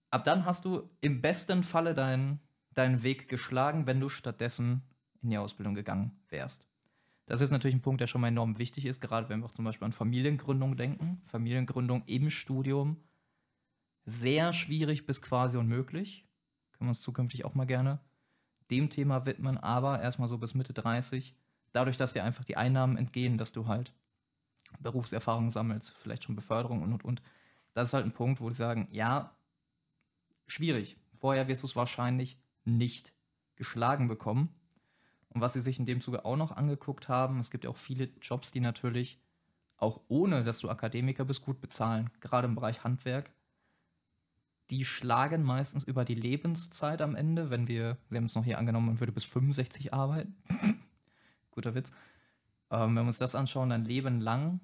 Ab 0.10 0.24
dann 0.24 0.46
hast 0.46 0.66
du 0.66 0.90
im 1.02 1.22
besten 1.22 1.64
Falle 1.64 1.94
deinen, 1.94 2.40
deinen 2.74 3.04
Weg 3.04 3.30
geschlagen, 3.30 3.86
wenn 3.86 4.00
du 4.00 4.10
stattdessen 4.10 4.82
in 5.22 5.30
die 5.30 5.38
Ausbildung 5.38 5.76
gegangen 5.76 6.20
wärst. 6.30 6.68
Das 7.28 7.42
ist 7.42 7.52
natürlich 7.52 7.76
ein 7.76 7.82
Punkt, 7.82 8.02
der 8.02 8.08
schon 8.08 8.22
mal 8.22 8.30
enorm 8.30 8.58
wichtig 8.58 8.86
ist, 8.86 9.02
gerade 9.02 9.28
wenn 9.30 9.42
wir 9.42 9.46
auch 9.46 9.52
zum 9.52 9.66
Beispiel 9.66 9.86
an 9.86 9.92
Familiengründung 9.92 10.78
denken. 10.78 11.22
Familiengründung 11.26 12.04
im 12.06 12.30
Studium 12.30 13.04
sehr 14.06 14.54
schwierig 14.54 15.06
bis 15.06 15.22
quasi 15.22 15.58
unmöglich. 15.58 16.26
Können 16.72 16.88
wir 16.88 16.92
uns 16.92 17.02
zukünftig 17.02 17.44
auch 17.44 17.54
mal 17.54 17.66
gerne 17.66 18.00
dem 18.72 18.90
Thema 18.90 19.26
widmen, 19.26 19.58
aber 19.58 20.02
erstmal 20.02 20.28
so 20.28 20.38
bis 20.38 20.54
Mitte 20.54 20.74
30. 20.74 21.36
Dadurch, 21.74 21.98
dass 21.98 22.14
dir 22.14 22.24
einfach 22.24 22.44
die 22.44 22.58
Einnahmen 22.58 22.98
entgehen, 22.98 23.38
dass 23.38 23.52
du 23.52 23.68
halt 23.68 23.94
Berufserfahrung 24.80 25.50
sammelst, 25.50 25.92
vielleicht 25.92 26.24
schon 26.24 26.36
Beförderung 26.36 26.82
und 26.84 26.94
und 26.94 27.06
und. 27.06 27.22
Das 27.74 27.90
ist 27.90 27.94
halt 27.94 28.06
ein 28.06 28.12
Punkt, 28.12 28.42
wo 28.42 28.50
die 28.50 28.56
sagen, 28.56 28.88
ja, 28.92 29.36
schwierig. 30.48 30.98
Vorher 31.14 31.48
wirst 31.48 31.64
du 31.64 31.68
es 31.68 31.76
wahrscheinlich 31.76 32.40
nicht 32.66 33.14
geschlagen 33.56 34.08
bekommen. 34.08 34.54
Und 35.30 35.42
was 35.42 35.54
sie 35.54 35.62
sich 35.62 35.80
in 35.80 35.86
dem 35.86 36.02
Zuge 36.02 36.26
auch 36.26 36.38
noch 36.38 36.52
angeguckt 36.52 37.10
haben, 37.10 37.40
es 37.40 37.52
gibt 37.52 37.64
ja 37.64 37.70
auch 37.70 37.78
viele 37.78 38.06
Jobs, 38.22 38.52
die 38.52 38.60
natürlich 38.60 39.22
auch 39.78 40.02
ohne, 40.08 40.44
dass 40.44 40.60
du 40.60 40.70
Akademiker 40.70 41.26
bist, 41.26 41.44
gut 41.44 41.62
bezahlen. 41.62 42.10
Gerade 42.20 42.48
im 42.48 42.56
Bereich 42.56 42.84
Handwerk. 42.84 43.32
Die 44.70 44.84
schlagen 44.84 45.44
meistens 45.44 45.84
über 45.84 46.04
die 46.04 46.16
Lebenszeit 46.16 47.02
am 47.02 47.16
Ende, 47.16 47.50
wenn 47.50 47.68
wir, 47.68 47.98
sie 48.10 48.18
haben 48.18 48.26
es 48.26 48.36
noch 48.36 48.44
hier 48.44 48.58
angenommen, 48.58 48.88
man 48.88 49.00
würde 49.00 49.14
bis 49.14 49.24
65 49.24 49.94
arbeiten. 49.94 50.36
Guter 51.52 51.74
Witz. 51.74 51.92
Ähm, 52.70 52.96
wenn 52.96 53.04
wir 53.04 53.08
uns 53.08 53.18
das 53.18 53.36
anschauen, 53.36 53.70
dann 53.70 53.86
Leben 53.86 54.20
lang. 54.20 54.60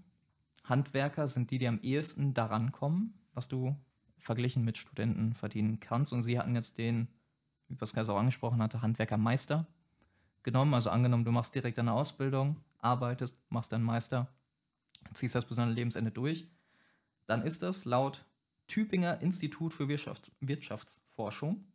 Handwerker 0.65 1.27
sind 1.27 1.51
die, 1.51 1.57
die 1.57 1.67
am 1.67 1.79
ehesten 1.81 2.33
daran 2.33 2.71
kommen, 2.71 3.13
was 3.33 3.47
du 3.47 3.75
verglichen 4.17 4.63
mit 4.63 4.77
Studenten 4.77 5.33
verdienen 5.33 5.79
kannst. 5.79 6.11
Und 6.11 6.21
sie 6.21 6.37
hatten 6.37 6.55
jetzt 6.55 6.77
den, 6.77 7.07
wie 7.67 7.75
Pascal 7.75 8.09
auch 8.09 8.17
angesprochen 8.17 8.61
hatte, 8.61 8.81
Handwerkermeister 8.81 9.67
genommen. 10.43 10.73
Also 10.73 10.89
angenommen, 10.89 11.25
du 11.25 11.31
machst 11.31 11.55
direkt 11.55 11.79
eine 11.79 11.93
Ausbildung, 11.93 12.57
arbeitest, 12.79 13.37
machst 13.49 13.71
deinen 13.71 13.83
Meister, 13.83 14.27
ziehst 15.13 15.35
das 15.35 15.45
bis 15.45 15.57
an 15.59 15.69
dein 15.69 15.75
Lebensende 15.75 16.11
durch. 16.11 16.47
Dann 17.25 17.41
ist 17.41 17.61
das 17.63 17.85
laut 17.85 18.25
Tübinger 18.73 19.21
Institut 19.21 19.73
für 19.73 19.87
Wirtschaft, 19.87 20.31
Wirtschaftsforschung 20.39 21.67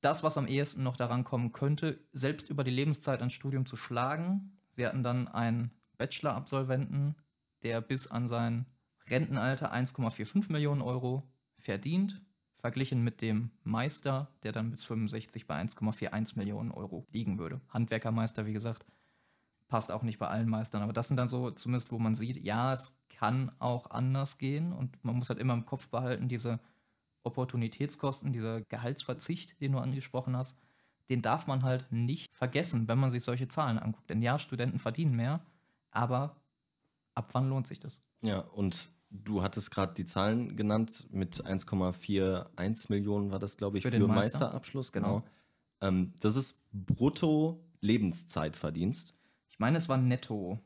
das, 0.00 0.22
was 0.22 0.38
am 0.38 0.46
ehesten 0.46 0.82
noch 0.82 0.96
daran 0.96 1.24
kommen 1.24 1.52
könnte, 1.52 2.00
selbst 2.12 2.50
über 2.50 2.64
die 2.64 2.70
Lebenszeit 2.70 3.20
ein 3.20 3.30
Studium 3.30 3.66
zu 3.66 3.76
schlagen. 3.76 4.58
Sie 4.70 4.86
hatten 4.86 5.02
dann 5.02 5.28
einen 5.28 5.72
Bachelor-Absolventen, 5.96 7.16
der 7.62 7.80
bis 7.80 8.06
an 8.06 8.28
sein 8.28 8.66
Rentenalter 9.08 9.72
1,45 9.72 10.52
Millionen 10.52 10.82
Euro 10.82 11.28
verdient, 11.56 12.22
verglichen 12.58 13.02
mit 13.02 13.22
dem 13.22 13.50
Meister, 13.64 14.36
der 14.42 14.52
dann 14.52 14.70
bis 14.70 14.84
65 14.84 15.46
bei 15.46 15.60
1,41 15.60 16.36
Millionen 16.36 16.70
Euro 16.70 17.06
liegen 17.10 17.38
würde. 17.38 17.60
Handwerkermeister, 17.68 18.46
wie 18.46 18.52
gesagt, 18.52 18.86
passt 19.68 19.92
auch 19.92 20.02
nicht 20.02 20.18
bei 20.18 20.28
allen 20.28 20.48
Meistern, 20.48 20.82
aber 20.82 20.92
das 20.92 21.08
sind 21.08 21.16
dann 21.16 21.28
so 21.28 21.50
zumindest, 21.50 21.92
wo 21.92 21.98
man 21.98 22.14
sieht, 22.14 22.42
ja, 22.42 22.72
es 22.72 22.98
kann 23.10 23.52
auch 23.58 23.90
anders 23.90 24.38
gehen 24.38 24.72
und 24.72 25.02
man 25.04 25.16
muss 25.16 25.28
halt 25.28 25.38
immer 25.38 25.54
im 25.54 25.66
Kopf 25.66 25.88
behalten, 25.88 26.28
diese 26.28 26.58
Opportunitätskosten, 27.22 28.32
dieser 28.32 28.62
Gehaltsverzicht, 28.62 29.60
den 29.60 29.72
du 29.72 29.78
angesprochen 29.78 30.36
hast, 30.36 30.56
den 31.10 31.22
darf 31.22 31.46
man 31.46 31.62
halt 31.62 31.90
nicht 31.90 32.34
vergessen, 32.34 32.88
wenn 32.88 32.98
man 32.98 33.10
sich 33.10 33.22
solche 33.22 33.48
Zahlen 33.48 33.78
anguckt. 33.78 34.08
Denn 34.10 34.22
ja, 34.22 34.38
Studenten 34.38 34.78
verdienen 34.78 35.14
mehr, 35.16 35.40
aber 35.90 36.36
ab 37.14 37.28
wann 37.32 37.48
lohnt 37.48 37.66
sich 37.66 37.78
das? 37.78 38.00
Ja, 38.20 38.40
und 38.40 38.90
du 39.10 39.42
hattest 39.42 39.70
gerade 39.70 39.94
die 39.94 40.04
Zahlen 40.04 40.56
genannt, 40.56 41.06
mit 41.10 41.44
1,41 41.44 42.86
Millionen 42.90 43.30
war 43.30 43.38
das, 43.38 43.56
glaube 43.56 43.78
ich, 43.78 43.82
Für 43.82 43.90
für, 43.90 43.98
den 43.98 44.06
Meister. 44.06 44.38
Meisterabschluss, 44.40 44.92
Genau. 44.92 45.20
genau. 45.20 45.24
Ähm, 45.80 46.12
das 46.20 46.36
ist 46.36 46.62
brutto 46.72 47.64
Lebenszeitverdienst. 47.80 49.14
Ich 49.58 49.60
meine, 49.60 49.76
es 49.78 49.88
war 49.88 49.96
netto. 49.96 50.56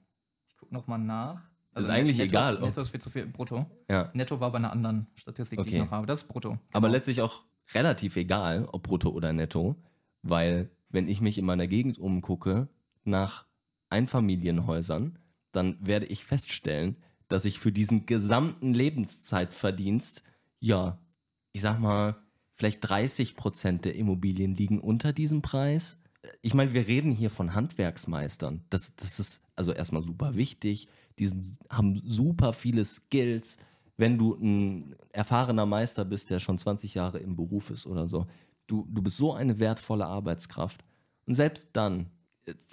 Ich 0.49 0.57
gucke 0.59 0.75
nochmal 0.75 0.99
nach. 0.99 1.41
Ist 1.75 1.89
eigentlich 1.89 2.19
netto 2.19 2.29
egal, 2.29 2.55
Ist, 2.57 2.61
netto 2.61 2.81
ist 2.83 2.89
viel 2.91 3.01
zu 3.01 3.09
viel. 3.09 3.27
Brutto. 3.27 3.65
Ja. 3.89 4.11
Netto 4.13 4.39
war 4.39 4.53
bei 4.53 4.59
einer 4.59 4.71
anderen 4.71 5.07
Statistik, 5.15 5.63
die 5.63 5.69
ich 5.71 5.75
Okay. 5.77 5.85
noch 5.87 5.91
habe. 5.93 6.07
Das 6.07 6.21
ist 6.21 6.29
brutto. 6.29 6.59
Aber 6.73 6.89
Genau. 6.89 6.93
letztlich 6.99 7.23
auch 7.23 7.43
relativ 7.73 8.17
egal, 8.17 8.67
ob 8.71 8.83
brutto 8.83 9.09
oder 9.09 9.33
netto, 9.33 9.77
weil 10.21 10.69
wenn 10.91 11.09
ich 11.09 11.23
mich 11.23 11.39
in 11.39 11.47
meiner 11.47 11.67
Gegend 11.67 11.97
umgucke 11.99 12.69
nach 13.05 13.47
Einfamilienhäusern, 13.89 15.19
dann 15.53 15.79
werde 15.81 16.05
ich 16.05 16.27
feststellen, 16.27 16.99
dass 17.29 17.47
ich 17.47 17.59
für 17.61 17.73
diesen 17.73 18.05
gesamten 18.05 18.75
Lebenszeitverdienst, 18.75 20.23
ja, 20.61 20.99
ich 21.53 21.63
sag 21.63 21.81
mal, 21.81 22.17
vielleicht 22.57 22.81
30 22.87 23.37
Prozent 23.37 23.87
der 23.87 23.95
Immobilien 23.95 24.53
liegen 24.55 24.79
unter 24.83 25.15
diesem 25.15 25.41
Preis. 25.41 25.99
Ich 26.41 26.55
meine, 26.55 26.73
wir 26.73 26.87
reden 26.87 27.11
hier 27.11 27.31
von 27.31 27.55
Handwerksmeistern. 27.55 28.65
Das, 28.71 28.95
das 28.97 29.19
ist 29.19 29.41
also 29.57 29.73
erstmal 29.73 30.03
super 30.03 30.35
wichtig. 30.35 30.89
Die 31.19 31.31
haben 31.69 32.01
super 32.05 32.53
viele 32.53 32.85
Skills. 32.85 33.59
Wenn 33.97 34.19
du 34.19 34.35
ein 34.35 34.97
erfahrener 35.13 35.67
Meister 35.67 36.05
bist, 36.05 36.31
der 36.31 36.41
schon 36.41 36.59
20 36.59 36.95
Jahre 36.95 37.19
im 37.19 37.37
Beruf 37.37 37.71
ist 37.71 37.87
oder 37.87 38.09
so, 38.09 38.27
du, 38.67 38.87
du 38.91 39.03
bist 39.03 39.17
so 39.17 39.33
eine 39.33 39.59
wertvolle 39.59 40.07
Arbeitskraft. 40.07 40.83
Und 41.27 41.35
selbst 41.35 41.71
dann, 41.75 42.11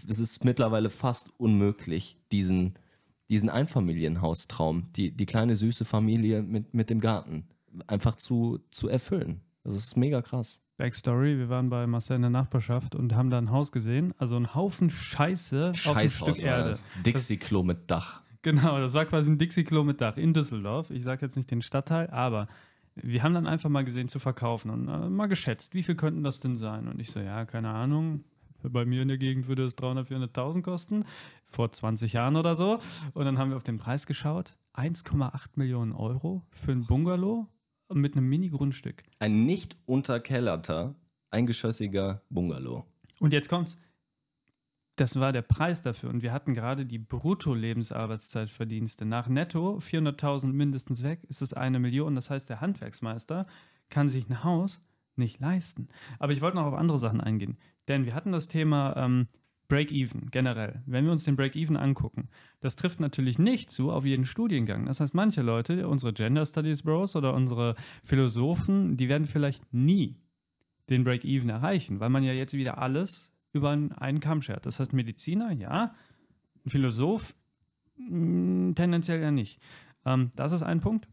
es 0.08 0.20
ist 0.20 0.44
mittlerweile 0.44 0.90
fast 0.90 1.32
unmöglich, 1.38 2.18
diesen, 2.32 2.76
diesen 3.30 3.50
Einfamilienhaustraum, 3.50 4.88
die, 4.96 5.12
die 5.12 5.26
kleine 5.26 5.56
süße 5.56 5.86
Familie 5.86 6.42
mit, 6.42 6.74
mit 6.74 6.90
dem 6.90 7.00
Garten, 7.00 7.48
einfach 7.88 8.16
zu, 8.16 8.60
zu 8.72 8.88
erfüllen. 8.88 9.42
Das 9.64 9.76
ist 9.76 9.98
mega 9.98 10.22
krass. 10.22 10.62
Backstory, 10.80 11.38
wir 11.38 11.50
waren 11.50 11.70
bei 11.70 11.86
Marcel 11.88 12.16
in 12.16 12.22
der 12.22 12.32
Nachbarschaft 12.32 12.96
und 12.96 13.14
haben 13.14 13.30
da 13.30 13.38
ein 13.38 13.52
Haus 13.52 13.74
gesehen, 13.74 14.14
also 14.18 14.38
ein 14.38 14.56
Haufen 14.56 14.90
Scheiße 14.90 15.74
auf 15.86 15.98
ein 15.98 16.08
Stück 16.08 16.42
Erde. 16.42 16.78
Dixie-Klo 17.06 17.64
mit 17.64 17.92
Dach. 17.92 18.22
Genau, 18.44 18.80
das 18.80 18.94
war 18.94 19.04
quasi 19.04 19.30
ein 19.30 19.38
Dixie-Klo 19.38 19.84
mit 19.84 20.00
Dach 20.00 20.16
in 20.16 20.34
Düsseldorf. 20.34 20.90
Ich 20.90 21.04
sage 21.04 21.26
jetzt 21.26 21.36
nicht 21.36 21.52
den 21.52 21.62
Stadtteil, 21.62 22.10
aber 22.12 22.48
wir 22.96 23.24
haben 23.24 23.34
dann 23.34 23.46
einfach 23.46 23.70
mal 23.70 23.84
gesehen 23.84 24.08
zu 24.08 24.20
verkaufen 24.20 24.72
und 24.72 24.88
äh, 24.88 25.10
mal 25.10 25.28
geschätzt, 25.28 25.74
wie 25.74 25.84
viel 25.84 25.96
könnten 25.96 26.24
das 26.24 26.40
denn 26.40 26.56
sein? 26.56 26.88
Und 26.88 27.02
ich 27.02 27.12
so, 27.12 27.20
ja, 27.20 27.44
keine 27.44 27.72
Ahnung. 27.72 28.24
Bei 28.64 28.86
mir 28.86 29.02
in 29.02 29.10
der 29.10 29.18
Gegend 29.18 29.50
würde 29.50 29.66
es 29.66 29.78
300.000, 29.78 30.32
400.000 30.34 30.62
kosten, 30.62 31.04
vor 31.44 31.74
20 31.74 32.14
Jahren 32.14 32.38
oder 32.38 32.56
so. 32.56 32.80
Und 33.14 33.26
dann 33.26 33.38
haben 33.38 33.50
wir 33.50 33.58
auf 33.58 33.64
den 33.64 33.80
Preis 33.80 34.08
geschaut. 34.08 34.56
1,8 34.76 35.50
Millionen 35.56 35.92
Euro 35.92 36.46
für 36.52 36.72
ein 36.72 36.86
Bungalow 36.86 37.48
mit 37.94 38.16
einem 38.16 38.30
Mini-Grundstück. 38.30 39.04
Ein 39.20 39.46
nicht 39.46 39.78
unterkellerter, 39.86 40.96
eingeschossiger 41.32 42.22
Bungalow. 42.30 42.86
Und 43.20 43.34
jetzt 43.34 43.50
kommt's. 43.50 43.78
Das 44.96 45.20
war 45.20 45.32
der 45.32 45.44
Preis 45.44 45.82
dafür. 45.82 46.10
Und 46.10 46.24
wir 46.24 46.34
hatten 46.34 46.54
gerade 46.54 46.86
die 46.86 47.00
Brutto-Lebensarbeitszeitverdienste. 47.00 49.06
Nach 49.06 49.30
Netto 49.30 49.78
400.000 49.78 50.48
mindestens 50.48 51.04
weg, 51.04 51.24
ist 51.30 51.42
es 51.42 51.54
eine 51.54 51.80
Million. 51.80 52.16
Das 52.16 52.30
heißt, 52.30 52.50
der 52.50 52.60
Handwerksmeister 52.60 53.48
kann 53.90 54.10
sich 54.10 54.30
ein 54.30 54.44
Haus 54.44 54.82
nicht 55.16 55.40
leisten. 55.40 55.88
Aber 56.18 56.34
ich 56.34 56.42
wollte 56.42 56.58
noch 56.58 56.66
auf 56.66 56.74
andere 56.74 56.98
Sachen 56.98 57.22
eingehen. 57.22 57.58
Denn 57.88 58.06
wir 58.06 58.14
hatten 58.14 58.34
das 58.34 58.50
Thema 58.50 58.94
ähm, 58.98 59.28
Break-Even 59.70 60.26
generell. 60.32 60.82
Wenn 60.86 61.06
wir 61.06 61.12
uns 61.12 61.24
den 61.24 61.38
Break-Even 61.38 61.78
angucken, 61.78 62.28
das 62.60 62.76
trifft 62.76 63.00
natürlich 63.00 63.40
nicht 63.40 63.72
zu 63.72 63.92
auf 63.92 64.04
jeden 64.04 64.26
Studiengang. 64.26 64.86
Das 64.86 65.00
heißt, 65.00 65.14
manche 65.14 65.42
Leute, 65.42 65.88
unsere 65.88 66.12
Gender 66.12 66.46
Studies 66.46 66.84
Bros 66.84 67.16
oder 67.16 67.34
unsere 67.34 67.76
Philosophen, 68.04 68.98
die 68.98 69.08
werden 69.08 69.28
vielleicht 69.28 69.74
nie 69.74 70.18
den 70.90 71.04
Break-Even 71.04 71.50
erreichen, 71.50 72.00
weil 72.00 72.10
man 72.10 72.24
ja 72.24 72.34
jetzt 72.34 72.54
wieder 72.54 72.80
alles 72.80 73.32
über 73.54 73.70
einen, 73.70 74.20
Kamm 74.20 74.42
schert. 74.42 74.66
Das 74.66 74.80
heißt, 74.80 74.92
Mediziner, 74.92 75.52
ja, 75.54 75.96
Philosoph, 76.68 77.36
mh, 77.98 78.74
tendenziell 78.74 79.22
ja 79.22 79.32
nicht. 79.32 79.62
Ähm, 80.06 80.32
das 80.36 80.52
ist 80.52 80.64
ein 80.64 80.82
Punkt. 80.82 81.08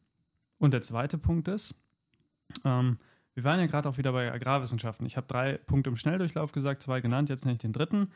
Und 0.59 0.73
der 0.73 0.81
zweite 0.81 1.19
Punkt 1.19 1.49
ist, 1.49 1.75
ähm, 2.65 2.99
wir 3.35 3.45
waren 3.45 3.61
ja 3.61 3.67
gerade 3.67 3.89
auch 3.89 3.99
wieder 3.99 4.13
bei 4.13 4.33
Agrarwissenschaften. 4.33 5.07
Ich 5.07 5.19
habe 5.19 5.27
drei 5.27 5.59
Punkte 5.59 5.91
im 5.91 5.97
Schnelldurchlauf 5.97 6.53
gesagt, 6.53 6.81
zwei 6.81 7.03
genannt, 7.03 7.29
jetzt 7.29 7.45
nicht 7.45 7.63
den 7.63 7.75
dritten. 7.75 8.09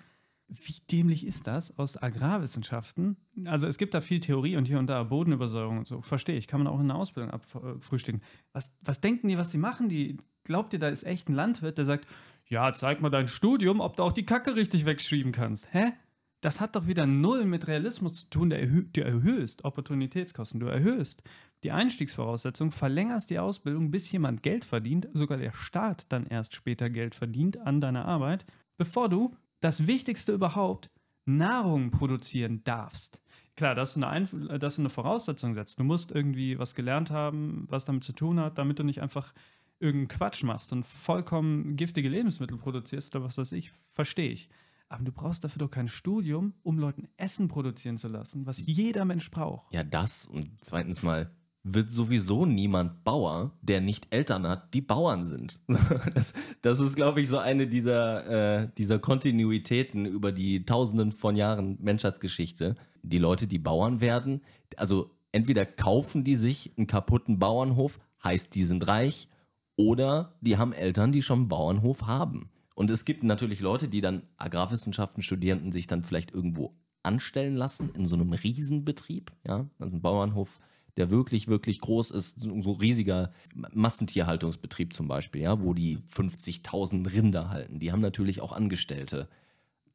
Wie 0.52 0.74
dämlich 0.90 1.26
ist 1.26 1.46
das 1.46 1.78
aus 1.78 2.00
Agrarwissenschaften? 2.00 3.16
Also 3.44 3.66
es 3.66 3.78
gibt 3.78 3.94
da 3.94 4.00
viel 4.00 4.20
Theorie 4.20 4.56
und 4.56 4.66
hier 4.66 4.78
und 4.78 4.88
da 4.88 5.04
Bodenübersäuerung 5.04 5.78
und 5.78 5.86
so. 5.86 6.02
Verstehe 6.02 6.36
ich, 6.36 6.48
kann 6.48 6.62
man 6.62 6.72
auch 6.72 6.80
in 6.80 6.88
der 6.88 6.96
Ausbildung 6.96 7.30
abfrühstücken. 7.30 8.20
Was, 8.52 8.72
was 8.80 9.00
denken 9.00 9.28
die, 9.28 9.38
was 9.38 9.50
die 9.50 9.58
machen? 9.58 9.88
Die, 9.88 10.16
glaubt 10.44 10.72
ihr, 10.72 10.78
da 10.78 10.88
ist 10.88 11.04
echt 11.04 11.28
ein 11.28 11.34
Landwirt, 11.34 11.78
der 11.78 11.84
sagt, 11.84 12.06
ja, 12.46 12.72
zeig 12.74 13.00
mal 13.00 13.10
dein 13.10 13.28
Studium, 13.28 13.80
ob 13.80 13.96
du 13.96 14.02
auch 14.02 14.12
die 14.12 14.26
Kacke 14.26 14.56
richtig 14.56 14.84
wegschieben 14.86 15.30
kannst. 15.30 15.72
Hä? 15.72 15.92
das 16.40 16.60
hat 16.60 16.74
doch 16.76 16.86
wieder 16.86 17.06
null 17.06 17.44
mit 17.44 17.68
Realismus 17.68 18.22
zu 18.22 18.30
tun. 18.30 18.50
Du 18.50 19.00
erhöhst 19.02 19.64
Opportunitätskosten, 19.64 20.60
du 20.60 20.66
erhöhst 20.66 21.22
die 21.62 21.72
Einstiegsvoraussetzung, 21.72 22.70
verlängerst 22.70 23.28
die 23.28 23.38
Ausbildung, 23.38 23.90
bis 23.90 24.10
jemand 24.10 24.42
Geld 24.42 24.64
verdient, 24.64 25.08
sogar 25.12 25.36
der 25.36 25.52
Staat 25.52 26.10
dann 26.10 26.26
erst 26.26 26.54
später 26.54 26.88
Geld 26.88 27.14
verdient 27.14 27.58
an 27.58 27.80
deiner 27.80 28.06
Arbeit, 28.06 28.46
bevor 28.78 29.10
du 29.10 29.36
das 29.60 29.86
Wichtigste 29.86 30.32
überhaupt, 30.32 30.90
Nahrung 31.24 31.90
produzieren 31.90 32.64
darfst. 32.64 33.22
Klar, 33.56 33.74
dass 33.74 33.94
du, 33.94 34.00
eine 34.00 34.08
Einf 34.08 34.34
dass 34.58 34.76
du 34.76 34.82
eine 34.82 34.90
Voraussetzung 34.90 35.54
setzt. 35.54 35.78
Du 35.78 35.84
musst 35.84 36.12
irgendwie 36.12 36.58
was 36.58 36.74
gelernt 36.74 37.10
haben, 37.10 37.66
was 37.68 37.84
damit 37.84 38.04
zu 38.04 38.12
tun 38.12 38.40
hat, 38.40 38.58
damit 38.58 38.78
du 38.78 38.84
nicht 38.84 39.02
einfach 39.02 39.34
irgendeinen 39.80 40.08
Quatsch 40.08 40.42
machst 40.42 40.72
und 40.72 40.86
vollkommen 40.86 41.76
giftige 41.76 42.08
Lebensmittel 42.08 42.58
produzierst 42.58 43.14
oder 43.14 43.24
was 43.24 43.38
weiß 43.38 43.52
ich, 43.52 43.72
verstehe 43.90 44.30
ich. 44.30 44.48
Aber 44.88 45.04
du 45.04 45.12
brauchst 45.12 45.44
dafür 45.44 45.60
doch 45.60 45.70
kein 45.70 45.88
Studium, 45.88 46.54
um 46.62 46.78
Leuten 46.78 47.08
Essen 47.16 47.48
produzieren 47.48 47.96
zu 47.96 48.08
lassen, 48.08 48.46
was 48.46 48.64
jeder 48.64 49.04
Mensch 49.04 49.30
braucht. 49.30 49.72
Ja, 49.72 49.84
das 49.84 50.26
und 50.26 50.62
zweitens 50.62 51.02
mal 51.02 51.30
wird 51.62 51.90
sowieso 51.90 52.46
niemand 52.46 53.04
Bauer, 53.04 53.52
der 53.60 53.80
nicht 53.80 54.06
Eltern 54.10 54.46
hat, 54.46 54.72
die 54.72 54.80
Bauern 54.80 55.24
sind. 55.24 55.60
Das, 56.14 56.32
das 56.62 56.80
ist, 56.80 56.96
glaube 56.96 57.20
ich, 57.20 57.28
so 57.28 57.38
eine 57.38 57.66
dieser, 57.66 58.62
äh, 58.62 58.68
dieser 58.78 58.98
Kontinuitäten 58.98 60.06
über 60.06 60.32
die 60.32 60.64
Tausenden 60.64 61.12
von 61.12 61.36
Jahren 61.36 61.78
Menschheitsgeschichte. 61.80 62.76
Die 63.02 63.18
Leute, 63.18 63.46
die 63.46 63.58
Bauern 63.58 64.00
werden, 64.00 64.40
also 64.76 65.10
entweder 65.32 65.66
kaufen 65.66 66.24
die 66.24 66.36
sich 66.36 66.72
einen 66.76 66.86
kaputten 66.86 67.38
Bauernhof, 67.38 67.98
heißt, 68.24 68.54
die 68.54 68.64
sind 68.64 68.86
reich, 68.86 69.28
oder 69.76 70.36
die 70.40 70.58
haben 70.58 70.72
Eltern, 70.72 71.12
die 71.12 71.22
schon 71.22 71.40
einen 71.40 71.48
Bauernhof 71.48 72.02
haben. 72.02 72.50
Und 72.74 72.90
es 72.90 73.04
gibt 73.04 73.22
natürlich 73.22 73.60
Leute, 73.60 73.88
die 73.88 74.00
dann 74.00 74.22
Agrarwissenschaften 74.36 75.22
studieren 75.22 75.62
und 75.62 75.72
sich 75.72 75.86
dann 75.86 76.04
vielleicht 76.04 76.32
irgendwo 76.32 76.74
anstellen 77.02 77.54
lassen 77.54 77.90
in 77.94 78.06
so 78.06 78.14
einem 78.14 78.32
Riesenbetrieb, 78.32 79.32
ja, 79.46 79.66
also 79.78 79.96
ein 79.96 80.02
Bauernhof, 80.02 80.60
der 80.96 81.10
wirklich, 81.10 81.48
wirklich 81.48 81.80
groß 81.80 82.10
ist, 82.10 82.40
so, 82.40 82.72
riesiger 82.72 83.32
Massentierhaltungsbetrieb 83.54 84.92
zum 84.92 85.08
Beispiel, 85.08 85.42
ja, 85.42 85.62
wo 85.62 85.74
die 85.74 85.98
50.000 85.98 87.12
Rinder 87.12 87.50
halten. 87.50 87.78
Die 87.78 87.92
haben 87.92 88.00
natürlich 88.00 88.40
auch 88.40 88.52
Angestellte. 88.52 89.28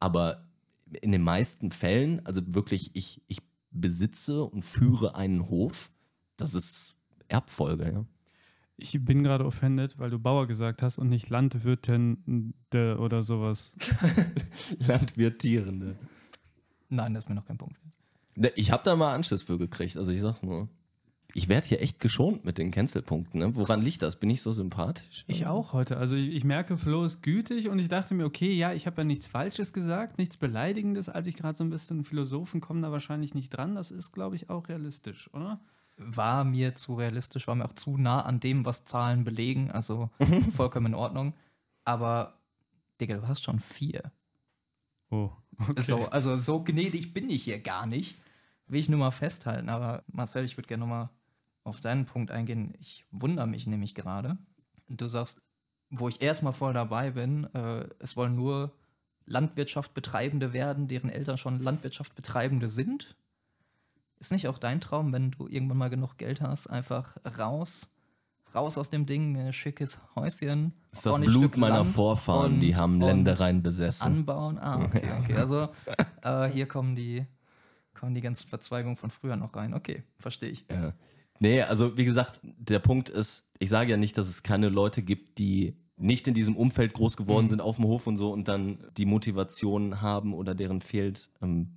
Aber 0.00 0.46
in 1.00 1.12
den 1.12 1.22
meisten 1.22 1.70
Fällen, 1.70 2.24
also 2.24 2.42
wirklich, 2.54 2.90
ich, 2.94 3.22
ich 3.26 3.38
besitze 3.70 4.44
und 4.44 4.62
führe 4.62 5.14
einen 5.14 5.48
Hof, 5.48 5.90
das 6.36 6.54
ist 6.54 6.94
Erbfolge, 7.28 7.92
ja. 7.92 8.04
Ich 8.78 9.02
bin 9.02 9.22
gerade 9.22 9.46
offended, 9.46 9.98
weil 9.98 10.10
du 10.10 10.18
Bauer 10.18 10.46
gesagt 10.46 10.82
hast 10.82 10.98
und 10.98 11.08
nicht 11.08 11.30
Landwirtin 11.30 12.52
oder 12.74 13.22
sowas. 13.22 13.74
Landwirtierende. 14.86 15.96
Nein, 16.90 17.14
das 17.14 17.24
ist 17.24 17.28
mir 17.30 17.36
noch 17.36 17.46
kein 17.46 17.56
Punkt. 17.56 17.80
Ich 18.54 18.70
habe 18.70 18.82
da 18.84 18.94
mal 18.94 19.14
Anschluss 19.14 19.42
für 19.42 19.56
gekriegt, 19.56 19.96
also 19.96 20.12
ich 20.12 20.20
sag's 20.20 20.42
nur. 20.42 20.68
Ich 21.34 21.48
werde 21.48 21.66
hier 21.66 21.82
echt 21.82 22.00
geschont 22.00 22.44
mit 22.44 22.58
den 22.58 22.70
Cancel-Punkten. 22.70 23.38
Ne? 23.38 23.54
Woran 23.56 23.82
liegt 23.82 24.02
das? 24.02 24.16
Bin 24.16 24.30
ich 24.30 24.42
so 24.42 24.52
sympathisch? 24.52 25.24
Ich 25.26 25.46
auch 25.46 25.72
heute. 25.72 25.98
Also 25.98 26.16
ich, 26.16 26.34
ich 26.34 26.44
merke, 26.44 26.78
Flo 26.78 27.04
ist 27.04 27.22
gütig 27.22 27.68
und 27.68 27.78
ich 27.78 27.88
dachte 27.88 28.14
mir, 28.14 28.24
okay, 28.24 28.52
ja, 28.52 28.72
ich 28.72 28.86
habe 28.86 29.02
ja 29.02 29.04
nichts 29.04 29.26
Falsches 29.26 29.72
gesagt, 29.72 30.18
nichts 30.18 30.36
Beleidigendes, 30.36 31.08
als 31.08 31.26
ich 31.26 31.36
gerade 31.36 31.56
so 31.56 31.64
ein 31.64 31.70
bisschen 31.70 32.04
Philosophen 32.04 32.60
kommen 32.60 32.82
da 32.82 32.90
wahrscheinlich 32.90 33.34
nicht 33.34 33.50
dran. 33.50 33.74
Das 33.74 33.90
ist, 33.90 34.12
glaube 34.12 34.36
ich, 34.36 34.48
auch 34.48 34.68
realistisch, 34.68 35.28
oder? 35.34 35.60
war 35.96 36.44
mir 36.44 36.74
zu 36.74 36.94
realistisch, 36.94 37.46
war 37.46 37.54
mir 37.54 37.64
auch 37.64 37.72
zu 37.72 37.96
nah 37.96 38.22
an 38.22 38.40
dem, 38.40 38.64
was 38.64 38.84
Zahlen 38.84 39.24
belegen. 39.24 39.70
Also 39.70 40.10
vollkommen 40.54 40.86
in 40.86 40.94
Ordnung. 40.94 41.34
Aber, 41.84 42.38
Digga, 43.00 43.16
du 43.16 43.28
hast 43.28 43.42
schon 43.42 43.60
vier. 43.60 44.12
Oh. 45.10 45.30
Okay. 45.58 45.80
So, 45.80 46.04
also 46.06 46.36
so 46.36 46.62
gnädig 46.62 47.14
bin 47.14 47.30
ich 47.30 47.44
hier 47.44 47.60
gar 47.60 47.86
nicht. 47.86 48.18
Will 48.66 48.80
ich 48.80 48.88
nur 48.88 48.98
mal 48.98 49.10
festhalten. 49.10 49.68
Aber 49.68 50.02
Marcel, 50.08 50.44
ich 50.44 50.56
würde 50.56 50.68
gerne 50.68 50.80
nochmal 50.82 51.08
auf 51.66 51.80
deinen 51.80 52.04
Punkt 52.04 52.30
eingehen. 52.30 52.74
Ich 52.78 53.04
wundere 53.10 53.46
mich 53.46 53.66
nämlich 53.66 53.94
gerade. 53.94 54.38
Du 54.88 55.08
sagst, 55.08 55.42
wo 55.90 56.08
ich 56.08 56.22
erstmal 56.22 56.52
voll 56.52 56.72
dabei 56.72 57.10
bin, 57.10 57.44
äh, 57.54 57.88
es 57.98 58.16
wollen 58.16 58.36
nur 58.36 58.72
Landwirtschaft 59.26 59.92
Betreibende 59.92 60.52
werden, 60.52 60.86
deren 60.86 61.10
Eltern 61.10 61.36
schon 61.36 61.60
Landwirtschaft 61.60 62.14
Betreibende 62.14 62.68
sind. 62.68 63.16
Ist 64.18 64.32
nicht 64.32 64.48
auch 64.48 64.58
dein 64.58 64.80
Traum, 64.80 65.12
wenn 65.12 65.32
du 65.32 65.48
irgendwann 65.48 65.76
mal 65.76 65.90
genug 65.90 66.16
Geld 66.16 66.40
hast, 66.40 66.68
einfach 66.68 67.16
raus, 67.38 67.90
raus 68.54 68.78
aus 68.78 68.88
dem 68.88 69.04
Ding, 69.04 69.36
ein 69.36 69.52
schickes 69.52 70.00
Häuschen. 70.14 70.72
Das 70.90 71.00
ist 71.00 71.06
das 71.06 71.20
Blut 71.20 71.56
meiner 71.56 71.84
Vorfahren, 71.84 72.60
die 72.60 72.76
haben 72.76 73.00
Ländereien 73.00 73.62
besessen. 73.62 74.06
Anbauen, 74.06 74.58
ah, 74.58 74.82
okay, 74.84 75.02
okay. 75.20 75.34
Also 75.34 75.68
äh, 76.22 76.48
hier 76.48 76.66
kommen 76.66 76.94
die, 76.94 77.26
kommen 77.92 78.14
die 78.14 78.22
ganzen 78.22 78.48
Verzweigungen 78.48 78.96
von 78.96 79.10
früher 79.10 79.36
noch 79.36 79.54
rein. 79.54 79.74
Okay, 79.74 80.04
verstehe 80.16 80.50
ich. 80.50 80.64
Ja. 80.70 80.94
Nee, 81.40 81.62
also 81.62 81.96
wie 81.96 82.04
gesagt, 82.04 82.40
der 82.42 82.78
Punkt 82.78 83.08
ist, 83.08 83.50
ich 83.58 83.68
sage 83.68 83.90
ja 83.90 83.96
nicht, 83.96 84.16
dass 84.18 84.28
es 84.28 84.42
keine 84.42 84.68
Leute 84.68 85.02
gibt, 85.02 85.38
die 85.38 85.76
nicht 85.96 86.28
in 86.28 86.34
diesem 86.34 86.56
Umfeld 86.56 86.92
groß 86.92 87.16
geworden 87.16 87.46
mhm. 87.46 87.50
sind 87.50 87.60
auf 87.60 87.76
dem 87.76 87.86
Hof 87.86 88.06
und 88.06 88.16
so 88.16 88.30
und 88.32 88.48
dann 88.48 88.78
die 88.96 89.06
Motivation 89.06 90.02
haben 90.02 90.34
oder 90.34 90.54
deren 90.54 90.80
fehlt, 90.80 91.30
ähm, 91.40 91.68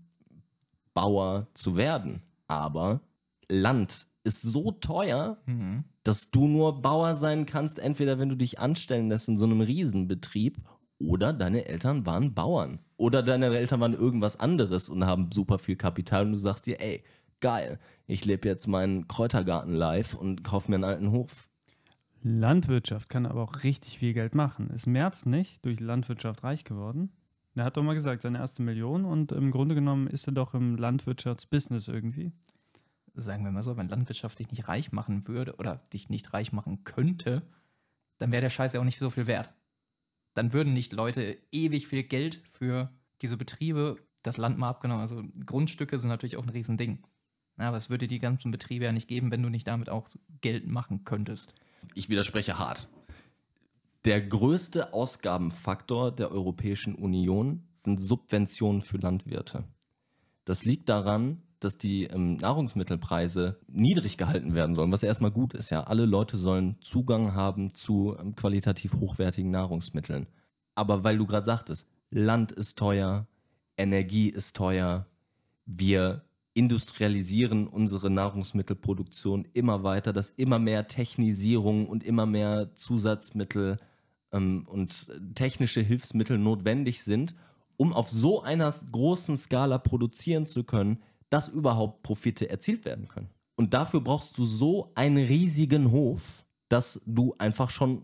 Bauer 0.93 1.47
zu 1.53 1.78
werden. 1.78 2.22
Aber 2.47 3.01
Land 3.47 4.07
ist 4.24 4.41
so 4.41 4.72
teuer, 4.72 5.38
mhm. 5.45 5.86
dass 6.03 6.32
du 6.32 6.47
nur 6.47 6.82
Bauer 6.82 7.16
sein 7.16 7.45
kannst, 7.45 7.80
entweder 7.80 8.20
wenn 8.20 8.30
du 8.30 8.36
dich 8.36 8.60
anstellen 8.60 9.10
lässt 9.10 9.30
in 9.30 9.38
so 9.38 9.45
einem 9.45 9.62
Riesenbetrieb 9.62 10.57
oder 10.99 11.32
deine 11.32 11.66
Eltern 11.66 12.05
waren 12.05 12.34
Bauern. 12.34 12.80
Oder 12.97 13.24
deine 13.24 13.45
Eltern 13.45 13.80
waren 13.80 13.93
irgendwas 13.93 14.38
anderes 14.38 14.89
und 14.89 15.05
haben 15.05 15.32
super 15.32 15.57
viel 15.57 15.78
Kapital 15.78 16.26
und 16.26 16.34
du 16.34 16.38
sagst 16.38 16.66
dir, 16.66 16.82
ey, 16.82 17.03
geil, 17.42 17.80
ich 18.08 18.26
lebe 18.26 18.48
jetzt 18.48 18.68
meinen 18.68 19.08
Kräutergarten 19.08 19.74
live 19.74 20.16
und 20.16 20.44
kaufe 20.44 20.72
mir 20.72 20.76
einen 20.76 20.84
alten 20.84 21.12
Hof. 21.12 21.50
Landwirtschaft 22.22 23.10
kann 23.10 23.26
aber 23.26 23.42
auch 23.42 23.64
richtig 23.64 24.00
viel 24.00 24.14
Geld 24.14 24.36
machen. 24.36 24.70
Ist 24.72 24.88
Merz 24.88 25.26
nicht 25.26 25.64
durch 25.66 25.80
Landwirtschaft 25.80 26.44
reich 26.44 26.64
geworden? 26.64 27.12
Er 27.56 27.66
hat 27.66 27.78
doch 27.78 27.84
mal 27.84 27.94
gesagt, 27.94 28.22
seine 28.22 28.38
erste 28.38 28.62
Million 28.62 29.06
und 29.06 29.32
im 29.32 29.52
Grunde 29.52 29.76
genommen 29.76 30.08
ist 30.08 30.28
er 30.28 30.34
doch 30.34 30.54
im 30.54 30.78
Landwirtschaftsbusiness 30.78 31.88
irgendwie. 31.88 32.32
Sagen 33.16 33.44
wir 33.44 33.52
mal 33.52 33.64
so, 33.64 33.76
wenn 33.76 33.90
Landwirtschaft 33.90 34.40
dich 34.40 34.50
nicht 34.52 34.68
reich 34.68 34.92
machen 34.92 35.28
würde 35.28 35.56
oder 35.58 35.78
dich 35.92 36.10
nicht 36.10 36.34
reich 36.34 36.54
machen 36.54 36.84
könnte, 36.86 37.42
dann 38.18 38.32
wäre 38.32 38.42
der 38.42 38.50
Scheiß 38.50 38.74
ja 38.74 38.80
auch 38.80 38.86
nicht 38.86 39.00
so 39.00 39.10
viel 39.10 39.28
wert. 39.28 39.54
Dann 40.36 40.54
würden 40.54 40.74
nicht 40.74 40.94
Leute 40.94 41.38
ewig 41.52 41.88
viel 41.88 42.04
Geld 42.04 42.42
für 42.50 42.90
diese 43.22 43.36
Betriebe, 43.36 43.98
das 44.24 44.38
Land 44.38 44.58
mal 44.58 44.70
abgenommen. 44.70 45.02
Also 45.02 45.24
Grundstücke 45.46 45.98
sind 45.98 46.10
natürlich 46.10 46.38
auch 46.38 46.44
ein 46.44 46.50
Riesending. 46.50 47.04
Ja, 47.60 47.68
aber 47.68 47.78
es 47.78 47.89
würde 47.89 48.07
die 48.07 48.20
ganzen 48.20 48.51
Betriebe 48.51 48.86
ja 48.86 48.91
nicht 48.91 49.07
geben, 49.07 49.32
wenn 49.32 49.43
du 49.43 49.49
nicht 49.49 49.68
damit 49.68 49.89
auch 49.89 50.07
Geld 50.41 50.68
machen 50.68 51.03
könntest. 51.03 51.55
Ich 51.93 52.10
widerspreche 52.10 52.57
hart. 52.57 52.88
Der 54.05 54.22
größte 54.22 54.93
Ausgabenfaktor 54.93 56.12
der 56.12 56.32
Europäischen 56.32 56.95
Union 56.95 57.64
sind 57.74 57.99
Subventionen 57.99 58.82
für 58.82 58.97
Landwirte. 58.97 59.66
Das 60.45 60.64
liegt 60.64 60.88
daran, 60.88 61.41
dass 61.60 61.78
die 61.78 62.05
ähm, 62.05 62.38
Nahrungsmittelpreise 62.38 63.60
niedrig 63.68 64.18
gehalten 64.18 64.53
werden 64.53 64.74
sollen, 64.74 64.93
was 64.93 65.03
erstmal 65.03 65.32
gut 65.32 65.53
ist. 65.53 65.70
Ja, 65.70 65.84
alle 65.84 66.05
Leute 66.05 66.38
sollen 66.38 66.78
Zugang 66.82 67.34
haben 67.34 67.74
zu 67.74 68.16
ähm, 68.18 68.36
qualitativ 68.36 68.93
hochwertigen 68.93 69.51
Nahrungsmitteln. 69.51 70.28
Aber 70.76 71.03
weil 71.03 71.18
du 71.18 71.26
gerade 71.26 71.45
sagtest, 71.45 71.88
Land 72.10 72.53
ist 72.53 72.78
teuer, 72.78 73.28
Energie 73.76 74.30
ist 74.30 74.55
teuer, 74.55 75.07
wir 75.66 76.24
industrialisieren 76.60 77.68
unsere 77.68 78.10
Nahrungsmittelproduktion 78.10 79.47
immer 79.53 79.84
weiter, 79.84 80.12
dass 80.12 80.32
immer 80.32 80.60
mehr 80.60 80.89
Technisierung 80.89 81.88
und 81.88 82.03
immer 82.03 82.26
mehr 82.26 82.76
Zusatzmittel 82.76 83.78
ähm, 84.34 84.68
und 84.70 85.10
technische 85.36 85.80
Hilfsmittel 85.80 86.38
notwendig 86.38 87.01
sind, 87.01 87.34
um 87.78 87.93
auf 87.93 88.10
so 88.10 88.41
einer 88.41 88.70
großen 88.91 89.38
Skala 89.38 89.78
produzieren 89.78 90.47
zu 90.47 90.66
können, 90.66 91.01
dass 91.30 91.47
überhaupt 91.47 92.03
Profite 92.03 92.49
erzielt 92.49 92.84
werden 92.84 93.07
können. 93.07 93.30
Und 93.55 93.74
dafür 93.74 94.01
brauchst 94.01 94.38
du 94.38 94.43
so 94.43 94.91
einen 94.95 95.26
riesigen 95.26 95.91
Hof, 95.91 96.43
dass 96.68 97.01
du 97.05 97.36
einfach 97.38 97.70
schon 97.70 98.03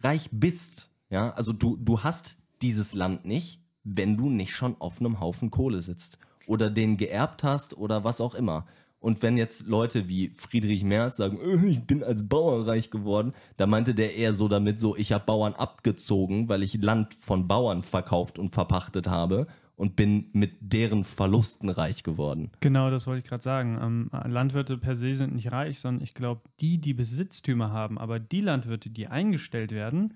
reich 0.00 0.28
bist. 0.30 0.90
Ja, 1.08 1.30
also 1.30 1.54
du, 1.54 1.78
du 1.78 2.02
hast 2.02 2.36
dieses 2.60 2.92
Land 2.92 3.24
nicht, 3.24 3.62
wenn 3.82 4.18
du 4.18 4.28
nicht 4.28 4.54
schon 4.54 4.78
auf 4.78 5.00
einem 5.00 5.20
Haufen 5.20 5.50
Kohle 5.50 5.80
sitzt 5.80 6.18
oder 6.46 6.70
den 6.70 6.96
geerbt 6.96 7.44
hast 7.44 7.76
oder 7.76 8.04
was 8.04 8.20
auch 8.20 8.34
immer. 8.34 8.66
Und 9.04 9.22
wenn 9.22 9.36
jetzt 9.36 9.66
Leute 9.66 10.08
wie 10.08 10.30
Friedrich 10.30 10.82
Merz 10.82 11.18
sagen, 11.18 11.38
äh, 11.38 11.66
ich 11.66 11.82
bin 11.82 12.02
als 12.02 12.26
Bauer 12.26 12.66
reich 12.66 12.90
geworden, 12.90 13.34
da 13.58 13.66
meinte 13.66 13.94
der 13.94 14.16
eher 14.16 14.32
so 14.32 14.48
damit 14.48 14.80
so, 14.80 14.96
ich 14.96 15.12
habe 15.12 15.26
Bauern 15.26 15.52
abgezogen, 15.52 16.48
weil 16.48 16.62
ich 16.62 16.82
Land 16.82 17.12
von 17.12 17.46
Bauern 17.46 17.82
verkauft 17.82 18.38
und 18.38 18.48
verpachtet 18.48 19.06
habe 19.06 19.46
und 19.76 19.96
bin 19.96 20.30
mit 20.32 20.56
deren 20.60 21.04
Verlusten 21.04 21.68
reich 21.68 22.02
geworden. 22.02 22.50
Genau, 22.60 22.90
das 22.90 23.06
wollte 23.06 23.18
ich 23.18 23.28
gerade 23.28 23.42
sagen. 23.42 23.78
Ähm, 23.82 24.10
Landwirte 24.30 24.78
per 24.78 24.96
se 24.96 25.12
sind 25.12 25.34
nicht 25.34 25.52
reich, 25.52 25.80
sondern 25.80 26.02
ich 26.02 26.14
glaube, 26.14 26.40
die, 26.60 26.78
die 26.78 26.94
Besitztümer 26.94 27.72
haben, 27.72 27.98
aber 27.98 28.18
die 28.18 28.40
Landwirte, 28.40 28.88
die 28.88 29.08
eingestellt 29.08 29.72
werden, 29.72 30.14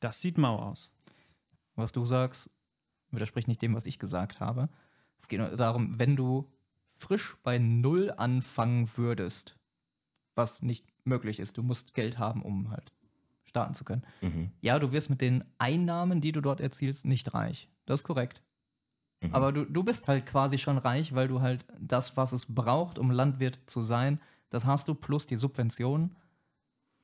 das 0.00 0.20
sieht 0.20 0.36
mau 0.36 0.58
aus. 0.58 0.92
Was 1.74 1.92
du 1.92 2.04
sagst, 2.04 2.50
widerspricht 3.10 3.48
nicht 3.48 3.62
dem, 3.62 3.74
was 3.74 3.86
ich 3.86 3.98
gesagt 3.98 4.40
habe. 4.40 4.68
Es 5.18 5.28
geht 5.28 5.40
nur 5.40 5.48
darum, 5.48 5.98
wenn 5.98 6.16
du 6.16 6.50
frisch 6.98 7.36
bei 7.42 7.58
Null 7.58 8.12
anfangen 8.16 8.88
würdest, 8.96 9.56
was 10.34 10.62
nicht 10.62 10.86
möglich 11.04 11.40
ist, 11.40 11.56
du 11.56 11.62
musst 11.62 11.94
Geld 11.94 12.18
haben, 12.18 12.42
um 12.42 12.70
halt 12.70 12.92
starten 13.44 13.74
zu 13.74 13.84
können. 13.84 14.02
Mhm. 14.20 14.50
Ja, 14.60 14.78
du 14.78 14.92
wirst 14.92 15.08
mit 15.10 15.20
den 15.20 15.44
Einnahmen, 15.58 16.20
die 16.20 16.32
du 16.32 16.40
dort 16.40 16.60
erzielst, 16.60 17.04
nicht 17.04 17.32
reich. 17.32 17.68
Das 17.86 18.00
ist 18.00 18.04
korrekt. 18.04 18.42
Mhm. 19.22 19.34
Aber 19.34 19.52
du, 19.52 19.64
du 19.64 19.82
bist 19.82 20.08
halt 20.08 20.26
quasi 20.26 20.58
schon 20.58 20.78
reich, 20.78 21.14
weil 21.14 21.28
du 21.28 21.40
halt 21.40 21.64
das, 21.80 22.16
was 22.16 22.32
es 22.32 22.54
braucht, 22.54 22.98
um 22.98 23.10
Landwirt 23.10 23.58
zu 23.66 23.82
sein, 23.82 24.20
das 24.50 24.66
hast 24.66 24.88
du, 24.88 24.94
plus 24.94 25.26
die 25.26 25.36
Subventionen, 25.36 26.16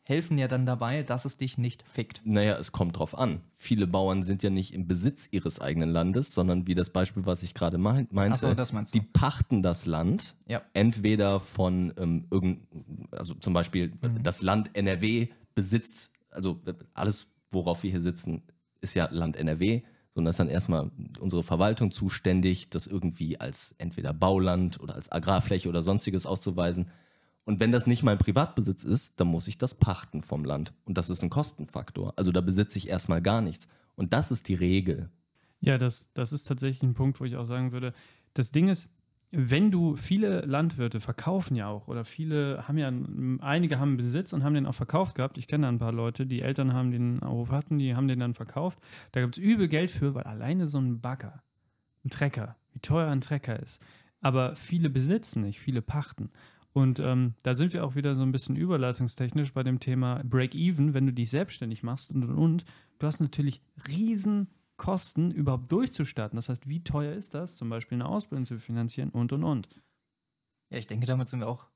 helfen 0.08 0.36
ja 0.38 0.48
dann 0.48 0.66
dabei, 0.66 1.02
dass 1.04 1.24
es 1.24 1.36
dich 1.36 1.58
nicht 1.58 1.84
fickt. 1.88 2.22
Naja, 2.24 2.56
es 2.58 2.72
kommt 2.72 2.98
drauf 2.98 3.16
an. 3.16 3.40
Viele 3.52 3.86
Bauern 3.86 4.22
sind 4.22 4.42
ja 4.42 4.50
nicht 4.50 4.74
im 4.74 4.86
Besitz 4.88 5.28
ihres 5.30 5.60
eigenen 5.60 5.90
Landes, 5.90 6.34
sondern 6.34 6.66
wie 6.66 6.74
das 6.74 6.90
Beispiel, 6.90 7.24
was 7.24 7.42
ich 7.42 7.54
gerade 7.54 7.78
mein- 7.78 8.08
meinte, 8.10 8.34
Achso, 8.46 8.54
das 8.54 8.72
meinst 8.72 8.94
du. 8.94 8.98
die 8.98 9.06
pachten 9.06 9.62
das 9.62 9.86
Land 9.86 10.34
Ja. 10.48 10.62
entweder 10.72 11.38
von 11.38 11.92
ähm, 11.96 12.26
irgend, 12.30 12.66
also 13.12 13.34
zum 13.34 13.52
Beispiel 13.52 13.92
Mhm. 14.02 14.22
das 14.22 14.42
Land 14.42 14.70
NRW 14.76 15.28
besitzt, 15.54 16.10
also 16.30 16.60
alles, 16.94 17.28
worauf 17.50 17.82
wir 17.84 17.90
hier 17.90 18.00
sitzen, 18.00 18.42
ist 18.80 18.94
ja 18.94 19.08
Land 19.10 19.36
NRW, 19.36 19.82
sondern 20.14 20.30
ist 20.30 20.40
dann 20.40 20.48
erstmal 20.48 20.90
unsere 21.20 21.42
Verwaltung 21.42 21.92
zuständig, 21.92 22.70
das 22.70 22.86
irgendwie 22.86 23.38
als 23.38 23.74
entweder 23.78 24.12
Bauland 24.12 24.80
oder 24.80 24.94
als 24.96 25.12
Agrarfläche 25.12 25.68
oder 25.68 25.82
sonstiges 25.82 26.26
auszuweisen. 26.26 26.90
Und 27.44 27.60
wenn 27.60 27.72
das 27.72 27.86
nicht 27.86 28.02
mein 28.02 28.18
Privatbesitz 28.18 28.84
ist, 28.84 29.18
dann 29.18 29.26
muss 29.26 29.48
ich 29.48 29.58
das 29.58 29.74
pachten 29.74 30.22
vom 30.22 30.44
Land. 30.44 30.72
Und 30.84 30.96
das 30.96 31.10
ist 31.10 31.22
ein 31.22 31.30
Kostenfaktor. 31.30 32.14
Also 32.16 32.30
da 32.30 32.40
besitze 32.40 32.78
ich 32.78 32.88
erstmal 32.88 33.20
gar 33.20 33.40
nichts. 33.40 33.66
Und 33.96 34.12
das 34.12 34.30
ist 34.30 34.48
die 34.48 34.54
Regel. 34.54 35.10
Ja, 35.60 35.78
das, 35.78 36.12
das 36.14 36.32
ist 36.32 36.44
tatsächlich 36.44 36.82
ein 36.82 36.94
Punkt, 36.94 37.20
wo 37.20 37.24
ich 37.24 37.36
auch 37.36 37.44
sagen 37.44 37.72
würde, 37.72 37.92
das 38.34 38.52
Ding 38.52 38.68
ist, 38.68 38.90
wenn 39.32 39.70
du 39.70 39.96
viele 39.96 40.42
Landwirte 40.42 41.00
verkaufen 41.00 41.56
ja 41.56 41.66
auch 41.66 41.88
oder 41.88 42.04
viele 42.04 42.68
haben 42.68 42.76
ja, 42.76 42.92
einige 43.40 43.78
haben 43.78 43.96
Besitz 43.96 44.34
und 44.34 44.44
haben 44.44 44.54
den 44.54 44.66
auch 44.66 44.74
verkauft 44.74 45.14
gehabt. 45.14 45.38
Ich 45.38 45.46
kenne 45.46 45.62
da 45.62 45.68
ein 45.70 45.78
paar 45.78 45.92
Leute, 45.92 46.26
die 46.26 46.42
Eltern 46.42 46.74
haben 46.74 46.90
den 46.90 47.20
Hof 47.24 47.50
hatten, 47.50 47.78
die 47.78 47.96
haben 47.96 48.08
den 48.08 48.20
dann 48.20 48.34
verkauft. 48.34 48.78
Da 49.12 49.22
gibt 49.22 49.38
es 49.38 49.42
übel 49.42 49.68
Geld 49.68 49.90
für, 49.90 50.14
weil 50.14 50.24
alleine 50.24 50.66
so 50.66 50.78
ein 50.78 51.00
Bagger, 51.00 51.42
ein 52.04 52.10
Trecker, 52.10 52.56
wie 52.72 52.80
teuer 52.80 53.10
ein 53.10 53.22
Trecker 53.22 53.58
ist. 53.58 53.82
Aber 54.20 54.54
viele 54.54 54.90
besitzen 54.90 55.42
nicht, 55.42 55.58
viele 55.58 55.80
pachten. 55.80 56.30
Und 56.72 57.00
ähm, 57.00 57.34
da 57.42 57.54
sind 57.54 57.72
wir 57.74 57.84
auch 57.84 57.94
wieder 57.94 58.14
so 58.14 58.22
ein 58.22 58.32
bisschen 58.32 58.56
überleitungstechnisch 58.56 59.52
bei 59.52 59.62
dem 59.62 59.78
Thema 59.78 60.22
Break-Even, 60.24 60.94
wenn 60.94 61.06
du 61.06 61.12
dich 61.12 61.28
selbstständig 61.30 61.82
machst 61.82 62.10
und 62.10 62.24
und 62.24 62.36
und. 62.36 62.64
Du 62.98 63.06
hast 63.06 63.20
natürlich 63.20 63.60
riesen 63.88 64.48
Kosten, 64.78 65.30
überhaupt 65.30 65.70
durchzustarten. 65.70 66.36
Das 66.36 66.48
heißt, 66.48 66.68
wie 66.68 66.82
teuer 66.82 67.12
ist 67.12 67.34
das, 67.34 67.56
zum 67.56 67.68
Beispiel 67.68 67.96
eine 67.96 68.08
Ausbildung 68.08 68.46
zu 68.46 68.58
finanzieren 68.58 69.10
und 69.10 69.32
und 69.32 69.44
und. 69.44 69.68
Ja, 70.70 70.78
ich 70.78 70.86
denke, 70.86 71.06
damit 71.06 71.28
sind 71.28 71.40
wir 71.40 71.48
auch 71.48 71.66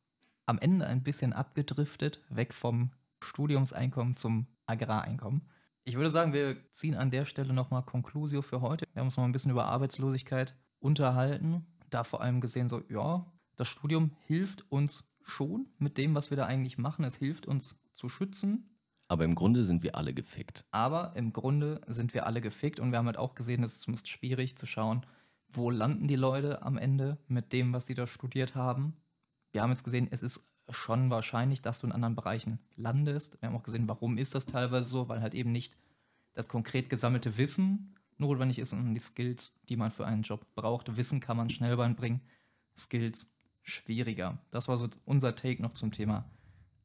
am 0.47 0.59
Ende 0.59 0.87
ein 0.87 1.03
bisschen 1.03 1.33
abgedriftet, 1.33 2.23
weg 2.31 2.55
vom 2.55 2.91
Studiumseinkommen 3.23 4.17
zum 4.17 4.47
Agrareinkommen. 4.67 5.43
Ich 5.85 5.97
würde 5.97 6.11
sagen, 6.11 6.33
wir 6.33 6.57
ziehen 6.73 6.95
an 6.95 7.11
der 7.11 7.27
Stelle 7.27 7.53
nochmal 7.53 7.85
Conclusio 7.85 8.43
für 8.43 8.61
heute. 8.61 8.87
Wir 8.93 9.01
haben 9.01 9.09
uns 9.09 9.17
noch 9.17 9.25
ein 9.25 9.33
bisschen 9.33 9.53
über 9.53 9.67
Arbeitslosigkeit 9.67 10.57
unterhalten. 10.81 11.67
Da 11.91 12.03
vor 12.03 12.23
allem 12.23 12.41
gesehen, 12.41 12.69
so, 12.69 12.83
ja, 12.89 13.25
das 13.57 13.69
Studium 13.69 14.11
hilft 14.27 14.71
uns 14.71 15.09
schon 15.23 15.67
mit 15.79 15.99
dem, 15.99 16.15
was 16.15 16.31
wir 16.31 16.37
da 16.37 16.47
eigentlich 16.47 16.79
machen. 16.79 17.05
Es 17.05 17.17
hilft 17.17 17.47
uns 17.47 17.77
zu 17.93 18.09
schützen, 18.09 18.69
Aber 19.09 19.25
im 19.25 19.35
Grunde 19.35 19.65
sind 19.65 19.83
wir 19.83 19.97
alle 19.97 20.15
gefickt. 20.15 20.65
aber 20.71 21.15
im 21.17 21.33
Grunde 21.33 21.81
sind 21.87 22.15
wir 22.15 22.27
alle 22.27 22.41
gefickt 22.41 22.81
und 22.81 22.91
wir 22.93 22.99
haben 22.99 23.07
halt 23.07 23.17
auch 23.19 23.35
gesehen, 23.35 23.63
es 23.63 23.75
ist 23.75 23.81
zumindest 23.83 24.09
schwierig 24.09 24.57
zu 24.57 24.67
schauen, 24.67 25.05
wo 25.49 25.71
landen 25.71 26.07
die 26.09 26.17
Leute 26.17 26.63
am 26.63 26.77
Ende 26.77 27.19
mit 27.29 27.53
dem, 27.53 27.73
was 27.73 27.87
sie 27.87 27.95
da 27.95 28.07
studiert 28.07 28.55
haben. 28.55 28.97
Wir 29.53 29.63
haben 29.63 29.71
jetzt 29.71 29.85
gesehen, 29.85 30.09
es 30.11 30.23
ist 30.23 30.53
schon 30.69 31.09
wahrscheinlich, 31.11 31.63
dass 31.63 31.81
du 31.81 31.87
in 31.87 31.93
anderen 31.93 32.17
Bereichen 32.17 32.59
landest. 32.75 33.41
Wir 33.41 33.49
haben 33.49 33.57
auch 33.57 33.63
gesehen, 33.63 33.89
warum 33.89 34.19
ist 34.19 34.35
das 34.35 34.47
teilweise 34.47 34.89
so, 34.89 35.09
weil 35.09 35.23
halt 35.23 35.35
eben 35.35 35.53
nicht 35.53 35.77
das 36.35 36.49
konkret 36.49 36.91
gesammelte 36.91 37.39
Wissen 37.39 37.95
notwendig 38.19 38.59
ist 38.59 38.73
und 38.73 38.93
die 38.95 39.01
Skills, 39.01 39.55
die 39.69 39.77
man 39.77 39.91
für 39.93 40.07
einen 40.07 40.23
Job 40.23 40.45
braucht. 40.55 40.97
Wissen 40.97 41.21
kann 41.21 41.37
man 41.37 41.49
schnell 41.51 41.77
beibringen, 41.77 42.21
Skills 42.77 43.33
schwieriger. 43.67 44.39
Das 44.51 44.69
war 44.69 44.79
so 44.79 44.89
unser 45.05 45.35
Take 45.35 45.61
noch 45.61 45.75
zum 45.75 45.91
Thema 45.91 46.25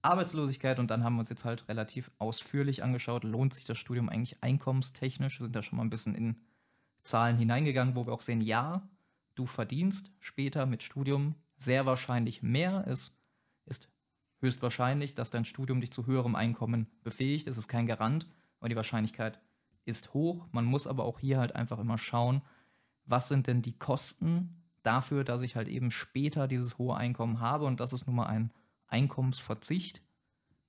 Arbeitslosigkeit 0.01 0.79
und 0.79 0.89
dann 0.89 1.03
haben 1.03 1.15
wir 1.15 1.19
uns 1.19 1.29
jetzt 1.29 1.45
halt 1.45 1.67
relativ 1.69 2.11
ausführlich 2.17 2.84
angeschaut, 2.84 3.23
lohnt 3.23 3.53
sich 3.53 3.65
das 3.65 3.77
Studium 3.77 4.09
eigentlich 4.09 4.43
einkommenstechnisch? 4.43 5.39
Wir 5.39 5.45
sind 5.45 5.55
da 5.55 5.61
schon 5.61 5.77
mal 5.77 5.84
ein 5.84 5.91
bisschen 5.91 6.15
in 6.15 6.38
Zahlen 7.03 7.38
hineingegangen, 7.38 7.95
wo 7.95 8.07
wir 8.07 8.13
auch 8.13 8.21
sehen, 8.21 8.41
ja, 8.41 8.89
du 9.36 9.45
verdienst 9.45 10.11
später 10.19 10.65
mit 10.65 10.82
Studium 10.82 11.36
sehr 11.55 11.86
wahrscheinlich 11.86 12.41
mehr. 12.41 12.84
Es 12.88 13.15
ist 13.65 13.89
höchstwahrscheinlich, 14.39 15.13
dass 15.13 15.29
dein 15.29 15.45
Studium 15.45 15.82
dich 15.82 15.91
zu 15.91 16.07
höherem 16.07 16.36
Einkommen 16.36 16.88
befähigt. 17.03 17.47
Es 17.47 17.57
ist 17.57 17.67
kein 17.67 17.86
Garant, 17.86 18.27
aber 18.59 18.69
die 18.69 18.75
Wahrscheinlichkeit 18.75 19.39
ist 19.86 20.15
hoch. 20.15 20.47
Man 20.51 20.65
muss 20.65 20.88
aber 20.88 21.05
auch 21.05 21.19
hier 21.19 21.38
halt 21.38 21.55
einfach 21.55 21.77
immer 21.77 21.99
schauen, 21.99 22.41
was 23.05 23.27
sind 23.27 23.45
denn 23.45 23.61
die 23.61 23.77
Kosten 23.77 24.61
dafür, 24.84 25.23
dass 25.23 25.41
ich 25.41 25.55
halt 25.55 25.67
eben 25.67 25.91
später 25.91 26.47
dieses 26.47 26.77
hohe 26.77 26.95
Einkommen 26.95 27.39
habe 27.39 27.65
und 27.65 27.79
das 27.79 27.93
ist 27.93 28.07
nun 28.07 28.15
mal 28.15 28.27
ein 28.27 28.51
Einkommensverzicht, 28.88 30.01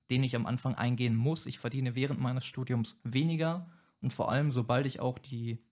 den 0.09 0.23
ich 0.23 0.35
am 0.35 0.45
Anfang 0.45 0.75
eingehen 0.75 1.15
muss. 1.15 1.45
Ich 1.45 1.59
verdiene 1.59 1.95
während 1.95 2.19
meines 2.19 2.45
Studiums 2.45 2.99
weniger 3.03 3.69
und 4.01 4.13
vor 4.13 4.31
allem, 4.31 4.51
sobald 4.51 4.85
ich 4.85 4.99
auch 4.99 5.17
die 5.17 5.63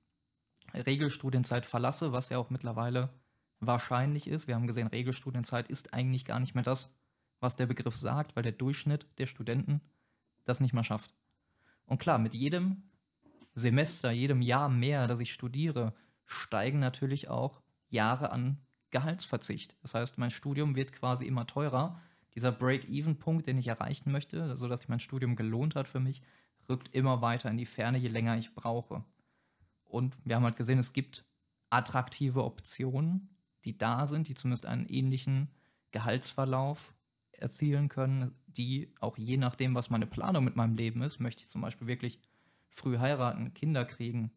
Regelstudienzeit 0.73 1.65
verlasse, 1.65 2.11
was 2.11 2.29
ja 2.29 2.37
auch 2.37 2.49
mittlerweile 2.49 3.09
wahrscheinlich 3.59 4.27
ist. 4.27 4.47
Wir 4.47 4.55
haben 4.55 4.67
gesehen, 4.67 4.87
Regelstudienzeit 4.87 5.69
ist 5.69 5.93
eigentlich 5.93 6.25
gar 6.25 6.39
nicht 6.39 6.55
mehr 6.55 6.63
das, 6.63 6.95
was 7.39 7.55
der 7.55 7.67
Begriff 7.67 7.97
sagt, 7.97 8.35
weil 8.35 8.43
der 8.43 8.51
Durchschnitt 8.51 9.05
der 9.17 9.25
Studenten 9.25 9.81
das 10.45 10.59
nicht 10.59 10.73
mehr 10.73 10.83
schafft. 10.83 11.13
Und 11.85 11.99
klar, 11.99 12.17
mit 12.17 12.33
jedem 12.33 12.83
Semester, 13.53 14.11
jedem 14.11 14.41
Jahr 14.41 14.69
mehr, 14.69 15.07
dass 15.07 15.19
ich 15.19 15.33
studiere, 15.33 15.93
steigen 16.25 16.79
natürlich 16.79 17.29
auch 17.29 17.60
Jahre 17.91 18.31
an 18.31 18.57
Gehaltsverzicht. 18.89 19.75
Das 19.81 19.93
heißt, 19.93 20.17
mein 20.17 20.31
Studium 20.31 20.75
wird 20.75 20.91
quasi 20.93 21.25
immer 21.25 21.47
teurer. 21.47 21.99
Dieser 22.35 22.51
Break-Even-Punkt, 22.51 23.47
den 23.47 23.57
ich 23.57 23.67
erreichen 23.67 24.11
möchte, 24.11 24.55
sodass 24.57 24.81
sich 24.81 24.89
mein 24.89 24.99
Studium 24.99 25.35
gelohnt 25.35 25.75
hat 25.75 25.87
für 25.87 25.99
mich, 25.99 26.21
rückt 26.69 26.93
immer 26.95 27.21
weiter 27.21 27.49
in 27.49 27.57
die 27.57 27.65
Ferne, 27.65 27.97
je 27.97 28.07
länger 28.07 28.37
ich 28.37 28.53
brauche. 28.53 29.03
Und 29.85 30.17
wir 30.23 30.35
haben 30.35 30.43
halt 30.43 30.55
gesehen, 30.55 30.79
es 30.79 30.93
gibt 30.93 31.25
attraktive 31.69 32.43
Optionen, 32.43 33.29
die 33.65 33.77
da 33.77 34.07
sind, 34.07 34.27
die 34.27 34.35
zumindest 34.35 34.65
einen 34.65 34.87
ähnlichen 34.87 35.49
Gehaltsverlauf 35.91 36.93
erzielen 37.31 37.89
können, 37.89 38.33
die 38.47 38.93
auch 38.99 39.17
je 39.17 39.37
nachdem, 39.37 39.75
was 39.75 39.89
meine 39.89 40.07
Planung 40.07 40.43
mit 40.43 40.55
meinem 40.55 40.75
Leben 40.75 41.01
ist, 41.01 41.19
möchte 41.19 41.43
ich 41.43 41.49
zum 41.49 41.61
Beispiel 41.61 41.87
wirklich 41.87 42.19
früh 42.69 42.97
heiraten, 42.97 43.53
Kinder 43.53 43.85
kriegen, 43.85 44.31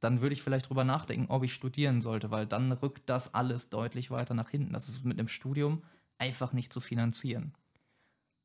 dann 0.00 0.20
würde 0.20 0.34
ich 0.34 0.42
vielleicht 0.42 0.68
drüber 0.68 0.84
nachdenken, 0.84 1.26
ob 1.30 1.42
ich 1.42 1.52
studieren 1.52 2.00
sollte, 2.00 2.30
weil 2.30 2.46
dann 2.46 2.72
rückt 2.72 3.08
das 3.08 3.34
alles 3.34 3.70
deutlich 3.70 4.10
weiter 4.10 4.34
nach 4.34 4.50
hinten. 4.50 4.72
Das 4.72 4.88
ist 4.88 5.04
mit 5.04 5.18
einem 5.18 5.28
Studium 5.28 5.82
einfach 6.18 6.52
nicht 6.52 6.72
zu 6.72 6.80
finanzieren. 6.80 7.54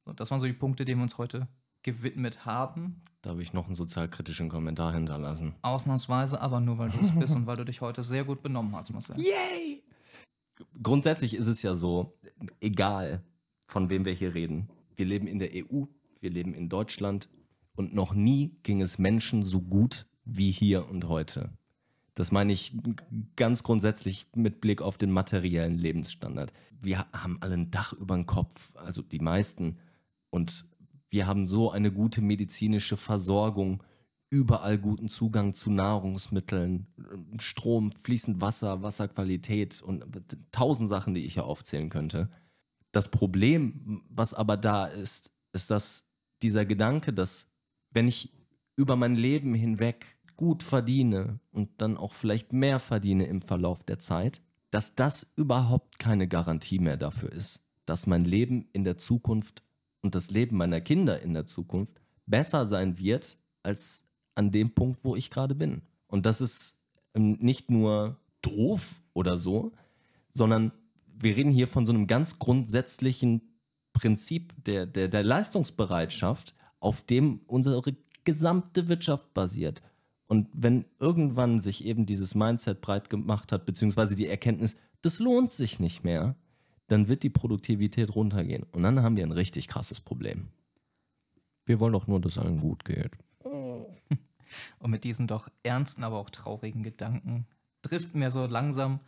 So, 0.05 0.13
das 0.13 0.31
waren 0.31 0.39
so 0.39 0.45
die 0.45 0.53
Punkte, 0.53 0.85
denen 0.85 0.99
wir 0.99 1.03
uns 1.03 1.17
heute 1.17 1.47
gewidmet 1.83 2.45
haben. 2.45 3.01
Da 3.21 3.31
habe 3.31 3.41
ich 3.41 3.53
noch 3.53 3.65
einen 3.65 3.75
sozialkritischen 3.75 4.49
Kommentar 4.49 4.93
hinterlassen. 4.93 5.53
Ausnahmsweise, 5.61 6.41
aber 6.41 6.59
nur 6.59 6.77
weil 6.77 6.89
du 6.89 6.99
es 7.01 7.11
bist 7.19 7.35
und 7.35 7.45
weil 7.47 7.57
du 7.57 7.65
dich 7.65 7.81
heute 7.81 8.03
sehr 8.03 8.23
gut 8.23 8.41
benommen 8.41 8.75
hast, 8.75 8.91
Marcel. 8.91 9.19
Yay! 9.19 9.83
Grundsätzlich 10.81 11.35
ist 11.35 11.47
es 11.47 11.61
ja 11.61 11.73
so, 11.73 12.17
egal 12.59 13.23
von 13.67 13.89
wem 13.89 14.05
wir 14.05 14.13
hier 14.13 14.33
reden, 14.33 14.69
wir 14.95 15.05
leben 15.05 15.27
in 15.27 15.39
der 15.39 15.49
EU, 15.53 15.85
wir 16.19 16.29
leben 16.29 16.53
in 16.53 16.69
Deutschland 16.69 17.29
und 17.75 17.93
noch 17.93 18.13
nie 18.13 18.57
ging 18.63 18.81
es 18.81 18.99
Menschen 18.99 19.43
so 19.43 19.61
gut 19.61 20.07
wie 20.25 20.51
hier 20.51 20.89
und 20.89 21.07
heute. 21.07 21.51
Das 22.13 22.31
meine 22.31 22.51
ich 22.51 22.77
ganz 23.35 23.63
grundsätzlich 23.63 24.27
mit 24.35 24.61
Blick 24.61 24.81
auf 24.81 24.97
den 24.97 25.11
materiellen 25.11 25.77
Lebensstandard. 25.77 26.51
Wir 26.81 27.07
haben 27.13 27.37
alle 27.41 27.53
ein 27.53 27.71
Dach 27.71 27.93
über 27.93 28.15
dem 28.15 28.25
Kopf, 28.25 28.75
also 28.75 29.01
die 29.01 29.19
meisten. 29.19 29.77
Und 30.29 30.65
wir 31.09 31.27
haben 31.27 31.45
so 31.45 31.71
eine 31.71 31.91
gute 31.91 32.21
medizinische 32.21 32.97
Versorgung, 32.97 33.83
überall 34.29 34.77
guten 34.77 35.09
Zugang 35.09 35.53
zu 35.53 35.71
Nahrungsmitteln, 35.71 36.87
Strom, 37.39 37.91
fließend 37.91 38.41
Wasser, 38.41 38.81
Wasserqualität 38.81 39.81
und 39.81 40.05
tausend 40.51 40.89
Sachen, 40.89 41.13
die 41.13 41.25
ich 41.25 41.33
hier 41.33 41.45
aufzählen 41.45 41.89
könnte. 41.89 42.29
Das 42.91 43.09
Problem, 43.09 44.03
was 44.09 44.33
aber 44.33 44.57
da 44.57 44.85
ist, 44.85 45.31
ist, 45.53 45.71
dass 45.71 46.07
dieser 46.41 46.65
Gedanke, 46.65 47.13
dass 47.13 47.51
wenn 47.91 48.07
ich 48.07 48.31
über 48.75 48.95
mein 48.95 49.15
Leben 49.15 49.53
hinweg 49.53 50.17
gut 50.35 50.63
verdiene 50.63 51.39
und 51.51 51.69
dann 51.77 51.97
auch 51.97 52.13
vielleicht 52.13 52.53
mehr 52.53 52.79
verdiene 52.79 53.25
im 53.25 53.41
Verlauf 53.41 53.83
der 53.83 53.99
Zeit, 53.99 54.41
dass 54.71 54.95
das 54.95 55.33
überhaupt 55.35 55.99
keine 55.99 56.27
Garantie 56.27 56.79
mehr 56.79 56.97
dafür 56.97 57.31
ist, 57.31 57.63
dass 57.85 58.07
mein 58.07 58.25
Leben 58.25 58.67
in 58.73 58.83
der 58.83 58.97
Zukunft 58.97 59.63
und 60.01 60.15
das 60.15 60.31
Leben 60.31 60.57
meiner 60.57 60.81
Kinder 60.81 61.21
in 61.21 61.33
der 61.33 61.45
Zukunft 61.45 62.01
besser 62.25 62.65
sein 62.65 62.97
wird 62.97 63.37
als 63.63 64.05
an 64.33 64.51
dem 64.51 64.73
Punkt, 64.73 65.03
wo 65.03 65.15
ich 65.15 65.29
gerade 65.29 65.53
bin. 65.53 65.83
Und 66.07 66.25
das 66.25 66.41
ist 66.41 66.79
ähm, 67.13 67.37
nicht 67.39 67.69
nur 67.69 68.17
doof 68.41 69.01
oder 69.13 69.37
so, 69.37 69.73
sondern 70.33 70.71
wir 71.05 71.35
reden 71.35 71.51
hier 71.51 71.67
von 71.67 71.85
so 71.85 71.93
einem 71.93 72.07
ganz 72.07 72.39
grundsätzlichen 72.39 73.41
Prinzip 73.93 74.53
der, 74.63 74.85
der, 74.85 75.07
der 75.07 75.23
Leistungsbereitschaft, 75.23 76.55
auf 76.79 77.01
dem 77.03 77.41
unsere 77.45 77.83
gesamte 78.23 78.87
Wirtschaft 78.87 79.33
basiert. 79.33 79.81
Und 80.27 80.47
wenn 80.53 80.85
irgendwann 80.99 81.59
sich 81.59 81.83
eben 81.85 82.05
dieses 82.05 82.35
Mindset 82.35 82.81
breit 82.81 83.09
gemacht 83.09 83.51
hat, 83.51 83.65
beziehungsweise 83.65 84.15
die 84.15 84.27
Erkenntnis, 84.27 84.77
das 85.01 85.19
lohnt 85.19 85.51
sich 85.51 85.79
nicht 85.79 86.03
mehr, 86.03 86.35
dann 86.87 87.07
wird 87.07 87.23
die 87.23 87.29
Produktivität 87.29 88.15
runtergehen. 88.15 88.63
Und 88.71 88.83
dann 88.83 89.01
haben 89.01 89.17
wir 89.17 89.25
ein 89.25 89.31
richtig 89.31 89.67
krasses 89.67 89.99
Problem. 89.99 90.49
Wir 91.65 91.79
wollen 91.79 91.93
doch 91.93 92.07
nur, 92.07 92.19
dass 92.19 92.37
allen 92.37 92.59
gut 92.59 92.85
geht. 92.85 93.11
Und 93.43 94.91
mit 94.91 95.03
diesen 95.03 95.27
doch 95.27 95.49
ernsten, 95.63 96.03
aber 96.03 96.17
auch 96.17 96.29
traurigen 96.29 96.83
Gedanken 96.83 97.47
driften 97.81 98.21
wir 98.21 98.31
so 98.31 98.45
langsam 98.45 98.99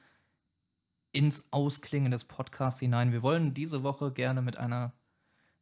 ins 1.12 1.52
Ausklingen 1.52 2.12
des 2.12 2.24
Podcasts 2.24 2.80
hinein. 2.80 3.12
Wir 3.12 3.22
wollen 3.22 3.54
diese 3.54 3.84
Woche 3.84 4.12
gerne 4.12 4.42
mit 4.42 4.58
einer 4.58 4.94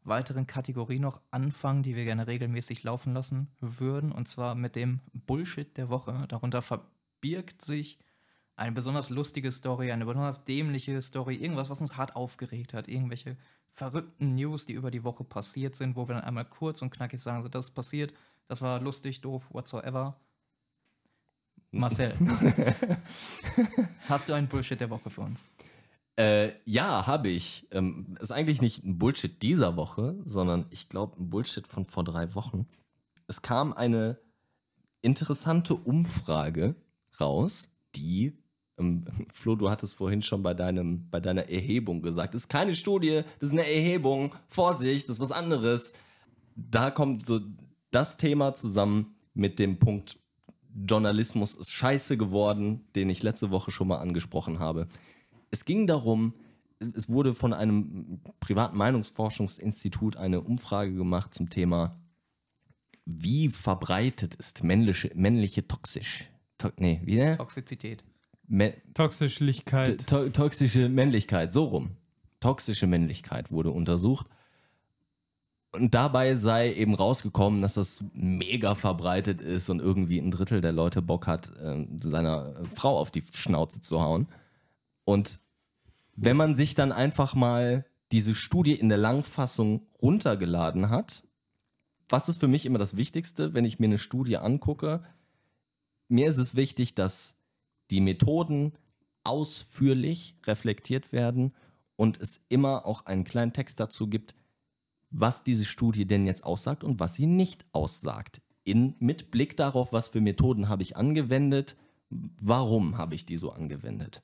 weiteren 0.04 0.47
Kategorie 0.47 0.99
noch 0.99 1.22
anfangen, 1.32 1.84
die 1.84 1.95
wir 1.95 2.06
gerne 2.06 2.28
regelmäßig 2.28 2.84
laufen 2.84 3.14
lassen 3.14 3.47
würden, 3.60 4.12
und 4.12 4.28
zwar 4.28 4.56
mit 4.56 4.76
dem 4.76 4.99
Bullshit 5.14 5.76
der 5.78 5.89
Woche. 5.89 6.26
Darunter 6.28 6.62
verbirgt 6.62 7.62
sich 7.62 7.99
eine 8.56 8.72
besonders 8.72 9.10
lustige 9.10 9.52
Story, 9.52 9.91
eine 9.91 10.06
besonders 10.06 10.45
dämliche 10.45 11.02
Story, 11.02 11.36
irgendwas, 11.36 11.70
was 11.70 11.82
uns 11.82 11.97
hart 11.97 12.16
aufgeregt 12.16 12.74
hat, 12.74 12.88
irgendwelche 12.88 13.38
verrückten 13.72 14.36
News, 14.36 14.66
die 14.66 14.74
über 14.74 14.91
die 14.91 15.04
Woche 15.04 15.24
passiert 15.24 15.76
sind, 15.76 15.95
wo 15.95 16.08
wir 16.08 16.16
dann 16.16 16.24
einmal 16.24 16.45
kurz 16.45 16.82
und 16.82 16.91
knackig 16.91 17.22
sagen, 17.22 17.43
so, 17.43 17.49
das 17.49 17.70
ist 17.70 17.72
passiert, 17.72 18.14
das 18.47 18.62
war 18.62 18.80
lustig, 18.80 19.22
doof, 19.22 19.45
whatsoever. 19.52 20.20
Marcel, 21.72 22.14
hast 24.10 24.28
du 24.28 24.34
einen 24.34 24.47
Bullshit 24.47 24.80
der 24.80 24.89
Woche 24.89 25.10
für 25.10 25.22
uns? 25.22 25.45
Äh, 26.22 26.53
ja, 26.65 27.07
habe 27.07 27.30
ich. 27.30 27.67
Ähm, 27.72 28.15
ist 28.19 28.32
eigentlich 28.32 28.61
nicht 28.61 28.84
ein 28.84 28.99
Bullshit 28.99 29.41
dieser 29.41 29.76
Woche, 29.76 30.19
sondern 30.24 30.67
ich 30.69 30.88
glaube 30.88 31.19
ein 31.19 31.32
Bullshit 31.32 31.65
von 31.65 31.84
vor 31.84 32.03
drei 32.03 32.36
Wochen. 32.36 32.67
Es 33.26 33.41
kam 33.41 33.74
eine 33.74 34.19
interessante 35.01 35.74
Umfrage 35.74 36.76
raus, 37.19 37.72
die, 37.95 38.38
ähm, 38.78 39.05
Flo, 39.34 39.55
du 39.55 39.72
hattest 39.72 39.95
vorhin 39.95 40.22
schon 40.22 40.43
bei, 40.43 40.53
deinem, 40.53 41.09
bei 41.09 41.19
deiner 41.19 41.49
Erhebung 41.49 42.03
gesagt, 42.03 42.36
das 42.36 42.43
ist 42.43 42.49
keine 42.49 42.76
Studie, 42.76 43.24
das 43.39 43.49
ist 43.49 43.53
eine 43.53 43.65
Erhebung, 43.67 44.36
Vorsicht, 44.47 45.09
das 45.09 45.15
ist 45.15 45.22
was 45.22 45.32
anderes. 45.32 45.93
Da 46.55 46.91
kommt 46.91 47.26
so 47.26 47.39
das 47.89 48.17
Thema 48.17 48.53
zusammen 48.53 49.15
mit 49.34 49.57
dem 49.57 49.80
Punkt 49.80 50.19
Journalismus 50.88 51.55
ist 51.55 51.72
scheiße 51.72 52.15
geworden, 52.15 52.86
den 52.95 53.09
ich 53.09 53.24
letzte 53.24 53.49
Woche 53.49 53.72
schon 53.72 53.88
mal 53.89 53.97
angesprochen 53.97 54.59
habe. 54.59 54.88
Es 55.52 55.66
ging 55.66 55.86
darum, 55.86 56.34
es 56.80 57.10
wurde 57.10 57.34
von 57.34 57.54
einem 57.54 58.22
privaten 58.39 58.78
Meinungsforschungsinstitut 58.78 60.18
eine 60.18 60.41
Umfrage 60.41 60.93
gemacht 60.93 61.34
zum 61.34 61.49
Thema, 61.49 61.95
wie 63.06 63.49
verbreitet 63.49 64.36
ist 64.36 64.64
männliche, 64.64 65.12
männliche 65.16 65.68
toxisch? 65.68 66.30
To 66.58 66.70
nee, 66.80 67.02
wie 67.04 67.18
ne? 67.18 67.38
Toxizität. 67.38 68.04
Me 68.47 68.74
Toxischlichkeit. 68.93 70.08
to 70.08 70.30
toxische 70.30 70.89
Männlichkeit, 70.89 71.54
so 71.54 71.66
rum. 71.66 71.91
Toxische 72.39 72.88
Männlichkeit 72.88 73.52
wurde 73.52 73.72
untersucht. 73.72 74.28
Und 75.74 75.93
dabei 75.93 76.36
sei 76.36 76.74
eben 76.74 76.93
rausgekommen, 76.93 77.62
dass 77.62 77.76
das 77.76 78.04
mega 78.14 78.76
verbreitet 78.76 79.39
ist 79.39 79.70
und 79.70 79.80
irgendwie 79.80 80.20
ein 80.20 80.32
Drittel 80.32 80.60
der 80.60 80.74
Leute 80.74 81.02
Bock 81.02 81.28
hat, 81.28 81.49
äh, 81.58 81.86
seiner 82.02 82.56
Frau 82.74 82.99
auf 82.99 83.10
die 83.10 83.22
Schnauze 83.22 83.80
zu 83.80 84.02
hauen. 84.02 84.28
Und 85.06 85.39
wenn 86.24 86.38
man 86.38 86.55
sich 86.55 86.76
dann 86.76 86.91
einfach 86.91 87.34
mal 87.34 87.84
diese 88.11 88.36
Studie 88.36 88.76
in 88.76 88.89
der 88.89 88.99
Langfassung 88.99 89.88
runtergeladen 89.99 90.91
hat, 90.91 91.24
was 92.09 92.30
ist 92.30 92.39
für 92.39 92.47
mich 92.47 92.67
immer 92.67 92.78
das 92.78 92.95
Wichtigste, 92.95 93.55
wenn 93.55 93.65
ich 93.65 93.80
mir 93.80 93.88
eine 93.88 93.97
Studie 93.97 94.38
angucke? 94.38 95.03
Mir 96.09 96.28
ist 96.28 96.38
es 96.38 96.55
wichtig, 96.55 96.93
dass 96.93 97.39
die 97.89 98.01
Methoden 98.01 98.74
ausführlich 99.24 100.36
reflektiert 100.45 101.11
werden 101.11 101.55
und 101.95 102.22
es 102.22 102.41
immer 102.49 102.86
auch 102.86 103.07
einen 103.07 103.24
kleinen 103.24 103.53
Text 103.53 103.80
dazu 103.80 104.07
gibt, 104.07 104.36
was 105.09 105.43
diese 105.43 105.65
Studie 105.65 106.05
denn 106.05 106.28
jetzt 106.28 106.43
aussagt 106.43 106.84
und 106.84 106.99
was 106.99 107.15
sie 107.15 107.26
nicht 107.26 107.65
aussagt. 107.72 108.41
In, 108.63 108.93
mit 108.99 109.32
Blick 109.32 109.57
darauf, 109.57 109.91
was 109.91 110.09
für 110.09 110.22
Methoden 110.22 110.69
habe 110.69 110.84
ich 110.84 110.97
angewendet, 110.97 111.78
warum 112.09 112.99
habe 112.99 113.15
ich 113.15 113.26
die 113.26 113.38
so 113.38 113.51
angewendet. 113.51 114.22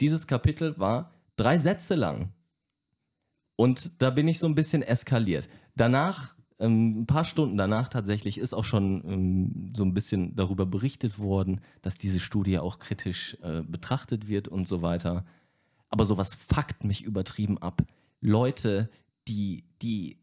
Dieses 0.00 0.26
Kapitel 0.26 0.78
war 0.78 1.12
drei 1.36 1.58
Sätze 1.58 1.94
lang. 1.94 2.32
Und 3.56 4.00
da 4.00 4.10
bin 4.10 4.26
ich 4.26 4.38
so 4.38 4.46
ein 4.46 4.54
bisschen 4.54 4.82
eskaliert. 4.82 5.48
Danach, 5.76 6.34
ähm, 6.58 7.02
ein 7.02 7.06
paar 7.06 7.24
Stunden 7.24 7.58
danach 7.58 7.88
tatsächlich, 7.88 8.38
ist 8.38 8.54
auch 8.54 8.64
schon 8.64 9.04
ähm, 9.04 9.72
so 9.76 9.84
ein 9.84 9.92
bisschen 9.92 10.34
darüber 10.34 10.64
berichtet 10.64 11.18
worden, 11.18 11.60
dass 11.82 11.96
diese 11.96 12.20
Studie 12.20 12.58
auch 12.58 12.78
kritisch 12.78 13.36
äh, 13.42 13.62
betrachtet 13.62 14.28
wird 14.28 14.48
und 14.48 14.66
so 14.66 14.80
weiter. 14.80 15.26
Aber 15.90 16.06
sowas 16.06 16.34
fuckt 16.34 16.84
mich 16.84 17.02
übertrieben 17.02 17.58
ab. 17.58 17.82
Leute, 18.20 18.88
die, 19.28 19.64
die 19.82 20.18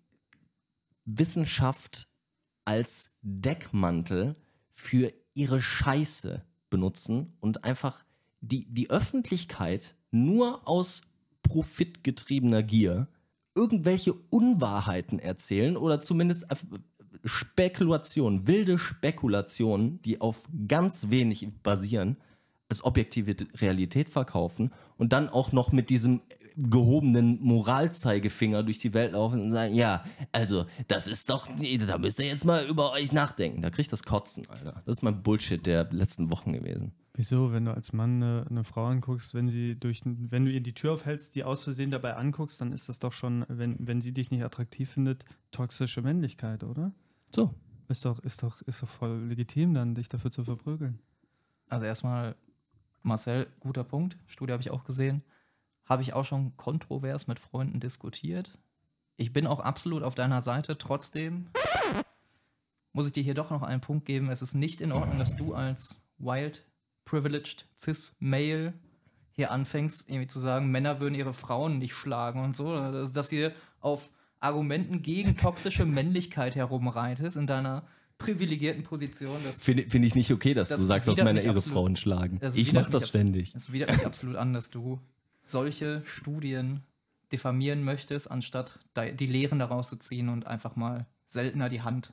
Wissenschaft 1.05 2.07
als 2.65 3.11
Deckmantel 3.21 4.35
für 4.71 5.13
ihre 5.35 5.61
Scheiße 5.61 6.43
benutzen 6.69 7.37
und 7.39 7.63
einfach 7.63 8.03
die, 8.41 8.65
die 8.69 8.89
Öffentlichkeit 8.89 9.95
nur 10.11 10.67
aus 10.67 11.01
profitgetriebener 11.43 12.63
Gier 12.63 13.07
irgendwelche 13.55 14.13
Unwahrheiten 14.13 15.19
erzählen 15.19 15.77
oder 15.77 15.99
zumindest 15.99 16.45
Spekulationen, 17.25 18.47
wilde 18.47 18.77
Spekulationen, 18.77 20.01
die 20.03 20.21
auf 20.21 20.43
ganz 20.67 21.09
wenig 21.09 21.47
basieren, 21.63 22.17
als 22.69 22.83
objektive 22.83 23.35
Realität 23.55 24.09
verkaufen 24.09 24.71
und 24.97 25.13
dann 25.13 25.29
auch 25.29 25.51
noch 25.51 25.71
mit 25.71 25.89
diesem 25.89 26.21
gehobenen 26.57 27.39
Moralzeigefinger 27.41 28.63
durch 28.63 28.79
die 28.79 28.93
Welt 28.93 29.13
laufen 29.13 29.41
und 29.41 29.51
sagen, 29.51 29.75
ja, 29.75 30.03
also, 30.31 30.65
das 30.87 31.07
ist 31.07 31.29
doch, 31.29 31.47
da 31.87 31.97
müsst 31.99 32.19
ihr 32.19 32.25
jetzt 32.25 32.45
mal 32.45 32.65
über 32.65 32.91
euch 32.93 33.11
nachdenken. 33.11 33.61
Da 33.61 33.69
kriegt 33.69 33.93
das 33.93 34.03
Kotzen, 34.03 34.49
Alter. 34.49 34.81
Das 34.85 34.97
ist 34.97 35.01
mein 35.03 35.21
Bullshit 35.21 35.63
der 35.63 35.87
letzten 35.91 36.31
Wochen 36.31 36.53
gewesen. 36.53 36.93
Wieso, 37.17 37.51
wenn 37.51 37.65
du 37.65 37.73
als 37.73 37.93
Mann 37.93 38.21
eine, 38.21 38.45
eine, 38.47 38.63
Frau 38.63 38.85
anguckst, 38.85 39.33
wenn 39.33 39.49
sie 39.49 39.73
durch, 39.75 40.01
wenn 40.05 40.45
du 40.45 40.51
ihr 40.51 40.61
die 40.61 40.75
Tür 40.75 40.93
aufhältst, 40.93 41.33
die 41.33 41.43
aus 41.43 41.63
Versehen 41.63 41.89
dabei 41.89 42.15
anguckst, 42.15 42.61
dann 42.61 42.71
ist 42.71 42.89
das 42.89 42.99
doch 42.99 43.11
schon, 43.11 43.43
wenn, 43.47 43.75
wenn 43.79 44.01
sie 44.01 44.13
dich 44.13 44.29
nicht 44.29 44.43
attraktiv 44.43 44.91
findet, 44.91 45.25
toxische 45.49 46.03
Männlichkeit, 46.03 46.63
oder? 46.63 46.93
So. 47.35 47.49
Ist 47.87 48.05
doch, 48.05 48.19
ist 48.19 48.43
doch, 48.43 48.61
ist 48.61 48.83
doch 48.83 48.87
voll 48.87 49.23
legitim, 49.23 49.73
dann 49.73 49.95
dich 49.95 50.09
dafür 50.09 50.29
zu 50.29 50.43
verprügeln. 50.43 50.99
Also 51.69 51.87
erstmal, 51.87 52.35
Marcel, 53.01 53.47
guter 53.61 53.83
Punkt. 53.83 54.15
Studie 54.27 54.53
habe 54.53 54.61
ich 54.61 54.69
auch 54.69 54.83
gesehen. 54.83 55.23
Habe 55.85 56.03
ich 56.03 56.13
auch 56.13 56.23
schon 56.23 56.55
kontrovers 56.55 57.25
mit 57.25 57.39
Freunden 57.39 57.79
diskutiert. 57.79 58.59
Ich 59.15 59.33
bin 59.33 59.47
auch 59.47 59.59
absolut 59.59 60.03
auf 60.03 60.13
deiner 60.13 60.41
Seite. 60.41 60.77
Trotzdem 60.77 61.49
muss 62.93 63.07
ich 63.07 63.13
dir 63.13 63.23
hier 63.23 63.33
doch 63.33 63.49
noch 63.49 63.63
einen 63.63 63.81
Punkt 63.81 64.05
geben. 64.05 64.29
Es 64.29 64.43
ist 64.43 64.53
nicht 64.53 64.81
in 64.81 64.91
Ordnung, 64.91 65.17
dass 65.17 65.35
du 65.35 65.55
als 65.55 66.03
Wild 66.19 66.63
Privileged 67.07 67.65
Cis-Male 67.77 68.73
hier 69.31 69.51
anfängst, 69.51 70.09
irgendwie 70.09 70.27
zu 70.27 70.39
sagen, 70.39 70.71
Männer 70.71 70.99
würden 70.99 71.15
ihre 71.15 71.33
Frauen 71.33 71.77
nicht 71.77 71.93
schlagen 71.93 72.43
und 72.43 72.55
so. 72.55 72.75
Dass, 72.75 73.13
dass 73.13 73.31
ihr 73.31 73.53
auf 73.79 74.11
Argumenten 74.39 75.01
gegen 75.01 75.37
toxische 75.37 75.85
Männlichkeit 75.85 76.55
herumreitest 76.55 77.37
in 77.37 77.47
deiner 77.47 77.87
privilegierten 78.17 78.83
Position. 78.83 79.37
Finde 79.57 79.89
find 79.89 80.03
ich 80.03 80.15
nicht 80.15 80.31
okay, 80.31 80.53
dass 80.53 80.69
das 80.69 80.79
du 80.79 80.85
sagst, 80.85 81.07
dass 81.07 81.17
Männer 81.17 81.41
ihre 81.41 81.61
Frauen 81.61 81.95
schlagen. 81.95 82.39
Ich 82.55 82.73
mache 82.73 82.91
das 82.91 83.07
ständig. 83.07 83.53
Das 83.53 83.71
widert 83.71 83.91
mich 83.91 84.05
absolut 84.05 84.35
an, 84.35 84.53
dass 84.53 84.69
du 84.69 84.99
solche 85.41 86.01
Studien 86.05 86.81
diffamieren 87.31 87.83
möchtest, 87.83 88.29
anstatt 88.29 88.79
die 88.97 89.25
Lehren 89.27 89.59
daraus 89.59 89.89
zu 89.89 89.97
ziehen 89.97 90.29
und 90.29 90.47
einfach 90.47 90.75
mal 90.75 91.05
seltener 91.25 91.69
die 91.69 91.81
Hand 91.81 92.11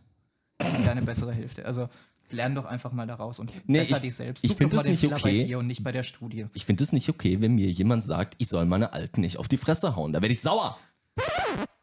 in 0.60 0.84
deine 0.84 1.02
bessere 1.02 1.32
Hälfte. 1.32 1.64
Also 1.64 1.88
lern 2.34 2.54
doch 2.54 2.64
einfach 2.64 2.92
mal 2.92 3.06
daraus 3.06 3.38
und 3.38 3.52
nee, 3.66 3.78
besser 3.78 3.96
ich, 3.96 4.02
dich 4.02 4.14
selbst. 4.14 4.44
Ich 4.44 4.54
finde 4.54 4.76
das 4.76 4.84
nicht 4.84 5.00
Fehler 5.00 5.16
okay. 5.16 5.38
bei 5.38 5.44
dir 5.44 5.58
und 5.58 5.66
nicht 5.66 5.82
bei 5.82 5.92
der 5.92 6.02
Studie. 6.02 6.46
Ich 6.54 6.64
finde 6.64 6.84
es 6.84 6.92
nicht 6.92 7.08
okay, 7.08 7.40
wenn 7.40 7.54
mir 7.54 7.70
jemand 7.70 8.04
sagt, 8.04 8.34
ich 8.38 8.48
soll 8.48 8.66
meine 8.66 8.92
Alten 8.92 9.20
nicht 9.20 9.38
auf 9.38 9.48
die 9.48 9.56
Fresse 9.56 9.96
hauen. 9.96 10.12
Da 10.12 10.20
werde 10.20 10.32
ich 10.32 10.40
sauer. 10.40 10.78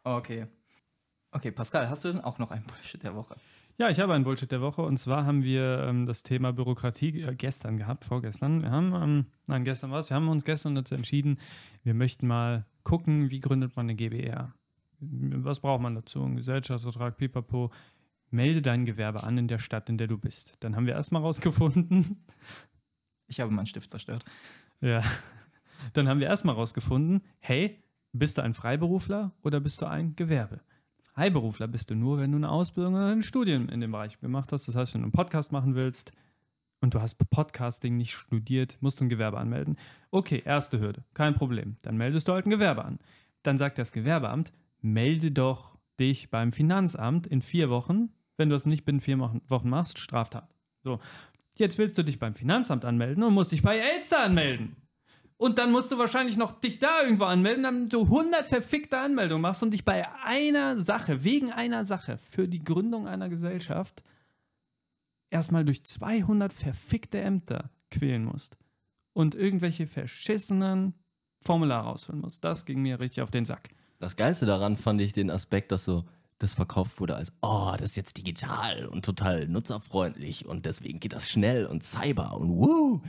Okay. 0.04 0.46
Okay, 1.30 1.50
Pascal, 1.50 1.88
hast 1.88 2.04
du 2.04 2.12
denn 2.12 2.20
auch 2.20 2.38
noch 2.38 2.50
ein 2.50 2.62
Bullshit 2.64 3.02
der 3.02 3.14
Woche? 3.14 3.36
Ja, 3.78 3.88
ich 3.88 3.98
habe 4.00 4.12
ein 4.12 4.22
Bullshit 4.22 4.52
der 4.52 4.60
Woche 4.60 4.82
und 4.82 4.98
zwar 4.98 5.24
haben 5.24 5.42
wir 5.42 5.86
ähm, 5.88 6.04
das 6.04 6.22
Thema 6.22 6.52
Bürokratie 6.52 7.22
äh, 7.22 7.34
gestern 7.34 7.78
gehabt, 7.78 8.04
vorgestern. 8.04 8.62
Wir 8.62 8.70
haben, 8.70 8.94
ähm, 8.94 9.26
nein, 9.46 9.64
gestern 9.64 9.90
war 9.90 9.98
es, 10.00 10.10
wir 10.10 10.14
haben 10.14 10.28
uns 10.28 10.44
gestern 10.44 10.74
dazu 10.74 10.94
entschieden, 10.94 11.38
wir 11.82 11.94
möchten 11.94 12.26
mal 12.26 12.66
gucken, 12.84 13.30
wie 13.30 13.40
gründet 13.40 13.74
man 13.74 13.86
eine 13.86 13.94
GBR. 13.94 14.54
Was 15.00 15.60
braucht 15.60 15.82
man 15.82 15.94
dazu? 15.94 16.22
Ein 16.22 16.36
Gesellschaftsvertrag, 16.36 17.16
pipapo. 17.16 17.70
Melde 18.32 18.62
dein 18.62 18.84
Gewerbe 18.84 19.22
an 19.24 19.38
in 19.38 19.46
der 19.46 19.58
Stadt, 19.58 19.88
in 19.88 19.98
der 19.98 20.08
du 20.08 20.18
bist. 20.18 20.56
Dann 20.60 20.74
haben 20.74 20.86
wir 20.86 20.94
erstmal 20.94 21.22
rausgefunden. 21.22 22.24
Ich 23.26 23.40
habe 23.40 23.50
meinen 23.50 23.66
Stift 23.66 23.90
zerstört. 23.90 24.24
Ja. 24.80 25.02
Dann 25.92 26.08
haben 26.08 26.20
wir 26.20 26.26
erstmal 26.26 26.54
rausgefunden, 26.54 27.22
hey, 27.40 27.82
bist 28.12 28.38
du 28.38 28.42
ein 28.42 28.54
Freiberufler 28.54 29.32
oder 29.42 29.60
bist 29.60 29.82
du 29.82 29.86
ein 29.86 30.16
Gewerbe? 30.16 30.60
Freiberufler 31.02 31.68
bist 31.68 31.90
du 31.90 31.94
nur, 31.94 32.18
wenn 32.18 32.32
du 32.32 32.38
eine 32.38 32.50
Ausbildung 32.50 32.94
oder 32.94 33.08
ein 33.08 33.22
Studium 33.22 33.68
in 33.68 33.80
dem 33.80 33.92
Bereich 33.92 34.18
gemacht 34.20 34.52
hast. 34.52 34.66
Das 34.68 34.76
heißt, 34.76 34.94
wenn 34.94 35.02
du 35.02 35.06
einen 35.06 35.12
Podcast 35.12 35.52
machen 35.52 35.74
willst 35.74 36.12
und 36.80 36.94
du 36.94 37.00
hast 37.00 37.16
Podcasting 37.30 37.96
nicht 37.96 38.14
studiert, 38.14 38.78
musst 38.80 39.00
du 39.00 39.04
ein 39.04 39.08
Gewerbe 39.08 39.38
anmelden. 39.38 39.76
Okay, 40.10 40.42
erste 40.44 40.80
Hürde, 40.80 41.04
kein 41.14 41.34
Problem. 41.34 41.76
Dann 41.82 41.96
meldest 41.96 42.28
du 42.28 42.32
halt 42.32 42.46
ein 42.46 42.50
Gewerbe 42.50 42.84
an. 42.84 42.98
Dann 43.42 43.58
sagt 43.58 43.78
das 43.78 43.92
Gewerbeamt, 43.92 44.52
melde 44.80 45.30
doch 45.30 45.76
dich 46.00 46.30
beim 46.30 46.52
Finanzamt 46.52 47.26
in 47.26 47.42
vier 47.42 47.70
Wochen. 47.70 48.10
Wenn 48.36 48.48
du 48.48 48.56
das 48.56 48.66
nicht 48.66 48.84
binnen 48.84 49.00
vier 49.00 49.18
Wochen 49.18 49.68
machst, 49.68 49.98
Straftat. 49.98 50.48
So, 50.82 51.00
jetzt 51.56 51.78
willst 51.78 51.98
du 51.98 52.02
dich 52.02 52.18
beim 52.18 52.34
Finanzamt 52.34 52.84
anmelden 52.84 53.22
und 53.22 53.34
musst 53.34 53.52
dich 53.52 53.62
bei 53.62 53.78
Elster 53.78 54.22
anmelden. 54.24 54.76
Und 55.36 55.58
dann 55.58 55.72
musst 55.72 55.90
du 55.90 55.98
wahrscheinlich 55.98 56.36
noch 56.36 56.60
dich 56.60 56.78
da 56.78 57.02
irgendwo 57.02 57.24
anmelden, 57.24 57.64
damit 57.64 57.92
du 57.92 58.02
100 58.02 58.46
verfickte 58.46 58.98
Anmeldungen 59.00 59.42
machst 59.42 59.62
und 59.62 59.72
dich 59.72 59.84
bei 59.84 60.06
einer 60.24 60.80
Sache, 60.80 61.24
wegen 61.24 61.52
einer 61.52 61.84
Sache, 61.84 62.16
für 62.16 62.46
die 62.46 62.62
Gründung 62.62 63.08
einer 63.08 63.28
Gesellschaft 63.28 64.04
erstmal 65.30 65.64
durch 65.64 65.82
200 65.82 66.52
verfickte 66.52 67.20
Ämter 67.20 67.70
quälen 67.90 68.24
musst. 68.24 68.56
Und 69.14 69.34
irgendwelche 69.34 69.86
verschissenen 69.86 70.94
Formulare 71.40 71.88
ausfüllen 71.88 72.20
musst. 72.20 72.44
Das 72.44 72.64
ging 72.64 72.80
mir 72.80 73.00
richtig 73.00 73.22
auf 73.22 73.30
den 73.30 73.44
Sack. 73.44 73.70
Das 73.98 74.16
Geilste 74.16 74.46
daran 74.46 74.76
fand 74.76 75.00
ich 75.00 75.12
den 75.12 75.30
Aspekt, 75.30 75.72
dass 75.72 75.84
so 75.84 76.04
das 76.42 76.54
verkauft 76.54 77.00
wurde 77.00 77.16
als, 77.16 77.32
oh, 77.40 77.72
das 77.72 77.90
ist 77.90 77.96
jetzt 77.96 78.16
digital 78.16 78.86
und 78.86 79.04
total 79.04 79.46
nutzerfreundlich 79.48 80.46
und 80.46 80.66
deswegen 80.66 81.00
geht 81.00 81.12
das 81.12 81.30
schnell 81.30 81.66
und 81.66 81.84
cyber 81.84 82.34
und 82.34 82.50
woo. 82.50 83.02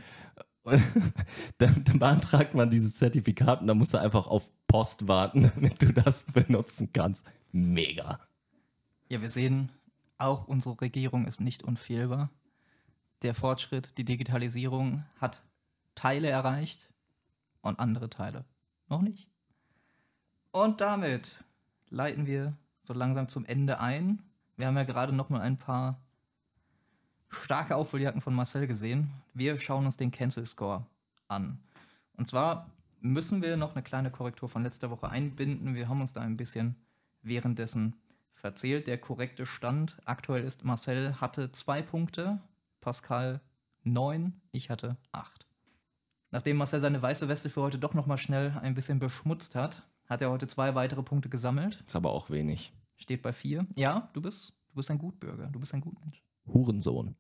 Und 0.64 0.82
dann, 1.58 1.84
dann, 1.84 2.00
beantragt 2.00 2.54
man 2.54 2.70
dieses 2.70 2.96
Zertifikat 2.96 3.62
und 3.62 3.68
dann 3.68 3.78
musst 3.78 3.94
du 3.94 3.98
einfach 3.98 4.28
auf 4.28 4.52
Post 4.68 5.08
warten, 5.08 5.52
damit 5.56 5.82
du 5.82 5.92
das 5.92 6.24
benutzen 6.24 6.94
kannst. 6.94 7.26
Mega. 7.52 8.20
Ja, 9.10 9.22
wir 9.22 9.30
sehen, 9.30 9.70
auch 10.18 10.48
unsere 10.48 10.80
Regierung 10.80 11.26
ist 11.26 11.42
nicht 11.42 11.64
unfehlbar. 11.64 12.30
Der 13.24 13.34
Fortschritt, 13.34 13.98
die 13.98 14.06
Digitalisierung 14.06 15.04
hat 15.20 15.42
Teile 15.96 16.30
erreicht 16.30 16.90
und 17.62 17.80
andere 17.80 18.10
Teile 18.10 18.46
noch 18.90 19.02
nicht. 19.02 19.28
Und 20.52 20.82
damit 20.82 21.44
leiten 21.90 22.26
wir 22.26 22.56
so 22.84 22.94
langsam 22.94 23.30
zum 23.30 23.46
Ende 23.46 23.80
ein. 23.80 24.22
Wir 24.58 24.68
haben 24.68 24.78
ja 24.78 24.84
gerade 24.84 25.14
noch 25.14 25.30
mal 25.30 25.42
ein 25.42 25.58
paar 25.58 26.00
starke 27.30 27.76
Aufholjacken 27.76 28.22
von 28.22 28.36
Marcel 28.36 28.68
gesehen. 28.68 29.10
Wir 29.34 29.58
schauen 29.58 29.86
uns 29.86 29.98
den 29.98 30.12
Cancel 30.12 30.46
Score 30.46 30.86
an. 31.28 31.60
Und 32.18 32.28
zwar 32.28 32.70
müssen 33.00 33.42
wir 33.42 33.58
noch 33.58 33.74
eine 33.74 33.84
kleine 33.84 34.12
Korrektur 34.12 34.48
von 34.48 34.64
letzter 34.64 34.92
Woche 34.92 35.10
einbinden. 35.10 35.76
Wir 35.76 35.90
haben 35.90 36.02
uns 36.02 36.14
da 36.14 36.22
ein 36.22 36.38
bisschen 36.38 36.76
währenddessen 37.22 37.96
verzählt. 38.34 38.88
Der 38.88 38.98
korrekte 38.98 39.46
Stand 39.46 39.98
aktuell 40.06 40.44
ist, 40.44 40.64
Marcel 40.64 41.20
hatte 41.20 41.52
zwei 41.52 41.82
Punkte, 41.82 42.40
Pascal 42.82 43.42
neun, 43.84 44.42
ich 44.52 44.70
hatte 44.70 44.98
acht. 45.12 45.48
Nachdem 46.32 46.58
Marcel 46.58 46.82
seine 46.82 47.02
weiße 47.02 47.28
Weste 47.28 47.50
für 47.50 47.62
heute 47.62 47.80
doch 47.80 47.94
noch 47.94 48.08
mal 48.08 48.18
schnell 48.18 48.58
ein 48.62 48.74
bisschen 48.74 49.00
beschmutzt 49.00 49.56
hat, 49.56 49.84
hat 50.08 50.22
er 50.22 50.30
heute 50.30 50.48
zwei 50.48 50.76
weitere 50.76 51.04
Punkte 51.04 51.30
gesammelt. 51.30 51.84
Ist 51.86 51.96
aber 51.96 52.12
auch 52.12 52.30
wenig. 52.30 52.74
Steht 52.98 53.22
bei 53.22 53.34
vier. 53.34 53.66
Ja, 53.76 54.10
du 54.14 54.22
bist, 54.22 54.54
du 54.70 54.76
bist 54.76 54.92
ein 54.92 54.98
Gutbürger, 54.98 55.48
du 55.48 55.60
bist 55.60 55.74
ein 55.74 55.82
Gutmensch. 55.82 56.24
Hurensohn. 56.48 57.16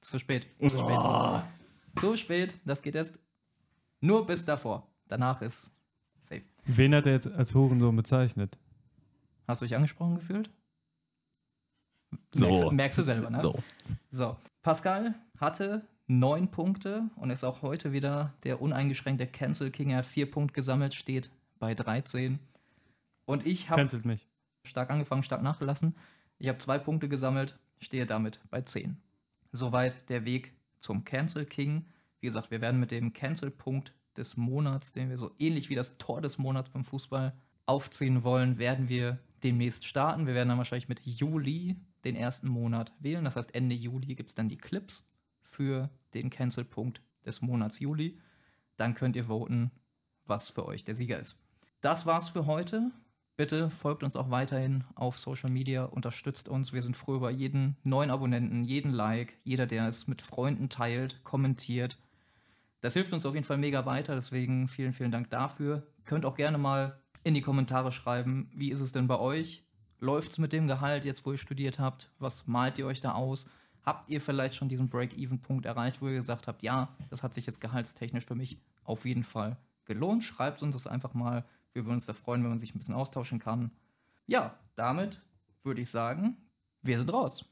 Zu 0.00 0.18
spät. 0.18 0.46
Zu 0.58 0.68
spät. 0.68 0.98
Oh. 0.98 1.40
Zu 1.98 2.16
spät. 2.16 2.54
Das 2.64 2.82
geht 2.82 2.94
erst 2.94 3.20
nur 4.00 4.26
bis 4.26 4.44
davor. 4.44 4.86
Danach 5.08 5.42
ist 5.42 5.72
safe. 6.20 6.42
Wen 6.64 6.94
hat 6.94 7.06
er 7.06 7.12
jetzt 7.12 7.26
als 7.28 7.54
Hurensohn 7.54 7.96
bezeichnet? 7.96 8.58
Hast 9.46 9.62
du 9.62 9.66
dich 9.66 9.74
angesprochen 9.74 10.14
gefühlt? 10.14 10.50
So. 12.32 12.46
Merkst, 12.46 12.72
merkst 12.72 12.98
du 12.98 13.02
selber, 13.02 13.30
ne? 13.30 13.40
So. 13.40 13.54
So. 14.10 14.36
Pascal 14.62 15.14
hatte 15.38 15.86
neun 16.06 16.48
Punkte 16.48 17.08
und 17.16 17.30
ist 17.30 17.44
auch 17.44 17.62
heute 17.62 17.92
wieder 17.92 18.34
der 18.42 18.60
uneingeschränkte 18.60 19.26
Cancel 19.26 19.70
King. 19.70 19.90
Er 19.90 19.98
hat 19.98 20.06
vier 20.06 20.30
Punkte 20.30 20.54
gesammelt, 20.54 20.94
steht 20.94 21.30
bei 21.60 21.74
13. 21.74 22.40
Und 23.26 23.46
ich 23.46 23.70
habe 23.70 23.86
stark 24.64 24.90
angefangen, 24.90 25.22
stark 25.22 25.42
nachgelassen. 25.42 25.94
Ich 26.38 26.48
habe 26.48 26.58
zwei 26.58 26.78
Punkte 26.78 27.08
gesammelt, 27.08 27.56
stehe 27.78 28.06
damit 28.06 28.40
bei 28.50 28.62
10. 28.62 28.96
Soweit 29.52 30.08
der 30.08 30.24
Weg 30.24 30.54
zum 30.78 31.04
Cancel 31.04 31.44
King. 31.44 31.86
Wie 32.20 32.26
gesagt, 32.26 32.50
wir 32.50 32.60
werden 32.60 32.80
mit 32.80 32.90
dem 32.90 33.12
Cancel-Punkt 33.12 33.94
des 34.16 34.36
Monats, 34.36 34.92
den 34.92 35.10
wir 35.10 35.18
so 35.18 35.30
ähnlich 35.38 35.70
wie 35.70 35.74
das 35.74 35.98
Tor 35.98 36.20
des 36.20 36.38
Monats 36.38 36.70
beim 36.70 36.84
Fußball 36.84 37.32
aufziehen 37.66 38.24
wollen, 38.24 38.58
werden 38.58 38.88
wir 38.88 39.20
demnächst 39.44 39.86
starten. 39.86 40.26
Wir 40.26 40.34
werden 40.34 40.48
dann 40.48 40.58
wahrscheinlich 40.58 40.88
mit 40.88 41.00
Juli 41.04 41.76
den 42.04 42.16
ersten 42.16 42.48
Monat 42.48 42.92
wählen. 42.98 43.24
Das 43.24 43.36
heißt, 43.36 43.54
Ende 43.54 43.74
Juli 43.74 44.14
gibt 44.14 44.30
es 44.30 44.34
dann 44.34 44.48
die 44.48 44.58
Clips 44.58 45.06
für 45.42 45.90
den 46.14 46.30
Cancel-Punkt 46.30 47.00
des 47.24 47.42
Monats 47.42 47.78
Juli. 47.78 48.18
Dann 48.76 48.94
könnt 48.94 49.16
ihr 49.16 49.26
voten, 49.26 49.70
was 50.24 50.48
für 50.48 50.66
euch 50.66 50.84
der 50.84 50.94
Sieger 50.94 51.20
ist. 51.20 51.38
Das 51.80 52.04
war's 52.04 52.28
für 52.28 52.44
heute. 52.44 52.90
Bitte 53.38 53.70
folgt 53.70 54.02
uns 54.02 54.14
auch 54.14 54.28
weiterhin 54.30 54.84
auf 54.96 55.18
Social 55.18 55.48
Media, 55.48 55.84
unterstützt 55.84 56.46
uns. 56.46 56.74
Wir 56.74 56.82
sind 56.82 56.94
froh 56.94 57.14
über 57.14 57.30
jeden 57.30 57.78
neuen 57.84 58.10
Abonnenten, 58.10 58.64
jeden 58.64 58.92
Like, 58.92 59.38
jeder, 59.44 59.66
der 59.66 59.88
es 59.88 60.06
mit 60.06 60.20
Freunden 60.20 60.68
teilt, 60.68 61.24
kommentiert. 61.24 61.96
Das 62.82 62.92
hilft 62.92 63.14
uns 63.14 63.24
auf 63.24 63.32
jeden 63.32 63.46
Fall 63.46 63.56
mega 63.56 63.86
weiter, 63.86 64.14
deswegen 64.14 64.68
vielen, 64.68 64.92
vielen 64.92 65.10
Dank 65.10 65.30
dafür. 65.30 65.86
Könnt 66.04 66.26
auch 66.26 66.36
gerne 66.36 66.58
mal 66.58 67.00
in 67.24 67.32
die 67.32 67.40
Kommentare 67.40 67.92
schreiben, 67.92 68.50
wie 68.54 68.70
ist 68.70 68.80
es 68.80 68.92
denn 68.92 69.06
bei 69.06 69.18
euch? 69.18 69.64
Läuft 70.00 70.32
es 70.32 70.38
mit 70.38 70.52
dem 70.52 70.66
Gehalt 70.66 71.06
jetzt, 71.06 71.24
wo 71.24 71.32
ihr 71.32 71.38
studiert 71.38 71.78
habt? 71.78 72.10
Was 72.18 72.46
malt 72.46 72.78
ihr 72.78 72.84
euch 72.84 73.00
da 73.00 73.12
aus? 73.12 73.48
Habt 73.86 74.10
ihr 74.10 74.20
vielleicht 74.20 74.54
schon 74.54 74.68
diesen 74.68 74.90
Break-Even-Punkt 74.90 75.64
erreicht, 75.64 76.02
wo 76.02 76.08
ihr 76.08 76.14
gesagt 76.16 76.46
habt, 76.46 76.62
ja, 76.62 76.94
das 77.08 77.22
hat 77.22 77.32
sich 77.32 77.46
jetzt 77.46 77.62
gehaltstechnisch 77.62 78.26
für 78.26 78.34
mich 78.34 78.60
auf 78.84 79.06
jeden 79.06 79.24
Fall 79.24 79.56
gelohnt? 79.86 80.24
Schreibt 80.24 80.62
uns 80.62 80.74
das 80.74 80.86
einfach 80.86 81.14
mal 81.14 81.46
wir 81.72 81.84
würden 81.84 81.94
uns 81.94 82.06
da 82.06 82.12
freuen, 82.12 82.42
wenn 82.42 82.50
man 82.50 82.58
sich 82.58 82.74
ein 82.74 82.78
bisschen 82.78 82.94
austauschen 82.94 83.38
kann. 83.38 83.70
Ja, 84.26 84.58
damit 84.76 85.22
würde 85.62 85.80
ich 85.80 85.90
sagen, 85.90 86.36
wir 86.82 86.98
sind 86.98 87.12
raus. 87.12 87.44